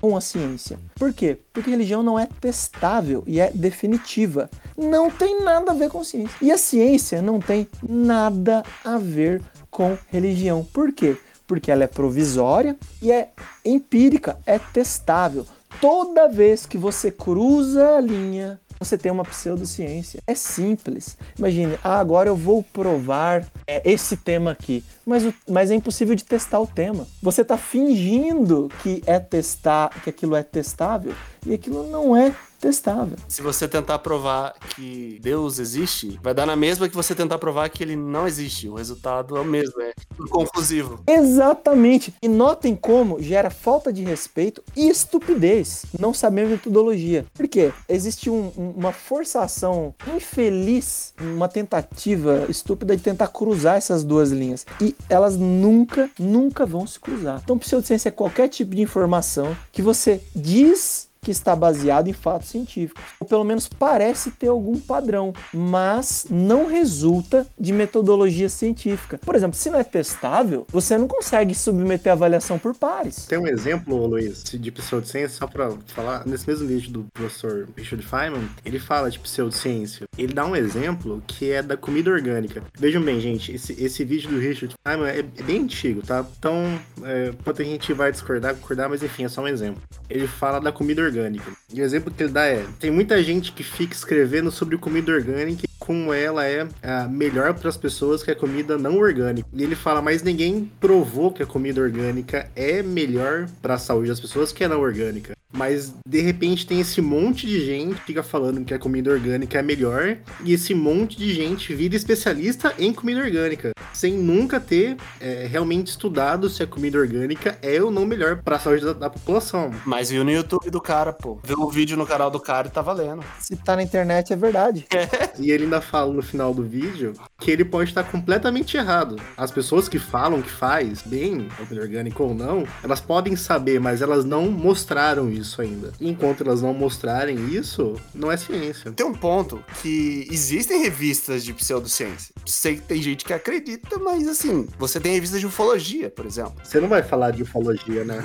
com 0.00 0.16
a 0.16 0.20
ciência. 0.20 0.78
Por 0.94 1.12
quê? 1.12 1.36
Porque 1.52 1.70
religião 1.70 2.02
não 2.02 2.18
é 2.18 2.26
testável 2.40 3.22
e 3.26 3.38
é 3.40 3.50
definitiva. 3.50 4.48
Não 4.76 5.10
tem 5.10 5.42
nada 5.42 5.72
a 5.72 5.74
ver 5.74 5.90
com 5.90 6.02
ciência. 6.02 6.36
E 6.40 6.50
a 6.50 6.56
ciência 6.56 7.20
não 7.20 7.40
tem 7.40 7.68
nada 7.86 8.62
a 8.84 8.96
ver 8.96 9.42
com 9.70 9.98
religião. 10.08 10.66
Por 10.72 10.92
quê? 10.92 11.16
Porque 11.46 11.70
ela 11.70 11.84
é 11.84 11.88
provisória 11.88 12.76
e 13.02 13.12
é 13.12 13.30
empírica, 13.64 14.38
é 14.46 14.58
testável 14.58 15.44
toda 15.80 16.28
vez 16.28 16.66
que 16.66 16.78
você 16.78 17.10
cruza 17.10 17.96
a 17.96 18.00
linha, 18.00 18.60
você 18.80 18.96
tem 18.96 19.12
uma 19.12 19.24
pseudociência. 19.24 20.22
É 20.26 20.34
simples. 20.34 21.16
Imagine, 21.38 21.78
ah, 21.84 22.00
agora 22.00 22.30
eu 22.30 22.36
vou 22.36 22.62
provar 22.62 23.46
é, 23.66 23.82
esse 23.84 24.16
tema 24.16 24.52
aqui. 24.52 24.82
Mas, 25.04 25.24
o, 25.26 25.34
mas 25.46 25.70
é 25.70 25.74
impossível 25.74 26.14
de 26.14 26.24
testar 26.24 26.60
o 26.60 26.66
tema. 26.66 27.06
Você 27.22 27.42
está 27.42 27.58
fingindo 27.58 28.70
que 28.82 29.02
é 29.06 29.18
testar, 29.18 29.90
que 30.02 30.08
aquilo 30.08 30.34
é 30.34 30.42
testável, 30.42 31.12
e 31.46 31.52
aquilo 31.52 31.86
não 31.90 32.16
é 32.16 32.34
testável. 32.60 33.16
Se 33.26 33.42
você 33.42 33.66
tentar 33.66 33.98
provar 34.00 34.54
que 34.76 35.18
Deus 35.22 35.58
existe, 35.58 36.18
vai 36.22 36.34
dar 36.34 36.46
na 36.46 36.54
mesma 36.54 36.88
que 36.88 36.94
você 36.94 37.14
tentar 37.14 37.38
provar 37.38 37.68
que 37.70 37.82
ele 37.82 37.96
não 37.96 38.26
existe. 38.26 38.68
O 38.68 38.74
resultado 38.74 39.36
é 39.36 39.40
o 39.40 39.44
mesmo, 39.44 39.80
é 39.80 39.92
inconclusivo. 40.20 41.02
Exatamente. 41.06 42.14
E 42.22 42.28
notem 42.28 42.76
como 42.76 43.20
gera 43.22 43.50
falta 43.50 43.92
de 43.92 44.02
respeito 44.02 44.62
e 44.76 44.88
estupidez 44.88 45.86
não 45.98 46.12
saber 46.12 46.46
metodologia. 46.46 47.24
Por 47.34 47.48
quê? 47.48 47.72
Existe 47.88 48.28
um, 48.28 48.52
uma 48.56 48.92
forçação 48.92 49.94
infeliz, 50.14 51.14
uma 51.20 51.48
tentativa 51.48 52.46
estúpida 52.48 52.96
de 52.96 53.02
tentar 53.02 53.28
cruzar 53.28 53.76
essas 53.76 54.04
duas 54.04 54.30
linhas. 54.30 54.66
E 54.80 54.94
elas 55.08 55.36
nunca, 55.36 56.10
nunca 56.18 56.66
vão 56.66 56.86
se 56.86 57.00
cruzar. 57.00 57.40
Então, 57.42 57.58
pseudociência 57.58 58.08
é 58.08 58.12
qualquer 58.12 58.48
tipo 58.48 58.74
de 58.74 58.82
informação 58.82 59.56
que 59.72 59.82
você 59.82 60.20
diz 60.34 61.09
que 61.22 61.30
está 61.30 61.54
baseado 61.54 62.08
em 62.08 62.12
fatos 62.12 62.48
científicos. 62.48 63.02
Ou 63.20 63.26
pelo 63.26 63.44
menos 63.44 63.68
parece 63.68 64.30
ter 64.30 64.48
algum 64.48 64.78
padrão, 64.78 65.32
mas 65.52 66.26
não 66.28 66.66
resulta 66.66 67.46
de 67.58 67.72
metodologia 67.72 68.48
científica. 68.48 69.18
Por 69.18 69.34
exemplo, 69.34 69.56
se 69.56 69.70
não 69.70 69.78
é 69.78 69.84
testável, 69.84 70.66
você 70.68 70.98
não 70.98 71.06
consegue 71.06 71.54
submeter 71.54 72.10
a 72.10 72.14
avaliação 72.14 72.58
por 72.58 72.74
pares. 72.74 73.26
Tem 73.26 73.38
um 73.38 73.46
exemplo, 73.46 74.06
Luiz, 74.06 74.42
de 74.44 74.70
pseudociência, 74.70 75.38
só 75.38 75.46
para 75.46 75.70
falar, 75.86 76.26
nesse 76.26 76.46
mesmo 76.46 76.66
vídeo 76.66 76.90
do 76.90 77.06
professor 77.12 77.68
Richard 77.76 78.04
Feynman, 78.04 78.48
ele 78.64 78.78
fala 78.78 79.10
de 79.10 79.18
pseudociência. 79.18 80.06
Ele 80.18 80.32
dá 80.32 80.44
um 80.44 80.56
exemplo 80.56 81.22
que 81.26 81.50
é 81.50 81.62
da 81.62 81.76
comida 81.76 82.10
orgânica. 82.10 82.62
Vejam 82.78 83.02
bem, 83.02 83.20
gente, 83.20 83.52
esse, 83.52 83.72
esse 83.72 84.04
vídeo 84.04 84.30
do 84.30 84.38
Richard 84.38 84.74
Feynman 84.84 85.08
é, 85.08 85.18
é 85.18 85.42
bem 85.42 85.62
antigo, 85.62 86.02
tá? 86.02 86.24
Então, 86.38 86.80
é, 87.04 87.32
pode 87.44 87.60
a 87.60 87.64
gente 87.64 87.92
vai 87.92 88.10
discordar, 88.10 88.54
concordar, 88.54 88.88
mas 88.88 89.02
enfim, 89.02 89.24
é 89.24 89.28
só 89.28 89.42
um 89.42 89.48
exemplo. 89.48 89.82
Ele 90.08 90.26
fala 90.26 90.60
da 90.60 90.72
comida 90.72 91.02
orgânica 91.02 91.09
orgânica. 91.10 91.50
E 91.72 91.80
o 91.80 91.84
exemplo 91.84 92.12
que 92.12 92.22
ele 92.22 92.32
dá 92.32 92.44
é: 92.46 92.64
tem 92.78 92.90
muita 92.90 93.22
gente 93.22 93.52
que 93.52 93.62
fica 93.62 93.94
escrevendo 93.94 94.50
sobre 94.50 94.76
comida 94.78 95.12
orgânica 95.12 95.64
e 95.64 95.70
como 95.78 96.12
ela 96.12 96.46
é 96.46 96.66
a 96.82 97.08
melhor 97.08 97.54
para 97.54 97.68
as 97.68 97.76
pessoas 97.76 98.22
que 98.22 98.30
a 98.30 98.36
comida 98.36 98.78
não 98.78 98.96
orgânica. 98.96 99.48
E 99.52 99.62
ele 99.62 99.74
fala: 99.74 100.00
mas 100.00 100.22
ninguém 100.22 100.70
provou 100.80 101.32
que 101.32 101.42
a 101.42 101.46
comida 101.46 101.80
orgânica 101.80 102.48
é 102.54 102.82
melhor 102.82 103.48
para 103.60 103.74
a 103.74 103.78
saúde 103.78 104.08
das 104.08 104.20
pessoas 104.20 104.52
que 104.52 104.64
a 104.64 104.68
não 104.68 104.80
orgânica. 104.80 105.34
Mas 105.52 105.92
de 106.06 106.20
repente 106.20 106.66
tem 106.66 106.80
esse 106.80 107.00
monte 107.00 107.46
de 107.46 107.64
gente 107.64 107.96
que 107.96 108.06
fica 108.06 108.22
falando 108.22 108.64
que 108.64 108.72
a 108.72 108.78
comida 108.78 109.10
orgânica 109.10 109.58
é 109.58 109.62
melhor 109.62 110.16
e 110.44 110.52
esse 110.52 110.72
monte 110.74 111.16
de 111.18 111.34
gente 111.34 111.74
vira 111.74 111.96
especialista 111.96 112.72
em 112.78 112.92
comida 112.92 113.20
orgânica, 113.20 113.72
sem 113.92 114.14
nunca 114.14 114.58
ter 114.58 114.96
é, 115.20 115.46
realmente 115.50 115.88
estudado 115.88 116.48
se 116.48 116.62
a 116.62 116.66
comida 116.66 116.98
orgânica 116.98 117.58
é 117.62 117.82
ou 117.82 117.90
não 117.90 118.06
melhor 118.06 118.42
para 118.42 118.56
a 118.56 118.58
saúde 118.58 118.84
da, 118.84 118.92
da, 118.92 119.10
população. 119.10 119.70
Mas 119.84 120.10
viu 120.10 120.24
no 120.24 120.30
YouTube 120.30 120.70
do 120.70 120.80
cara, 120.80 121.12
pô. 121.12 121.38
Viu 121.42 121.60
o 121.60 121.70
vídeo 121.70 121.96
no 121.96 122.06
canal 122.06 122.30
do 122.30 122.40
cara 122.40 122.68
e 122.68 122.70
tá 122.70 122.80
valendo. 122.80 123.22
Se 123.38 123.56
tá 123.56 123.76
na 123.76 123.82
internet 123.82 124.32
é 124.32 124.36
verdade. 124.36 124.86
É. 124.90 125.30
E 125.38 125.50
ele 125.50 125.64
ainda 125.64 125.80
fala 125.80 126.12
no 126.12 126.22
final 126.22 126.54
do 126.54 126.62
vídeo 126.62 127.14
que 127.38 127.50
ele 127.50 127.64
pode 127.64 127.90
estar 127.90 128.04
completamente 128.04 128.76
errado. 128.76 129.16
As 129.36 129.50
pessoas 129.50 129.88
que 129.88 129.98
falam 129.98 130.42
que 130.42 130.50
faz 130.50 131.02
bem 131.02 131.48
comida 131.56 131.82
orgânica 131.82 132.22
ou 132.22 132.34
não, 132.34 132.64
elas 132.82 133.00
podem 133.00 133.34
saber, 133.36 133.80
mas 133.80 134.02
elas 134.02 134.24
não 134.24 134.50
mostraram 134.50 135.30
isso 135.30 135.50
isso 135.50 135.60
ainda. 135.60 135.92
Enquanto 136.00 136.42
elas 136.42 136.62
não 136.62 136.72
mostrarem 136.72 137.48
isso, 137.48 138.00
não 138.14 138.30
é 138.30 138.36
ciência. 138.36 138.92
Tem 138.92 139.04
um 139.04 139.14
ponto 139.14 139.62
que 139.82 140.26
existem 140.30 140.82
revistas 140.82 141.44
de 141.44 141.52
pseudociência. 141.52 142.34
Sei 142.46 142.76
que 142.76 142.82
tem 142.82 143.02
gente 143.02 143.24
que 143.24 143.32
acredita, 143.32 143.79
mas 144.00 144.26
assim, 144.28 144.66
você 144.78 145.00
tem 145.00 145.14
revistas 145.14 145.40
de 145.40 145.46
ufologia, 145.46 146.10
por 146.10 146.26
exemplo. 146.26 146.54
Você 146.62 146.80
não 146.80 146.88
vai 146.88 147.02
falar 147.02 147.30
de 147.30 147.42
ufologia, 147.42 148.04
né? 148.04 148.16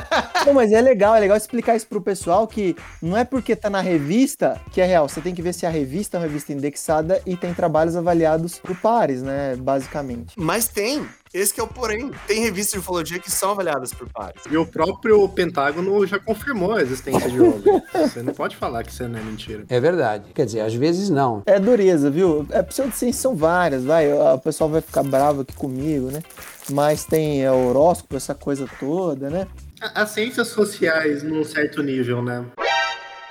não, 0.46 0.54
mas 0.54 0.72
é 0.72 0.80
legal, 0.80 1.14
é 1.14 1.20
legal 1.20 1.36
explicar 1.36 1.76
isso 1.76 1.86
pro 1.86 2.00
pessoal 2.00 2.46
que 2.46 2.76
não 3.00 3.16
é 3.16 3.24
porque 3.24 3.56
tá 3.56 3.70
na 3.70 3.80
revista 3.80 4.60
que 4.70 4.80
é 4.80 4.84
real. 4.84 5.08
Você 5.08 5.20
tem 5.20 5.34
que 5.34 5.42
ver 5.42 5.52
se 5.52 5.66
a 5.66 5.70
revista 5.70 6.16
é 6.16 6.20
uma 6.20 6.26
revista 6.26 6.52
indexada 6.52 7.20
e 7.26 7.36
tem 7.36 7.54
trabalhos 7.54 7.96
avaliados 7.96 8.58
por 8.58 8.76
pares, 8.76 9.22
né? 9.22 9.56
Basicamente. 9.56 10.34
Mas 10.38 10.68
tem. 10.68 11.06
Esse 11.34 11.52
que 11.52 11.60
é 11.60 11.64
o 11.64 11.66
porém. 11.66 12.12
Tem 12.28 12.40
revistas 12.42 12.74
de 12.74 12.78
ufologia 12.78 13.18
que 13.18 13.28
são 13.28 13.50
avaliadas 13.50 13.92
por 13.92 14.08
pares. 14.08 14.40
E 14.48 14.56
o 14.56 14.64
próprio 14.64 15.28
Pentágono 15.28 16.06
já 16.06 16.16
confirmou 16.18 16.74
a 16.74 16.80
existência 16.82 17.28
de 17.28 17.40
OVNI. 17.40 17.82
Você 17.92 18.22
não 18.22 18.32
pode 18.32 18.54
falar 18.56 18.84
que 18.84 18.92
isso 18.92 19.06
não 19.08 19.18
é 19.18 19.22
mentira. 19.22 19.64
É 19.68 19.80
verdade. 19.80 20.26
Quer 20.32 20.46
dizer, 20.46 20.60
às 20.60 20.72
vezes 20.74 21.10
não. 21.10 21.42
É 21.44 21.58
dureza, 21.58 22.08
viu? 22.08 22.46
É 22.50 22.62
pseudociência 22.62 23.20
são 23.20 23.34
várias, 23.34 23.82
vai. 23.84 24.12
O 24.12 24.38
pessoal 24.38 24.70
vai 24.70 24.80
ficar 24.80 25.02
bravo 25.02 25.40
aqui 25.40 25.54
comigo, 25.54 26.08
né? 26.10 26.22
Mas 26.70 27.04
tem 27.04 27.42
é, 27.44 27.50
horóscopo, 27.50 28.16
essa 28.16 28.34
coisa 28.34 28.68
toda, 28.78 29.28
né? 29.28 29.48
A- 29.80 30.02
As 30.02 30.10
ciências 30.10 30.48
sociais 30.48 31.24
num 31.24 31.42
certo 31.42 31.82
nível, 31.82 32.22
né? 32.22 32.44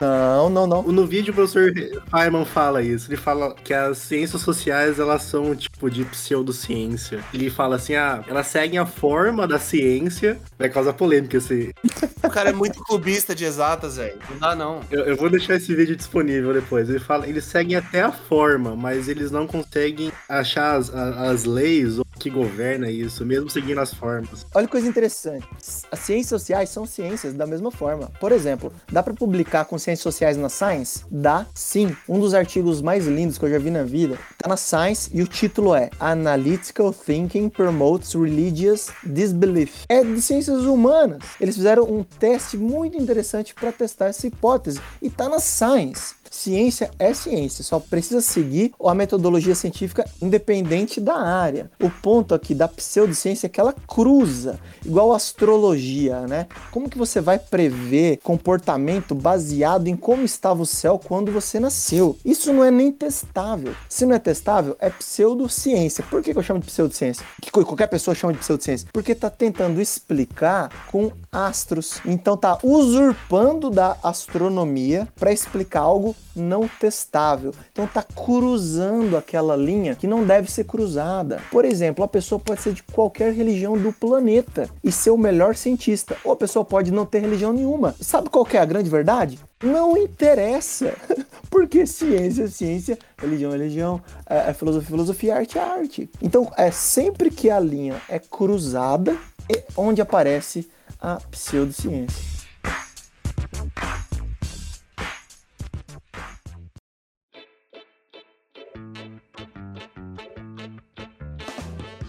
Não, 0.03 0.49
não, 0.49 0.67
não. 0.67 0.83
No 0.83 1.07
vídeo 1.07 1.31
o 1.31 1.35
professor 1.35 1.71
Feynman 2.11 2.43
fala 2.43 2.81
isso. 2.81 3.09
Ele 3.09 3.15
fala 3.15 3.55
que 3.55 3.73
as 3.73 3.99
ciências 3.99 4.41
sociais 4.41 4.99
elas 4.99 5.23
são 5.23 5.55
tipo 5.55 5.89
de 5.89 6.03
pseudociência. 6.03 7.23
Ele 7.33 7.49
fala 7.49 7.77
assim, 7.77 7.95
ah, 7.95 8.21
elas 8.27 8.47
seguem 8.47 8.77
a 8.77 8.85
forma 8.85 9.47
da 9.47 9.57
ciência. 9.57 10.37
Vai 10.59 10.69
causar 10.69 10.93
polêmica 10.93 11.37
esse. 11.37 11.73
O 12.21 12.29
cara 12.29 12.49
é 12.49 12.53
muito 12.53 12.83
clubista 12.83 13.33
de 13.33 13.45
exatas, 13.45 13.95
velho. 13.95 14.17
Não 14.29 14.37
dá, 14.37 14.55
não. 14.55 14.81
Eu, 14.91 15.05
eu 15.05 15.15
vou 15.15 15.29
deixar 15.29 15.55
esse 15.55 15.73
vídeo 15.73 15.95
disponível 15.95 16.53
depois. 16.53 16.89
Ele 16.89 16.99
fala, 16.99 17.27
eles 17.27 17.45
seguem 17.45 17.77
até 17.77 18.01
a 18.01 18.11
forma, 18.11 18.75
mas 18.75 19.07
eles 19.07 19.31
não 19.31 19.47
conseguem 19.47 20.11
achar 20.27 20.75
as, 20.75 20.93
as 20.93 21.45
leis 21.45 21.99
que 22.19 22.29
governa 22.29 22.89
isso, 22.89 23.25
mesmo 23.25 23.49
seguindo 23.49 23.79
as 23.79 23.93
formas. 23.93 24.45
Olha 24.53 24.65
que 24.65 24.71
coisa 24.71 24.87
interessante. 24.87 25.47
As 25.91 25.99
ciências 25.99 26.29
sociais 26.29 26.69
são 26.69 26.85
ciências 26.85 27.33
da 27.33 27.45
mesma 27.45 27.71
forma. 27.71 28.11
Por 28.19 28.31
exemplo, 28.31 28.71
dá 28.91 29.03
para 29.03 29.13
publicar 29.13 29.65
com 29.65 29.77
ciências 29.93 30.01
sociais 30.01 30.37
na 30.37 30.49
Science? 30.49 31.05
Dá, 31.09 31.45
sim. 31.53 31.95
Um 32.07 32.19
dos 32.19 32.33
artigos 32.33 32.81
mais 32.81 33.05
lindos 33.05 33.37
que 33.37 33.45
eu 33.45 33.49
já 33.49 33.59
vi 33.59 33.69
na 33.69 33.83
vida 33.83 34.17
tá 34.37 34.49
na 34.49 34.57
Science 34.57 35.09
e 35.13 35.21
o 35.21 35.27
título 35.27 35.75
é 35.75 35.89
Analytical 35.99 36.93
Thinking 36.93 37.49
Promotes 37.49 38.13
Religious 38.13 38.89
Disbelief. 39.03 39.85
É 39.87 40.03
de 40.03 40.21
ciências 40.21 40.63
humanas. 40.65 41.23
Eles 41.39 41.55
fizeram 41.55 41.83
um 41.83 42.03
teste 42.03 42.57
muito 42.57 42.97
interessante 42.97 43.53
para 43.53 43.71
testar 43.71 44.07
essa 44.07 44.27
hipótese 44.27 44.81
e 45.01 45.09
tá 45.09 45.29
na 45.29 45.39
Science. 45.39 46.15
Ciência 46.33 46.89
é 46.97 47.13
ciência, 47.13 47.63
só 47.63 47.79
precisa 47.79 48.19
seguir 48.19 48.73
a 48.83 48.95
metodologia 48.95 49.53
científica 49.53 50.03
independente 50.19 50.99
da 50.99 51.15
área. 51.15 51.69
O 51.79 51.91
ponto 51.91 52.33
aqui 52.33 52.55
da 52.55 52.67
pseudociência 52.67 53.45
é 53.45 53.49
que 53.49 53.61
ela 53.61 53.71
cruza, 53.71 54.59
igual 54.83 55.13
astrologia, 55.13 56.21
né? 56.21 56.47
Como 56.71 56.89
que 56.89 56.97
você 56.97 57.21
vai 57.21 57.37
prever 57.37 58.17
comportamento 58.23 59.13
baseado 59.13 59.87
em 59.87 59.95
como 59.95 60.23
estava 60.23 60.63
o 60.63 60.65
céu 60.65 60.99
quando 60.99 61.31
você 61.31 61.59
nasceu? 61.59 62.17
Isso 62.25 62.51
não 62.51 62.63
é 62.63 62.71
nem 62.71 62.91
testável. 62.91 63.75
Se 63.87 64.03
não 64.03 64.15
é 64.15 64.19
testável, 64.19 64.75
é 64.79 64.89
pseudociência. 64.89 66.03
Por 66.09 66.23
que 66.23 66.35
eu 66.35 66.43
chamo 66.43 66.59
de 66.59 66.65
pseudociência? 66.65 67.23
Que 67.39 67.51
qualquer 67.51 67.87
pessoa 67.87 68.15
chama 68.15 68.33
de 68.33 68.39
pseudociência? 68.39 68.87
Porque 68.91 69.13
tá 69.13 69.29
tentando 69.29 69.79
explicar 69.79 70.87
com 70.91 71.11
astros. 71.31 71.99
Então 72.03 72.35
tá 72.35 72.57
usurpando 72.63 73.69
da 73.69 73.95
astronomia 74.01 75.07
para 75.15 75.31
explicar 75.31 75.81
algo 75.81 76.15
não 76.35 76.67
testável. 76.67 77.53
Então 77.71 77.87
tá 77.87 78.03
cruzando 78.03 79.17
aquela 79.17 79.55
linha 79.55 79.95
que 79.95 80.07
não 80.07 80.23
deve 80.23 80.51
ser 80.51 80.65
cruzada. 80.65 81.41
Por 81.51 81.65
exemplo, 81.65 82.03
a 82.03 82.07
pessoa 82.07 82.39
pode 82.39 82.61
ser 82.61 82.73
de 82.73 82.83
qualquer 82.83 83.33
religião 83.33 83.77
do 83.77 83.93
planeta 83.93 84.69
e 84.83 84.91
ser 84.91 85.11
o 85.11 85.17
melhor 85.17 85.55
cientista, 85.55 86.17
ou 86.23 86.31
a 86.31 86.35
pessoa 86.35 86.65
pode 86.65 86.91
não 86.91 87.05
ter 87.05 87.19
religião 87.19 87.53
nenhuma. 87.53 87.95
Sabe 87.99 88.29
qual 88.29 88.47
é 88.51 88.57
a 88.57 88.65
grande 88.65 88.89
verdade? 88.89 89.39
Não 89.61 89.97
interessa, 89.97 90.93
porque 91.49 91.85
ciência 91.85 92.43
é 92.43 92.47
ciência, 92.47 92.99
religião 93.17 93.51
é 93.51 93.57
religião, 93.57 94.01
é, 94.29 94.49
é 94.49 94.53
filosofia, 94.53 94.87
é 94.87 94.91
filosofia, 94.91 95.35
arte 95.35 95.57
é 95.57 95.61
arte. 95.61 96.09
Então 96.21 96.51
é 96.57 96.71
sempre 96.71 97.29
que 97.29 97.49
a 97.49 97.59
linha 97.59 98.01
é 98.09 98.19
cruzada 98.19 99.17
é 99.49 99.63
onde 99.75 100.01
aparece 100.01 100.69
a 100.99 101.17
pseudociência. 101.31 102.42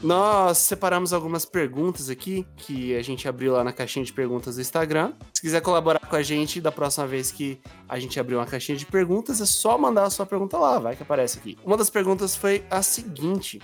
Nós 0.04 0.58
separamos 0.58 1.14
algumas 1.14 1.46
perguntas 1.46 2.10
aqui 2.10 2.46
que 2.58 2.94
a 2.94 3.00
gente 3.00 3.26
abriu 3.26 3.54
lá 3.54 3.64
na 3.64 3.72
caixinha 3.72 4.04
de 4.04 4.12
perguntas 4.12 4.56
do 4.56 4.60
Instagram. 4.60 5.14
Se 5.32 5.40
quiser 5.40 5.62
colaborar 5.62 5.98
com 5.98 6.14
a 6.14 6.22
gente 6.22 6.60
da 6.60 6.70
próxima 6.70 7.06
vez 7.06 7.32
que 7.32 7.58
a 7.88 7.98
gente 7.98 8.20
abrir 8.20 8.34
uma 8.34 8.44
caixinha 8.44 8.76
de 8.76 8.84
perguntas, 8.84 9.40
é 9.40 9.46
só 9.46 9.78
mandar 9.78 10.04
a 10.04 10.10
sua 10.10 10.26
pergunta 10.26 10.58
lá, 10.58 10.78
vai 10.78 10.94
que 10.94 11.02
aparece 11.02 11.38
aqui. 11.38 11.56
Uma 11.64 11.78
das 11.78 11.88
perguntas 11.88 12.36
foi 12.36 12.66
a 12.70 12.82
seguinte: 12.82 13.62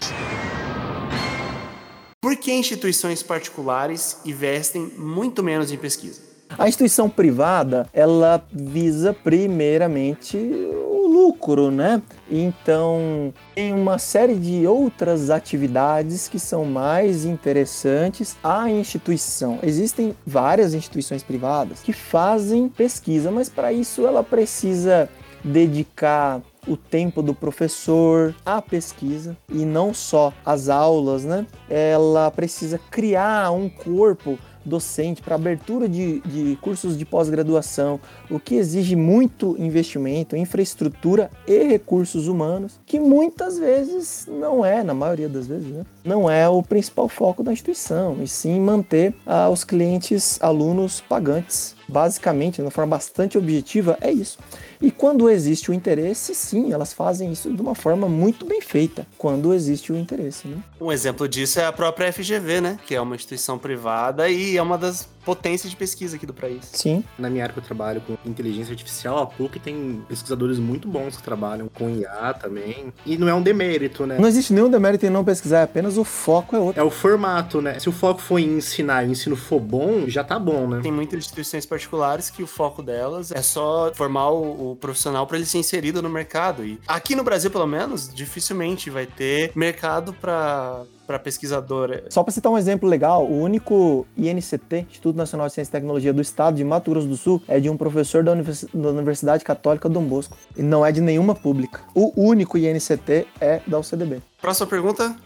Por 2.22 2.34
que 2.36 2.50
instituições 2.50 3.22
particulares 3.22 4.22
investem 4.24 4.90
muito 4.96 5.42
menos 5.42 5.70
em 5.70 5.76
pesquisa? 5.76 6.29
A 6.58 6.68
instituição 6.68 7.08
privada, 7.08 7.88
ela 7.92 8.44
visa 8.52 9.14
primeiramente 9.14 10.36
o 10.36 11.06
lucro, 11.08 11.70
né? 11.70 12.02
Então, 12.30 13.32
tem 13.54 13.72
uma 13.72 13.98
série 13.98 14.34
de 14.34 14.66
outras 14.66 15.30
atividades 15.30 16.28
que 16.28 16.38
são 16.38 16.64
mais 16.64 17.24
interessantes 17.24 18.36
à 18.42 18.68
instituição. 18.68 19.58
Existem 19.62 20.14
várias 20.26 20.74
instituições 20.74 21.22
privadas 21.22 21.80
que 21.80 21.92
fazem 21.92 22.68
pesquisa, 22.68 23.30
mas 23.30 23.48
para 23.48 23.72
isso 23.72 24.06
ela 24.06 24.22
precisa 24.22 25.08
dedicar 25.42 26.42
o 26.68 26.76
tempo 26.76 27.22
do 27.22 27.34
professor 27.34 28.34
à 28.44 28.60
pesquisa 28.60 29.36
e 29.50 29.64
não 29.64 29.94
só 29.94 30.32
as 30.44 30.68
aulas, 30.68 31.24
né? 31.24 31.46
Ela 31.68 32.30
precisa 32.30 32.78
criar 32.90 33.50
um 33.50 33.68
corpo 33.68 34.38
docente 34.64 35.22
para 35.22 35.34
abertura 35.34 35.88
de, 35.88 36.20
de 36.20 36.56
cursos 36.60 36.96
de 36.96 37.04
pós-graduação, 37.04 38.00
o 38.30 38.38
que 38.38 38.54
exige 38.54 38.94
muito 38.96 39.56
investimento, 39.58 40.36
infraestrutura 40.36 41.30
e 41.46 41.64
recursos 41.64 42.28
humanos, 42.28 42.78
que 42.86 42.98
muitas 42.98 43.58
vezes 43.58 44.26
não 44.28 44.64
é, 44.64 44.82
na 44.82 44.94
maioria 44.94 45.28
das 45.28 45.46
vezes, 45.46 45.68
né? 45.68 45.84
não 46.04 46.30
é 46.30 46.48
o 46.48 46.62
principal 46.62 47.08
foco 47.08 47.42
da 47.42 47.52
instituição, 47.52 48.16
e 48.22 48.28
sim 48.28 48.60
manter 48.60 49.14
ah, 49.26 49.48
os 49.48 49.64
clientes, 49.64 50.38
alunos 50.42 51.00
pagantes. 51.00 51.78
Basicamente, 51.88 52.56
de 52.56 52.62
uma 52.62 52.70
forma 52.70 52.96
bastante 52.96 53.36
objetiva, 53.36 53.98
é 54.00 54.12
isso. 54.12 54.38
E 54.80 54.90
quando 54.90 55.28
existe 55.28 55.70
o 55.70 55.74
interesse, 55.74 56.34
sim, 56.34 56.72
elas 56.72 56.92
fazem 56.92 57.30
isso 57.30 57.52
de 57.52 57.60
uma 57.60 57.74
forma 57.74 58.08
muito 58.08 58.46
bem 58.46 58.60
feita. 58.60 59.06
Quando 59.18 59.52
existe 59.52 59.92
o 59.92 59.96
interesse, 59.96 60.48
né? 60.48 60.56
Um 60.80 60.90
exemplo 60.90 61.28
disso 61.28 61.60
é 61.60 61.66
a 61.66 61.72
própria 61.72 62.12
FGV, 62.12 62.60
né? 62.60 62.78
Que 62.86 62.94
é 62.94 63.00
uma 63.00 63.14
instituição 63.14 63.58
privada 63.58 64.28
e 64.28 64.56
é 64.56 64.62
uma 64.62 64.78
das 64.78 65.08
potências 65.24 65.70
de 65.70 65.76
pesquisa 65.76 66.16
aqui 66.16 66.26
do 66.26 66.32
país. 66.32 66.68
Sim. 66.72 67.04
Na 67.18 67.28
minha 67.28 67.44
área 67.44 67.52
que 67.52 67.58
eu 67.58 67.64
trabalho 67.64 68.00
com 68.00 68.16
inteligência 68.28 68.72
artificial, 68.72 69.18
a 69.18 69.26
PUC 69.26 69.58
tem 69.60 70.02
pesquisadores 70.08 70.58
muito 70.58 70.88
bons 70.88 71.16
que 71.16 71.22
trabalham 71.22 71.68
com 71.68 71.90
IA 71.90 72.34
também. 72.34 72.92
E 73.04 73.16
não 73.16 73.28
é 73.28 73.34
um 73.34 73.42
demérito, 73.42 74.06
né? 74.06 74.18
Não 74.18 74.28
existe 74.28 74.52
nenhum 74.52 74.70
demérito 74.70 75.04
em 75.06 75.10
não 75.10 75.24
pesquisar, 75.24 75.60
é 75.60 75.62
apenas 75.62 75.98
o 75.98 76.04
foco 76.04 76.56
é 76.56 76.58
outro. 76.58 76.80
É 76.80 76.84
o 76.84 76.90
formato, 76.90 77.60
né? 77.60 77.78
Se 77.78 77.88
o 77.88 77.92
foco 77.92 78.20
for 78.20 78.38
em 78.38 78.56
ensinar 78.56 79.04
e 79.04 79.08
o 79.08 79.12
ensino 79.12 79.36
for 79.36 79.60
bom, 79.60 80.08
já 80.08 80.24
tá 80.24 80.38
bom, 80.38 80.66
né? 80.66 80.80
Tem 80.82 80.92
muitas 80.92 81.18
instituições 81.18 81.66
particulares 81.66 82.30
que 82.30 82.42
o 82.42 82.46
foco 82.46 82.82
delas 82.82 83.30
é 83.30 83.42
só 83.42 83.92
formar 83.94 84.30
o, 84.30 84.69
o 84.72 84.76
profissional 84.76 85.26
para 85.26 85.36
ele 85.36 85.46
ser 85.46 85.58
inserido 85.58 86.00
no 86.02 86.08
mercado. 86.08 86.64
E 86.64 86.78
aqui 86.86 87.14
no 87.14 87.22
Brasil, 87.24 87.50
pelo 87.50 87.66
menos, 87.66 88.12
dificilmente 88.12 88.90
vai 88.90 89.06
ter 89.06 89.52
mercado 89.54 90.12
para 90.12 90.84
para 91.06 91.18
pesquisador. 91.18 92.02
Só 92.08 92.22
para 92.22 92.32
citar 92.32 92.52
um 92.52 92.56
exemplo 92.56 92.88
legal, 92.88 93.26
o 93.26 93.40
único 93.40 94.06
INCT, 94.16 94.86
Instituto 94.88 95.16
Nacional 95.16 95.48
de 95.48 95.54
Ciência 95.54 95.70
e 95.70 95.72
Tecnologia 95.72 96.12
do 96.12 96.22
Estado 96.22 96.56
de 96.56 96.62
Mato 96.62 96.88
Grosso 96.92 97.08
do 97.08 97.16
Sul, 97.16 97.42
é 97.48 97.58
de 97.58 97.68
um 97.68 97.76
professor 97.76 98.22
da, 98.22 98.30
Univers- 98.30 98.66
da 98.72 98.90
Universidade 98.90 99.42
Católica 99.42 99.88
Dom 99.88 100.04
Bosco. 100.04 100.36
E 100.56 100.62
não 100.62 100.86
é 100.86 100.92
de 100.92 101.00
nenhuma 101.00 101.34
pública. 101.34 101.80
O 101.96 102.12
único 102.16 102.56
INCT 102.56 103.26
é 103.40 103.60
da 103.66 103.80
UCDB. 103.80 104.22
Próxima 104.40 104.68
pergunta. 104.68 105.16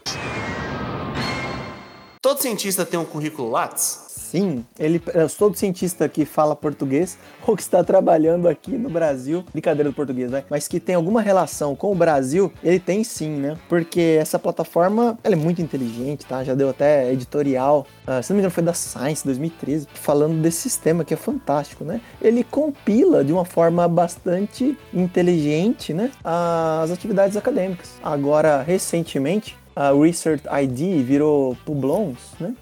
Todo 2.23 2.41
cientista 2.41 2.87
tem 2.87 2.99
um 2.99 3.05
currículo 3.05 3.51
Lattes? 3.51 4.04
Sim, 4.35 4.65
ele, 4.77 5.01
todo 5.39 5.55
cientista 5.55 6.09
que 6.09 6.25
fala 6.25 6.57
português 6.57 7.17
ou 7.47 7.55
que 7.55 7.63
está 7.63 7.85
trabalhando 7.85 8.49
aqui 8.49 8.73
no 8.73 8.91
Brasil, 8.91 9.45
brincadeira 9.53 9.91
do 9.91 9.95
português, 9.95 10.29
né? 10.29 10.43
Mas 10.51 10.67
que 10.67 10.81
tem 10.81 10.97
alguma 10.97 11.23
relação 11.23 11.77
com 11.77 11.93
o 11.93 11.95
Brasil, 11.95 12.53
ele 12.61 12.81
tem 12.81 13.05
sim, 13.05 13.31
né? 13.31 13.57
Porque 13.69 14.19
essa 14.21 14.37
plataforma, 14.37 15.17
ela 15.23 15.37
é 15.37 15.39
muito 15.39 15.63
inteligente, 15.63 16.27
tá? 16.27 16.43
Já 16.43 16.53
deu 16.53 16.69
até 16.69 17.13
editorial, 17.13 17.87
ah, 18.05 18.21
se 18.21 18.33
não 18.33 18.37
me 18.37 18.41
engano 18.41 18.51
foi 18.51 18.65
da 18.65 18.75
Science 18.75 19.25
2013, 19.25 19.87
falando 19.95 20.43
desse 20.43 20.63
sistema 20.63 21.05
que 21.05 21.15
é 21.15 21.17
fantástico, 21.17 21.85
né? 21.85 22.01
Ele 22.21 22.43
compila 22.43 23.23
de 23.23 23.33
uma 23.33 23.45
forma 23.45 23.87
bastante 23.87 24.77
inteligente, 24.93 25.95
né? 25.95 26.11
As 26.25 26.91
atividades 26.91 27.37
acadêmicas. 27.37 27.93
Agora, 28.03 28.63
recentemente, 28.63 29.57
a 29.77 29.93
Research 29.93 30.45
ID 30.63 31.05
virou 31.05 31.57
Publons, 31.65 32.19
né? 32.41 32.53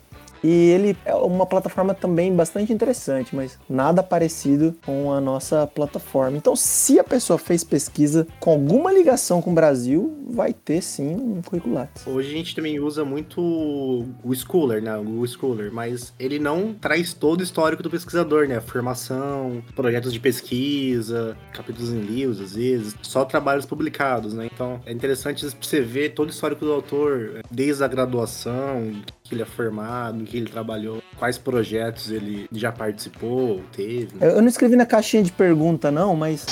E 0.43 0.71
ele 0.71 0.97
é 1.05 1.15
uma 1.15 1.47
plataforma 1.47 1.95
também 1.95 2.35
bastante 2.35 2.73
interessante, 2.73 3.35
mas 3.35 3.59
nada 3.69 4.03
parecido 4.03 4.75
com 4.85 5.13
a 5.13 5.21
nossa 5.21 5.67
plataforma. 5.67 6.37
Então, 6.37 6.57
se 6.57 6.99
a 6.99 7.05
pessoa 7.05 7.39
fez 7.39 7.65
pesquisa 7.65 8.27
com 8.41 8.51
alguma 8.51 8.93
ligação 8.93 9.41
com 9.41 9.51
o 9.51 9.55
Brasil, 9.55 10.17
vai 10.29 10.53
ter 10.53 10.83
sim 10.83 11.15
um 11.15 11.43
currículo. 11.43 11.73
Hoje 12.07 12.29
a 12.29 12.37
gente 12.37 12.55
também 12.55 12.79
usa 12.79 13.03
muito 13.05 13.41
o 13.41 14.35
Schooler, 14.35 14.83
né? 14.83 14.95
O 14.97 15.27
Schooler, 15.27 15.73
mas 15.73 16.13
ele 16.19 16.39
não 16.39 16.75
traz 16.75 17.15
todo 17.15 17.41
o 17.41 17.43
histórico 17.43 17.83
do 17.83 17.89
pesquisador, 17.89 18.47
né? 18.47 18.61
Formação, 18.61 19.63
projetos 19.75 20.13
de 20.13 20.21
pesquisa, 20.21 21.37
capítulos 21.53 21.91
em 21.91 22.01
livros, 22.01 22.41
às 22.41 22.55
vezes, 22.55 22.95
só 23.01 23.25
trabalhos 23.25 23.65
publicados, 23.65 24.35
né? 24.35 24.49
Então 24.53 24.81
é 24.85 24.93
interessante 24.93 25.47
você 25.47 25.81
ver 25.81 26.11
todo 26.11 26.29
o 26.29 26.31
histórico 26.31 26.65
do 26.65 26.73
autor, 26.73 27.41
desde 27.51 27.83
a 27.83 27.89
graduação, 27.89 28.93
que 29.33 29.37
ele 29.37 29.43
é 29.43 29.47
formado, 29.47 30.21
em 30.21 30.25
que 30.27 30.37
ele 30.37 30.51
trabalhou, 30.51 31.03
quais 31.17 31.39
projetos 31.39 32.11
ele 32.11 32.47
já 32.53 32.71
participou, 32.71 33.63
teve. 33.73 34.11
Eu 34.21 34.43
não 34.43 34.49
escrevi 34.49 34.77
na 34.77 34.85
caixinha 34.85 35.23
de 35.23 35.33
pergunta, 35.33 35.91
não, 35.91 36.15
mas. 36.15 36.45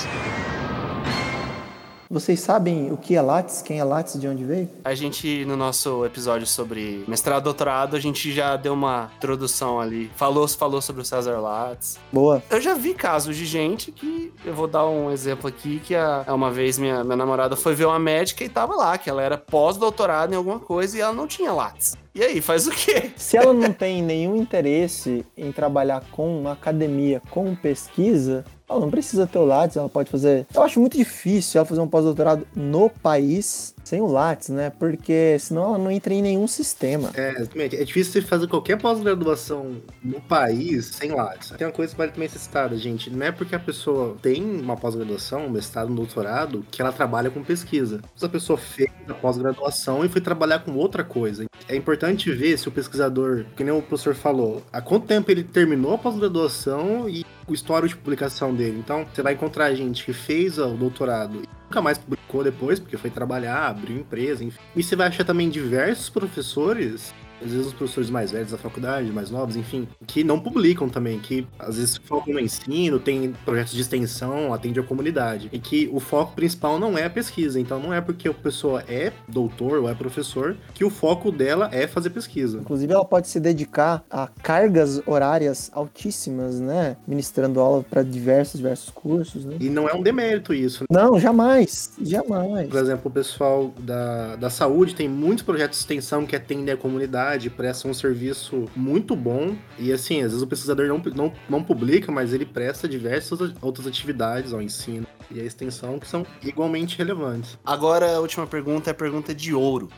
Vocês 2.11 2.41
sabem 2.41 2.91
o 2.91 2.97
que 2.97 3.15
é 3.15 3.23
Lattes? 3.23 3.63
Quem 3.63 3.79
é 3.79 3.85
Lattes? 3.85 4.21
De 4.21 4.27
onde 4.27 4.43
veio? 4.43 4.69
A 4.85 4.97
gente, 4.97 5.45
no 5.45 5.57
nosso 5.57 6.05
episódio 6.05 6.45
sobre 6.45 7.05
mestrado 7.07 7.43
e 7.43 7.45
doutorado, 7.45 7.95
a 7.95 8.01
gente 8.01 8.33
já 8.33 8.57
deu 8.57 8.73
uma 8.73 9.13
introdução 9.17 9.79
ali. 9.79 10.11
Falou, 10.17 10.49
falou 10.49 10.83
sobre 10.83 11.03
o 11.03 11.05
César 11.05 11.39
Lattes. 11.39 12.01
Boa. 12.13 12.43
Eu 12.51 12.61
já 12.61 12.75
vi 12.75 12.95
casos 12.95 13.37
de 13.37 13.47
gente 13.47 13.93
que. 13.93 14.33
Eu 14.45 14.53
vou 14.53 14.67
dar 14.67 14.89
um 14.89 15.13
exemplo 15.13 15.47
aqui: 15.47 15.79
que 15.79 15.95
a, 15.95 16.25
uma 16.31 16.51
vez 16.51 16.79
minha, 16.79 17.05
minha 17.05 17.17
namorada 17.17 17.55
foi 17.55 17.77
ver 17.77 17.85
uma 17.85 18.01
médica 18.01 18.43
e 18.43 18.49
tava 18.49 18.75
lá, 18.75 18.99
que 18.99 19.09
ela 19.09 19.23
era 19.23 19.39
pós-doutorada 19.39 20.35
em 20.35 20.37
alguma 20.37 20.59
coisa 20.59 20.99
e 20.99 21.01
ela 21.01 21.13
não 21.13 21.29
tinha 21.29 21.53
Lattes. 21.53 21.97
E 22.13 22.25
aí, 22.25 22.41
faz 22.41 22.67
o 22.67 22.73
quê? 22.73 23.13
Se 23.15 23.37
ela 23.37 23.53
não 23.53 23.73
tem 23.73 24.03
nenhum 24.03 24.35
interesse 24.35 25.25
em 25.37 25.53
trabalhar 25.53 26.03
com 26.11 26.49
academia, 26.49 27.23
com 27.31 27.55
pesquisa, 27.55 28.45
ela 28.71 28.81
não 28.81 28.91
precisa 28.91 29.27
ter 29.27 29.39
o 29.39 29.45
Lattes, 29.45 29.77
ela 29.77 29.89
pode 29.89 30.11
fazer. 30.11 30.47
Eu 30.55 30.63
acho 30.63 30.79
muito 30.79 30.97
difícil 30.97 31.59
ela 31.59 31.67
fazer 31.67 31.81
um 31.81 31.89
pós-doutorado 31.89 32.47
no 32.55 32.89
país 32.89 33.75
sem 33.83 34.01
o 34.01 34.07
Lattes, 34.07 34.51
né? 34.51 34.71
Porque 34.71 35.37
senão 35.41 35.65
ela 35.65 35.79
não 35.79 35.91
entra 35.91 36.15
em 36.15 36.23
nenhum 36.23 36.47
sistema. 36.47 37.11
É, 37.15 37.35
é 37.57 37.85
difícil 37.85 38.13
você 38.13 38.23
fazer 38.23 38.47
qualquer 38.47 38.79
pós-graduação 38.79 39.83
no 40.03 40.21
país 40.21 40.87
sem 40.87 41.11
Lattes. 41.11 41.51
Tem 41.51 41.67
uma 41.67 41.73
coisa 41.73 41.93
que 41.93 41.99
vale 41.99 42.13
também 42.13 42.29
ser 42.29 42.39
citada, 42.39 42.77
gente. 42.77 43.11
Não 43.11 43.27
é 43.27 43.33
porque 43.33 43.55
a 43.55 43.59
pessoa 43.59 44.17
tem 44.23 44.43
uma 44.43 44.77
pós-graduação, 44.77 45.47
um 45.47 45.51
mestrado, 45.51 45.91
um 45.91 45.95
doutorado, 45.95 46.65
que 46.71 46.81
ela 46.81 46.93
trabalha 46.93 47.31
com 47.31 47.43
pesquisa. 47.43 48.01
Se 48.15 48.25
a 48.25 48.29
pessoa 48.29 48.57
fez 48.57 48.91
a 49.09 49.15
pós-graduação 49.15 50.05
e 50.05 50.09
foi 50.09 50.21
trabalhar 50.21 50.61
com 50.61 50.73
outra 50.77 51.03
coisa. 51.03 51.47
É 51.69 51.75
importante 51.75 52.31
ver 52.31 52.57
se 52.59 52.69
o 52.69 52.73
pesquisador, 52.73 53.45
que 53.57 53.65
nem 53.65 53.73
o 53.73 53.83
professor 53.83 54.15
falou, 54.15 54.63
há 54.73 54.81
quanto 54.81 55.07
tempo 55.07 55.31
ele 55.31 55.43
terminou 55.43 55.95
a 55.95 55.99
pós-graduação 55.99 57.09
e 57.09 57.25
o 57.51 57.55
histórico 57.55 57.89
de 57.89 57.97
publicação 57.97 58.55
dele. 58.55 58.79
Então, 58.79 59.05
você 59.13 59.23
vai 59.23 59.35
encontrar 59.35 59.75
gente 59.75 60.05
que 60.05 60.13
fez 60.13 60.57
o 60.59 60.69
doutorado 60.69 61.37
e 61.37 61.49
nunca 61.65 61.83
mais 61.83 61.99
publicou 61.99 62.45
depois, 62.45 62.79
porque 62.79 62.97
foi 62.97 63.11
trabalhar, 63.11 63.67
abriu 63.67 63.99
empresa, 63.99 64.45
enfim. 64.45 64.59
E 64.77 64.83
você 64.83 64.95
vai 64.95 65.09
achar 65.09 65.25
também 65.25 65.51
diversos 65.51 66.09
professores 66.09 67.13
às 67.43 67.51
vezes 67.51 67.67
os 67.69 67.73
professores 67.73 68.11
mais 68.11 68.31
velhos 68.31 68.51
da 68.51 68.59
faculdade, 68.59 69.11
mais 69.11 69.31
novos, 69.31 69.57
enfim, 69.57 69.89
que 70.07 70.23
não 70.25 70.41
publicam 70.41 70.89
também, 70.89 71.19
que 71.19 71.47
às 71.59 71.77
vezes 71.77 71.97
focam 71.97 72.35
no 72.35 72.41
ensino, 72.41 72.99
tem 72.99 73.33
projetos 73.45 73.73
de 73.73 73.81
extensão, 73.81 74.53
atende 74.53 74.81
a 74.81 74.83
comunidade, 74.83 75.49
e 75.53 75.59
que 75.59 75.89
o 75.93 76.01
foco 76.01 76.35
principal 76.35 76.79
não 76.79 76.97
é 76.97 77.05
a 77.05 77.11
pesquisa, 77.11 77.61
então 77.61 77.81
não 77.81 77.93
é 77.93 78.01
porque 78.01 78.29
a 78.29 78.35
pessoa 78.35 78.83
é 78.89 79.13
doutor 79.29 79.79
ou 79.79 79.89
é 79.89 79.95
professor 79.95 80.57
que 80.75 80.85
o 80.85 80.91
foco 80.91 81.31
dela 81.31 81.69
é 81.73 81.87
fazer 81.87 82.11
pesquisa. 82.11 82.59
Inclusive, 82.59 82.93
ela 82.93 83.05
pode 83.05 83.29
se 83.29 83.41
dedicar 83.41 84.03
a 84.11 84.29
cargas 84.43 85.03
horárias 85.07 85.71
altíssimas, 85.73 86.61
né? 86.61 86.97
Ministrando 87.07 87.61
aula 87.61 87.85
para 87.89 88.03
diversos, 88.03 88.59
diversos 88.59 88.91
cursos, 88.91 89.45
né? 89.45 89.57
E 89.61 89.69
não 89.69 89.89
é 89.89 89.95
um 89.95 90.03
demérito 90.03 90.53
isso. 90.53 90.85
Não, 90.91 91.19
jamais. 91.19 91.93
Jamais. 92.03 92.69
Por 92.69 92.79
exemplo, 92.79 93.11
o 93.11 93.11
pessoal 93.11 93.73
da, 93.79 94.37
da 94.37 94.51
saúde 94.51 94.95
tem 94.95 95.09
muitos 95.09 95.45
projetos 95.45 95.79
de 95.79 95.83
extensão 95.83 96.27
que 96.27 96.37
atendem 96.37 96.75
a 96.75 96.77
comunidade, 96.77 97.30
prestam 97.49 97.91
um 97.91 97.95
serviço 97.95 98.65
muito 98.75 99.15
bom. 99.15 99.55
E 99.79 99.93
assim, 99.93 100.23
às 100.23 100.33
vezes 100.33 100.43
o 100.43 100.47
pesquisador 100.47 100.89
não, 100.89 100.99
não, 101.15 101.33
não 101.49 101.63
publica, 101.63 102.11
mas 102.11 102.33
ele 102.33 102.45
presta 102.45 102.89
diversas 102.89 103.53
outras 103.63 103.87
atividades 103.87 104.53
ao 104.53 104.61
ensino 104.61 105.07
e 105.31 105.41
à 105.41 105.45
extensão 105.45 105.99
que 105.99 106.09
são 106.09 106.27
igualmente 106.43 106.99
relevantes. 106.99 107.59
Agora, 107.65 108.17
a 108.17 108.21
última 108.21 108.47
pergunta 108.47 108.91
é 108.91 108.93
a 108.93 108.95
pergunta 108.95 109.35
de 109.35 109.55
ouro. 109.55 109.89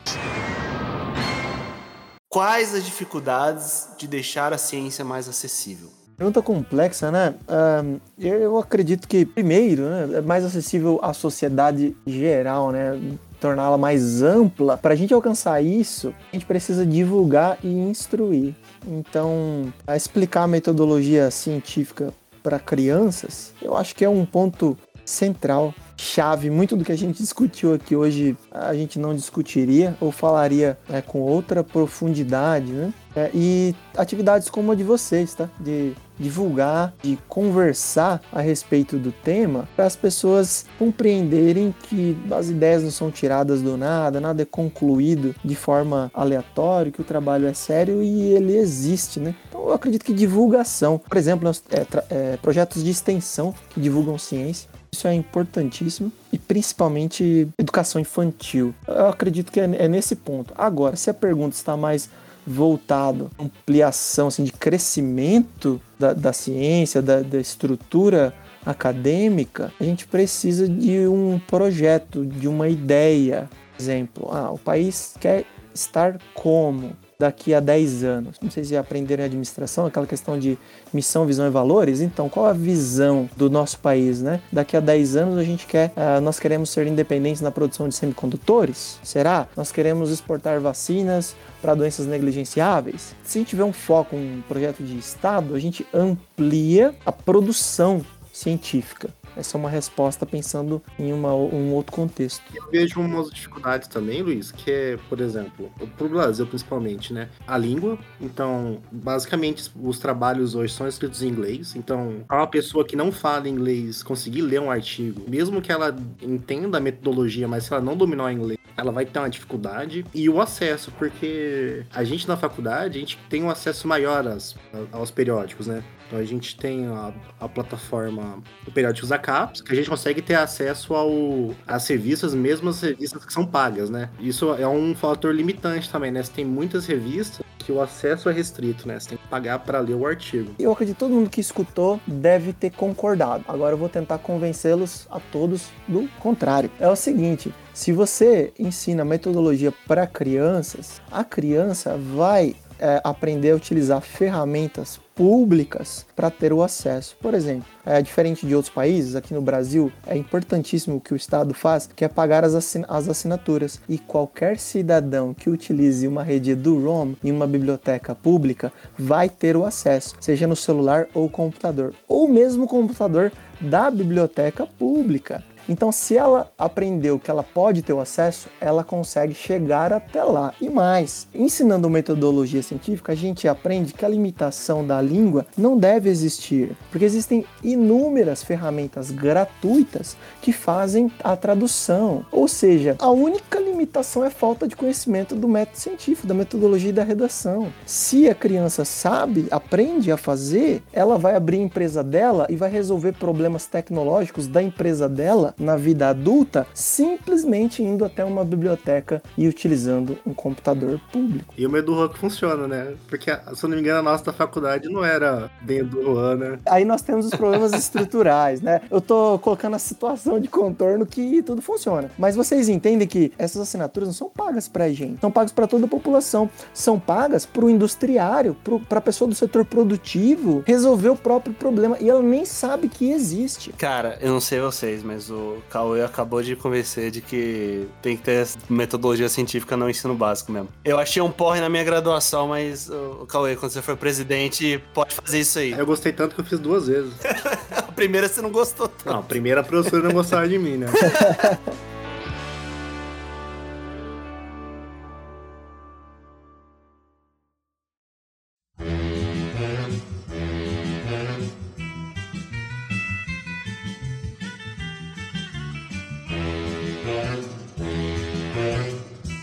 Quais 2.29 2.73
as 2.73 2.83
dificuldades 2.83 3.89
de 3.97 4.07
deixar 4.07 4.53
a 4.53 4.57
ciência 4.57 5.05
mais 5.05 5.29
acessível? 5.29 5.91
Pergunta 6.17 6.41
complexa, 6.41 7.11
né? 7.11 7.35
Ahn, 7.47 7.97
eu 8.17 8.57
acredito 8.57 9.07
que, 9.07 9.25
primeiro, 9.25 9.83
né, 9.83 10.17
é 10.17 10.21
mais 10.21 10.45
acessível 10.45 10.99
à 11.01 11.13
sociedade 11.13 11.95
geral, 12.05 12.71
né? 12.71 12.99
Torná-la 13.43 13.77
mais 13.77 14.23
ampla. 14.23 14.77
Para 14.77 14.93
a 14.93 14.95
gente 14.95 15.13
alcançar 15.13 15.61
isso, 15.61 16.13
a 16.31 16.35
gente 16.35 16.45
precisa 16.45 16.85
divulgar 16.85 17.57
e 17.61 17.67
instruir. 17.67 18.55
Então, 18.87 19.73
explicar 19.93 20.43
a 20.43 20.47
metodologia 20.47 21.29
científica 21.29 22.13
para 22.41 22.57
crianças, 22.57 23.53
eu 23.61 23.75
acho 23.75 23.93
que 23.95 24.05
é 24.05 24.09
um 24.09 24.25
ponto 24.25 24.77
central, 25.03 25.73
chave. 25.97 26.49
Muito 26.49 26.77
do 26.77 26.85
que 26.85 26.91
a 26.93 26.97
gente 26.97 27.21
discutiu 27.21 27.73
aqui 27.73 27.97
hoje 27.97 28.37
a 28.49 28.73
gente 28.73 28.97
não 28.97 29.13
discutiria 29.13 29.93
ou 29.99 30.09
falaria 30.09 30.77
né, 30.87 31.01
com 31.01 31.19
outra 31.19 31.65
profundidade, 31.65 32.71
né? 32.71 32.93
É, 33.13 33.29
e 33.33 33.75
atividades 33.97 34.49
como 34.49 34.71
a 34.71 34.75
de 34.75 34.83
vocês, 34.83 35.35
tá? 35.35 35.49
De 35.59 35.93
divulgar, 36.19 36.93
de 37.01 37.17
conversar 37.27 38.21
a 38.31 38.41
respeito 38.41 38.97
do 38.97 39.11
tema, 39.11 39.67
para 39.75 39.85
as 39.85 39.95
pessoas 39.95 40.65
compreenderem 40.77 41.73
que 41.83 42.17
as 42.31 42.49
ideias 42.49 42.83
não 42.83 42.91
são 42.91 43.11
tiradas 43.11 43.61
do 43.61 43.77
nada, 43.77 44.19
nada 44.21 44.41
é 44.41 44.45
concluído 44.45 45.35
de 45.43 45.55
forma 45.55 46.11
aleatória, 46.13 46.91
que 46.91 47.01
o 47.01 47.03
trabalho 47.03 47.47
é 47.47 47.53
sério 47.53 48.01
e 48.03 48.21
ele 48.33 48.55
existe, 48.55 49.19
né? 49.19 49.35
Então 49.49 49.61
eu 49.61 49.73
acredito 49.73 50.03
que 50.05 50.13
divulgação, 50.13 50.97
por 50.97 51.17
exemplo, 51.17 51.43
nós- 51.45 51.63
é, 51.71 51.85
é, 52.09 52.37
projetos 52.37 52.83
de 52.83 52.89
extensão 52.91 53.53
que 53.69 53.79
divulgam 53.79 54.17
ciência, 54.17 54.69
isso 54.91 55.07
é 55.07 55.13
importantíssimo 55.15 56.11
e 56.31 56.37
principalmente 56.37 57.47
educação 57.57 57.99
infantil. 57.99 58.75
Eu 58.87 59.07
acredito 59.07 59.51
que 59.51 59.59
é, 59.59 59.63
é 59.63 59.87
nesse 59.87 60.15
ponto. 60.15 60.53
Agora, 60.55 60.95
se 60.95 61.09
a 61.09 61.13
pergunta 61.13 61.55
está 61.55 61.75
mais 61.75 62.09
voltado 62.45 63.29
à 63.37 63.43
ampliação 63.43 64.27
assim, 64.27 64.43
de 64.43 64.51
crescimento 64.51 65.81
da, 65.97 66.13
da 66.13 66.33
ciência, 66.33 67.01
da, 67.01 67.21
da 67.21 67.39
estrutura 67.39 68.33
acadêmica, 68.65 69.71
a 69.79 69.83
gente 69.83 70.07
precisa 70.07 70.67
de 70.67 71.07
um 71.07 71.39
projeto, 71.47 72.25
de 72.25 72.47
uma 72.47 72.69
ideia. 72.69 73.49
Exemplo, 73.79 74.29
ah, 74.31 74.51
o 74.51 74.57
país 74.57 75.15
quer 75.19 75.45
estar 75.73 76.17
como 76.33 76.95
daqui 77.23 77.53
a 77.53 77.61
10 77.61 78.03
anos? 78.03 78.37
Não 78.41 78.51
sei 78.51 78.65
se 78.65 78.75
aprenderam 78.75 79.23
em 79.23 79.27
administração, 79.27 79.85
aquela 79.85 80.05
questão 80.05 80.37
de 80.37 80.57
missão, 80.93 81.25
visão 81.25 81.47
e 81.47 81.49
valores. 81.49 82.01
Então, 82.01 82.27
qual 82.27 82.45
a 82.45 82.53
visão 82.53 83.29
do 83.37 83.49
nosso 83.49 83.79
país, 83.79 84.21
né? 84.21 84.41
Daqui 84.51 84.75
a 84.75 84.81
10 84.81 85.15
anos 85.15 85.37
a 85.37 85.43
gente 85.43 85.65
quer, 85.65 85.93
ah, 85.95 86.19
nós 86.19 86.37
queremos 86.37 86.69
ser 86.69 86.85
independentes 86.85 87.41
na 87.41 87.49
produção 87.49 87.87
de 87.87 87.95
semicondutores? 87.95 88.99
Será? 89.03 89.47
Nós 89.55 89.71
queremos 89.71 90.09
exportar 90.09 90.59
vacinas 90.59 91.33
para 91.61 91.73
doenças 91.73 92.05
negligenciáveis? 92.05 93.15
Se 93.23 93.41
tiver 93.45 93.63
um 93.63 93.73
foco, 93.73 94.17
um 94.17 94.41
projeto 94.45 94.83
de 94.83 94.97
Estado, 94.97 95.55
a 95.55 95.59
gente 95.59 95.87
amplia 95.93 96.93
a 97.05 97.11
produção 97.11 98.05
científica. 98.33 99.09
Essa 99.35 99.57
é 99.57 99.59
uma 99.59 99.69
resposta 99.69 100.25
pensando 100.25 100.81
em 100.97 101.11
uma- 101.11 101.33
um 101.33 101.73
outro 101.73 101.91
contexto. 101.95 102.41
Eu 102.53 102.69
vejo 102.71 102.99
umas 102.99 103.29
dificuldades 103.29 103.87
também, 103.87 104.21
Luiz, 104.21 104.51
que 104.51 104.69
é, 104.71 104.97
por 105.09 105.19
exemplo, 105.19 105.71
pro 105.97 106.07
Brasil 106.09 106.45
principalmente, 106.45 107.13
né? 107.13 107.29
A 107.47 107.57
língua. 107.57 107.97
Então, 108.21 108.79
basicamente, 108.91 109.71
os 109.81 109.99
trabalhos 109.99 110.55
hoje 110.55 110.73
são 110.73 110.87
escritos 110.87 111.21
em 111.23 111.27
inglês. 111.27 111.75
Então, 111.75 112.23
para 112.27 112.37
uma 112.37 112.47
pessoa 112.47 112.85
que 112.85 112.95
não 112.95 113.11
fala 113.11 113.47
inglês 113.49 114.03
conseguir 114.03 114.41
ler 114.41 114.61
um 114.61 114.69
artigo, 114.71 115.21
mesmo 115.27 115.61
que 115.61 115.71
ela 115.71 115.95
entenda 116.21 116.77
a 116.77 116.81
metodologia, 116.81 117.47
mas 117.47 117.63
se 117.65 117.73
ela 117.73 117.81
não 117.81 117.95
dominar 117.97 118.25
o 118.25 118.29
inglês, 118.31 118.59
ela 118.75 118.91
vai 118.91 119.05
ter 119.05 119.19
uma 119.19 119.29
dificuldade. 119.29 120.05
E 120.13 120.29
o 120.29 120.41
acesso, 120.41 120.91
porque 120.97 121.83
a 121.93 122.03
gente 122.03 122.27
na 122.27 122.35
faculdade, 122.37 122.97
a 122.97 122.99
gente 122.99 123.19
tem 123.29 123.43
um 123.43 123.49
acesso 123.49 123.87
maior 123.87 124.27
às- 124.27 124.55
aos 124.91 125.11
periódicos, 125.11 125.67
né? 125.67 125.83
Então 126.13 126.21
a 126.21 126.25
gente 126.25 126.55
tem 126.55 126.85
a, 126.85 127.11
a 127.39 127.49
plataforma 127.49 128.37
do 128.63 128.71
Periódicos 128.71 129.09
da 129.09 129.17
CAPES, 129.17 129.61
que 129.61 129.73
a 129.73 129.75
gente 129.75 129.89
consegue 129.89 130.21
ter 130.21 130.35
acesso 130.35 130.93
ao, 130.93 131.55
às 131.65 131.87
revistas, 131.87 132.35
mesmo 132.35 132.69
as 132.69 132.79
revistas 132.81 133.25
que 133.25 133.33
são 133.33 133.43
pagas, 133.43 133.89
né? 133.89 134.11
Isso 134.19 134.53
é 134.53 134.67
um 134.67 134.93
fator 134.93 135.33
limitante 135.33 135.89
também, 135.89 136.11
né? 136.11 136.21
Você 136.21 136.31
tem 136.31 136.45
muitas 136.45 136.85
revistas 136.85 137.43
que 137.57 137.71
o 137.71 137.81
acesso 137.81 138.29
é 138.29 138.31
restrito, 138.31 138.87
né? 138.87 138.99
Você 138.99 139.09
tem 139.09 139.17
que 139.17 139.27
pagar 139.27 139.57
para 139.59 139.79
ler 139.79 139.95
o 139.95 140.05
artigo. 140.05 140.53
Eu 140.59 140.71
acredito 140.71 140.97
que 140.97 140.99
todo 140.99 141.15
mundo 141.15 141.31
que 141.31 141.41
escutou 141.41 141.99
deve 142.05 142.53
ter 142.53 142.69
concordado. 142.69 143.43
Agora 143.47 143.73
eu 143.73 143.77
vou 143.77 143.89
tentar 143.89 144.19
convencê-los 144.19 145.07
a 145.09 145.19
todos 145.19 145.69
do 145.87 146.07
contrário. 146.19 146.69
É 146.79 146.87
o 146.87 146.95
seguinte: 146.95 147.51
se 147.73 147.91
você 147.91 148.53
ensina 148.59 149.03
metodologia 149.03 149.73
para 149.87 150.05
crianças, 150.05 151.01
a 151.11 151.23
criança 151.23 151.97
vai 151.97 152.55
é, 152.77 153.01
aprender 153.03 153.51
a 153.51 153.55
utilizar 153.55 154.01
ferramentas 154.01 154.99
públicas 155.15 156.05
para 156.15 156.29
ter 156.29 156.51
o 156.53 156.63
acesso. 156.63 157.15
Por 157.21 157.33
exemplo, 157.33 157.65
é, 157.85 158.01
diferente 158.01 158.45
de 158.45 158.55
outros 158.55 158.73
países, 158.73 159.15
aqui 159.15 159.33
no 159.33 159.41
Brasil 159.41 159.91
é 160.07 160.17
importantíssimo 160.17 160.97
o 160.97 161.01
que 161.01 161.13
o 161.13 161.15
Estado 161.15 161.53
faz, 161.53 161.89
que 161.95 162.05
é 162.05 162.07
pagar 162.07 162.43
as, 162.43 162.55
assin- 162.55 162.85
as 162.87 163.07
assinaturas. 163.07 163.79
E 163.87 163.97
qualquer 163.97 164.57
cidadão 164.57 165.33
que 165.33 165.49
utilize 165.49 166.07
uma 166.07 166.23
rede 166.23 166.51
EduROM 166.51 167.13
em 167.23 167.31
uma 167.31 167.47
biblioteca 167.47 168.15
pública 168.15 168.71
vai 168.97 169.29
ter 169.29 169.55
o 169.55 169.65
acesso, 169.65 170.15
seja 170.19 170.47
no 170.47 170.55
celular 170.55 171.07
ou 171.13 171.29
computador, 171.29 171.93
ou 172.07 172.27
mesmo 172.27 172.67
computador 172.67 173.31
da 173.61 173.89
biblioteca 173.89 174.65
pública. 174.65 175.43
Então, 175.67 175.91
se 175.91 176.17
ela 176.17 176.51
aprendeu 176.57 177.19
que 177.19 177.31
ela 177.31 177.43
pode 177.43 177.81
ter 177.81 177.93
o 177.93 177.99
acesso, 177.99 178.49
ela 178.59 178.83
consegue 178.83 179.33
chegar 179.33 179.93
até 179.93 180.23
lá. 180.23 180.53
E 180.59 180.69
mais, 180.69 181.27
ensinando 181.33 181.89
metodologia 181.89 182.61
científica, 182.61 183.11
a 183.11 183.15
gente 183.15 183.47
aprende 183.47 183.93
que 183.93 184.05
a 184.05 184.09
limitação 184.09 184.85
da 184.85 185.01
língua 185.01 185.45
não 185.57 185.77
deve 185.77 186.09
existir, 186.09 186.75
porque 186.91 187.05
existem 187.05 187.45
inúmeras 187.63 188.43
ferramentas 188.43 189.11
gratuitas 189.11 190.17
que 190.41 190.51
fazem 190.51 191.11
a 191.23 191.35
tradução. 191.35 192.25
Ou 192.31 192.47
seja, 192.47 192.95
a 192.99 193.09
única 193.09 193.59
limitação 193.83 194.23
é 194.23 194.29
falta 194.29 194.67
de 194.67 194.75
conhecimento 194.75 195.35
do 195.35 195.47
método 195.47 195.77
científico, 195.77 196.25
da 196.25 196.33
metodologia 196.33 196.89
e 196.89 196.93
da 196.93 197.03
redação. 197.03 197.71
Se 197.85 198.29
a 198.29 198.35
criança 198.35 198.85
sabe, 198.85 199.47
aprende 199.51 200.11
a 200.11 200.17
fazer, 200.17 200.81
ela 200.93 201.17
vai 201.17 201.35
abrir 201.35 201.57
a 201.57 201.63
empresa 201.63 202.03
dela 202.03 202.47
e 202.49 202.55
vai 202.55 202.69
resolver 202.69 203.13
problemas 203.13 203.65
tecnológicos 203.65 204.47
da 204.47 204.63
empresa 204.63 205.09
dela 205.09 205.53
na 205.59 205.75
vida 205.75 206.07
adulta, 206.07 206.65
simplesmente 206.73 207.83
indo 207.83 208.05
até 208.05 208.23
uma 208.23 208.45
biblioteca 208.45 209.21
e 209.37 209.47
utilizando 209.47 210.17
um 210.25 210.33
computador 210.33 210.99
público. 211.11 211.53
E 211.57 211.65
o 211.67 211.69
medo 211.69 211.93
rock 211.93 212.17
funciona, 212.17 212.67
né? 212.67 212.93
Porque, 213.07 213.31
se 213.53 213.65
eu 213.65 213.69
não 213.69 213.75
me 213.75 213.81
engano, 213.81 213.99
a 213.99 214.11
nossa 214.11 214.23
da 214.23 214.33
faculdade 214.33 214.87
não 214.87 215.03
era 215.03 215.51
bem 215.61 215.83
do 215.83 216.13
né? 216.35 216.59
Aí 216.65 216.85
nós 216.85 217.01
temos 217.01 217.25
os 217.25 217.31
problemas 217.31 217.73
estruturais, 217.73 218.61
né? 218.61 218.81
Eu 218.89 219.01
tô 219.01 219.37
colocando 219.39 219.75
a 219.75 219.79
situação 219.79 220.39
de 220.39 220.47
contorno 220.47 221.05
que 221.05 221.41
tudo 221.43 221.61
funciona. 221.61 222.09
Mas 222.17 222.35
vocês 222.35 222.69
entendem 222.69 223.07
que 223.07 223.33
essas 223.37 223.61
assinaturas 223.73 224.07
não 224.07 224.13
são 224.13 224.29
pagas 224.29 224.67
pra 224.67 224.89
gente, 224.91 225.19
são 225.19 225.31
pagas 225.31 225.51
para 225.51 225.67
toda 225.67 225.85
a 225.85 225.89
população, 225.89 226.49
são 226.73 226.99
pagas 226.99 227.45
pro 227.45 227.69
industriário, 227.69 228.55
pro, 228.63 228.79
pra 228.79 229.01
pessoa 229.01 229.27
do 229.27 229.35
setor 229.35 229.65
produtivo 229.65 230.63
resolver 230.65 231.09
o 231.09 231.15
próprio 231.15 231.53
problema 231.53 231.97
e 231.99 232.09
ela 232.09 232.21
nem 232.21 232.45
sabe 232.45 232.87
que 232.87 233.11
existe. 233.11 233.71
Cara, 233.73 234.17
eu 234.21 234.31
não 234.31 234.39
sei 234.39 234.59
vocês, 234.59 235.03
mas 235.03 235.29
o 235.29 235.57
Cauê 235.69 236.03
acabou 236.03 236.41
de 236.41 236.55
convencer 236.55 237.11
de 237.11 237.21
que 237.21 237.87
tem 238.01 238.15
que 238.15 238.23
ter 238.23 238.47
metodologia 238.69 239.27
científica 239.29 239.75
no 239.75 239.89
ensino 239.89 240.13
básico 240.13 240.51
mesmo. 240.51 240.69
Eu 240.85 240.99
achei 240.99 241.21
um 241.21 241.31
porre 241.31 241.59
na 241.59 241.69
minha 241.69 241.83
graduação, 241.83 242.47
mas 242.47 242.89
o 242.89 243.25
Cauê, 243.27 243.55
quando 243.55 243.71
você 243.71 243.81
for 243.81 243.97
presidente, 243.97 244.81
pode 244.93 245.15
fazer 245.15 245.39
isso 245.39 245.59
aí. 245.59 245.71
Eu 245.71 245.85
gostei 245.85 246.11
tanto 246.11 246.35
que 246.35 246.41
eu 246.41 246.45
fiz 246.45 246.59
duas 246.59 246.87
vezes. 246.87 247.13
a 247.71 247.81
primeira 247.91 248.27
você 248.27 248.41
não 248.41 248.51
gostou 248.51 248.87
tanto. 248.87 249.05
Não, 249.05 249.19
a 249.19 249.23
primeira 249.23 249.61
a 249.61 249.63
professora 249.63 250.03
não 250.03 250.13
gostava 250.13 250.47
de 250.47 250.57
mim, 250.59 250.77
né? 250.77 250.87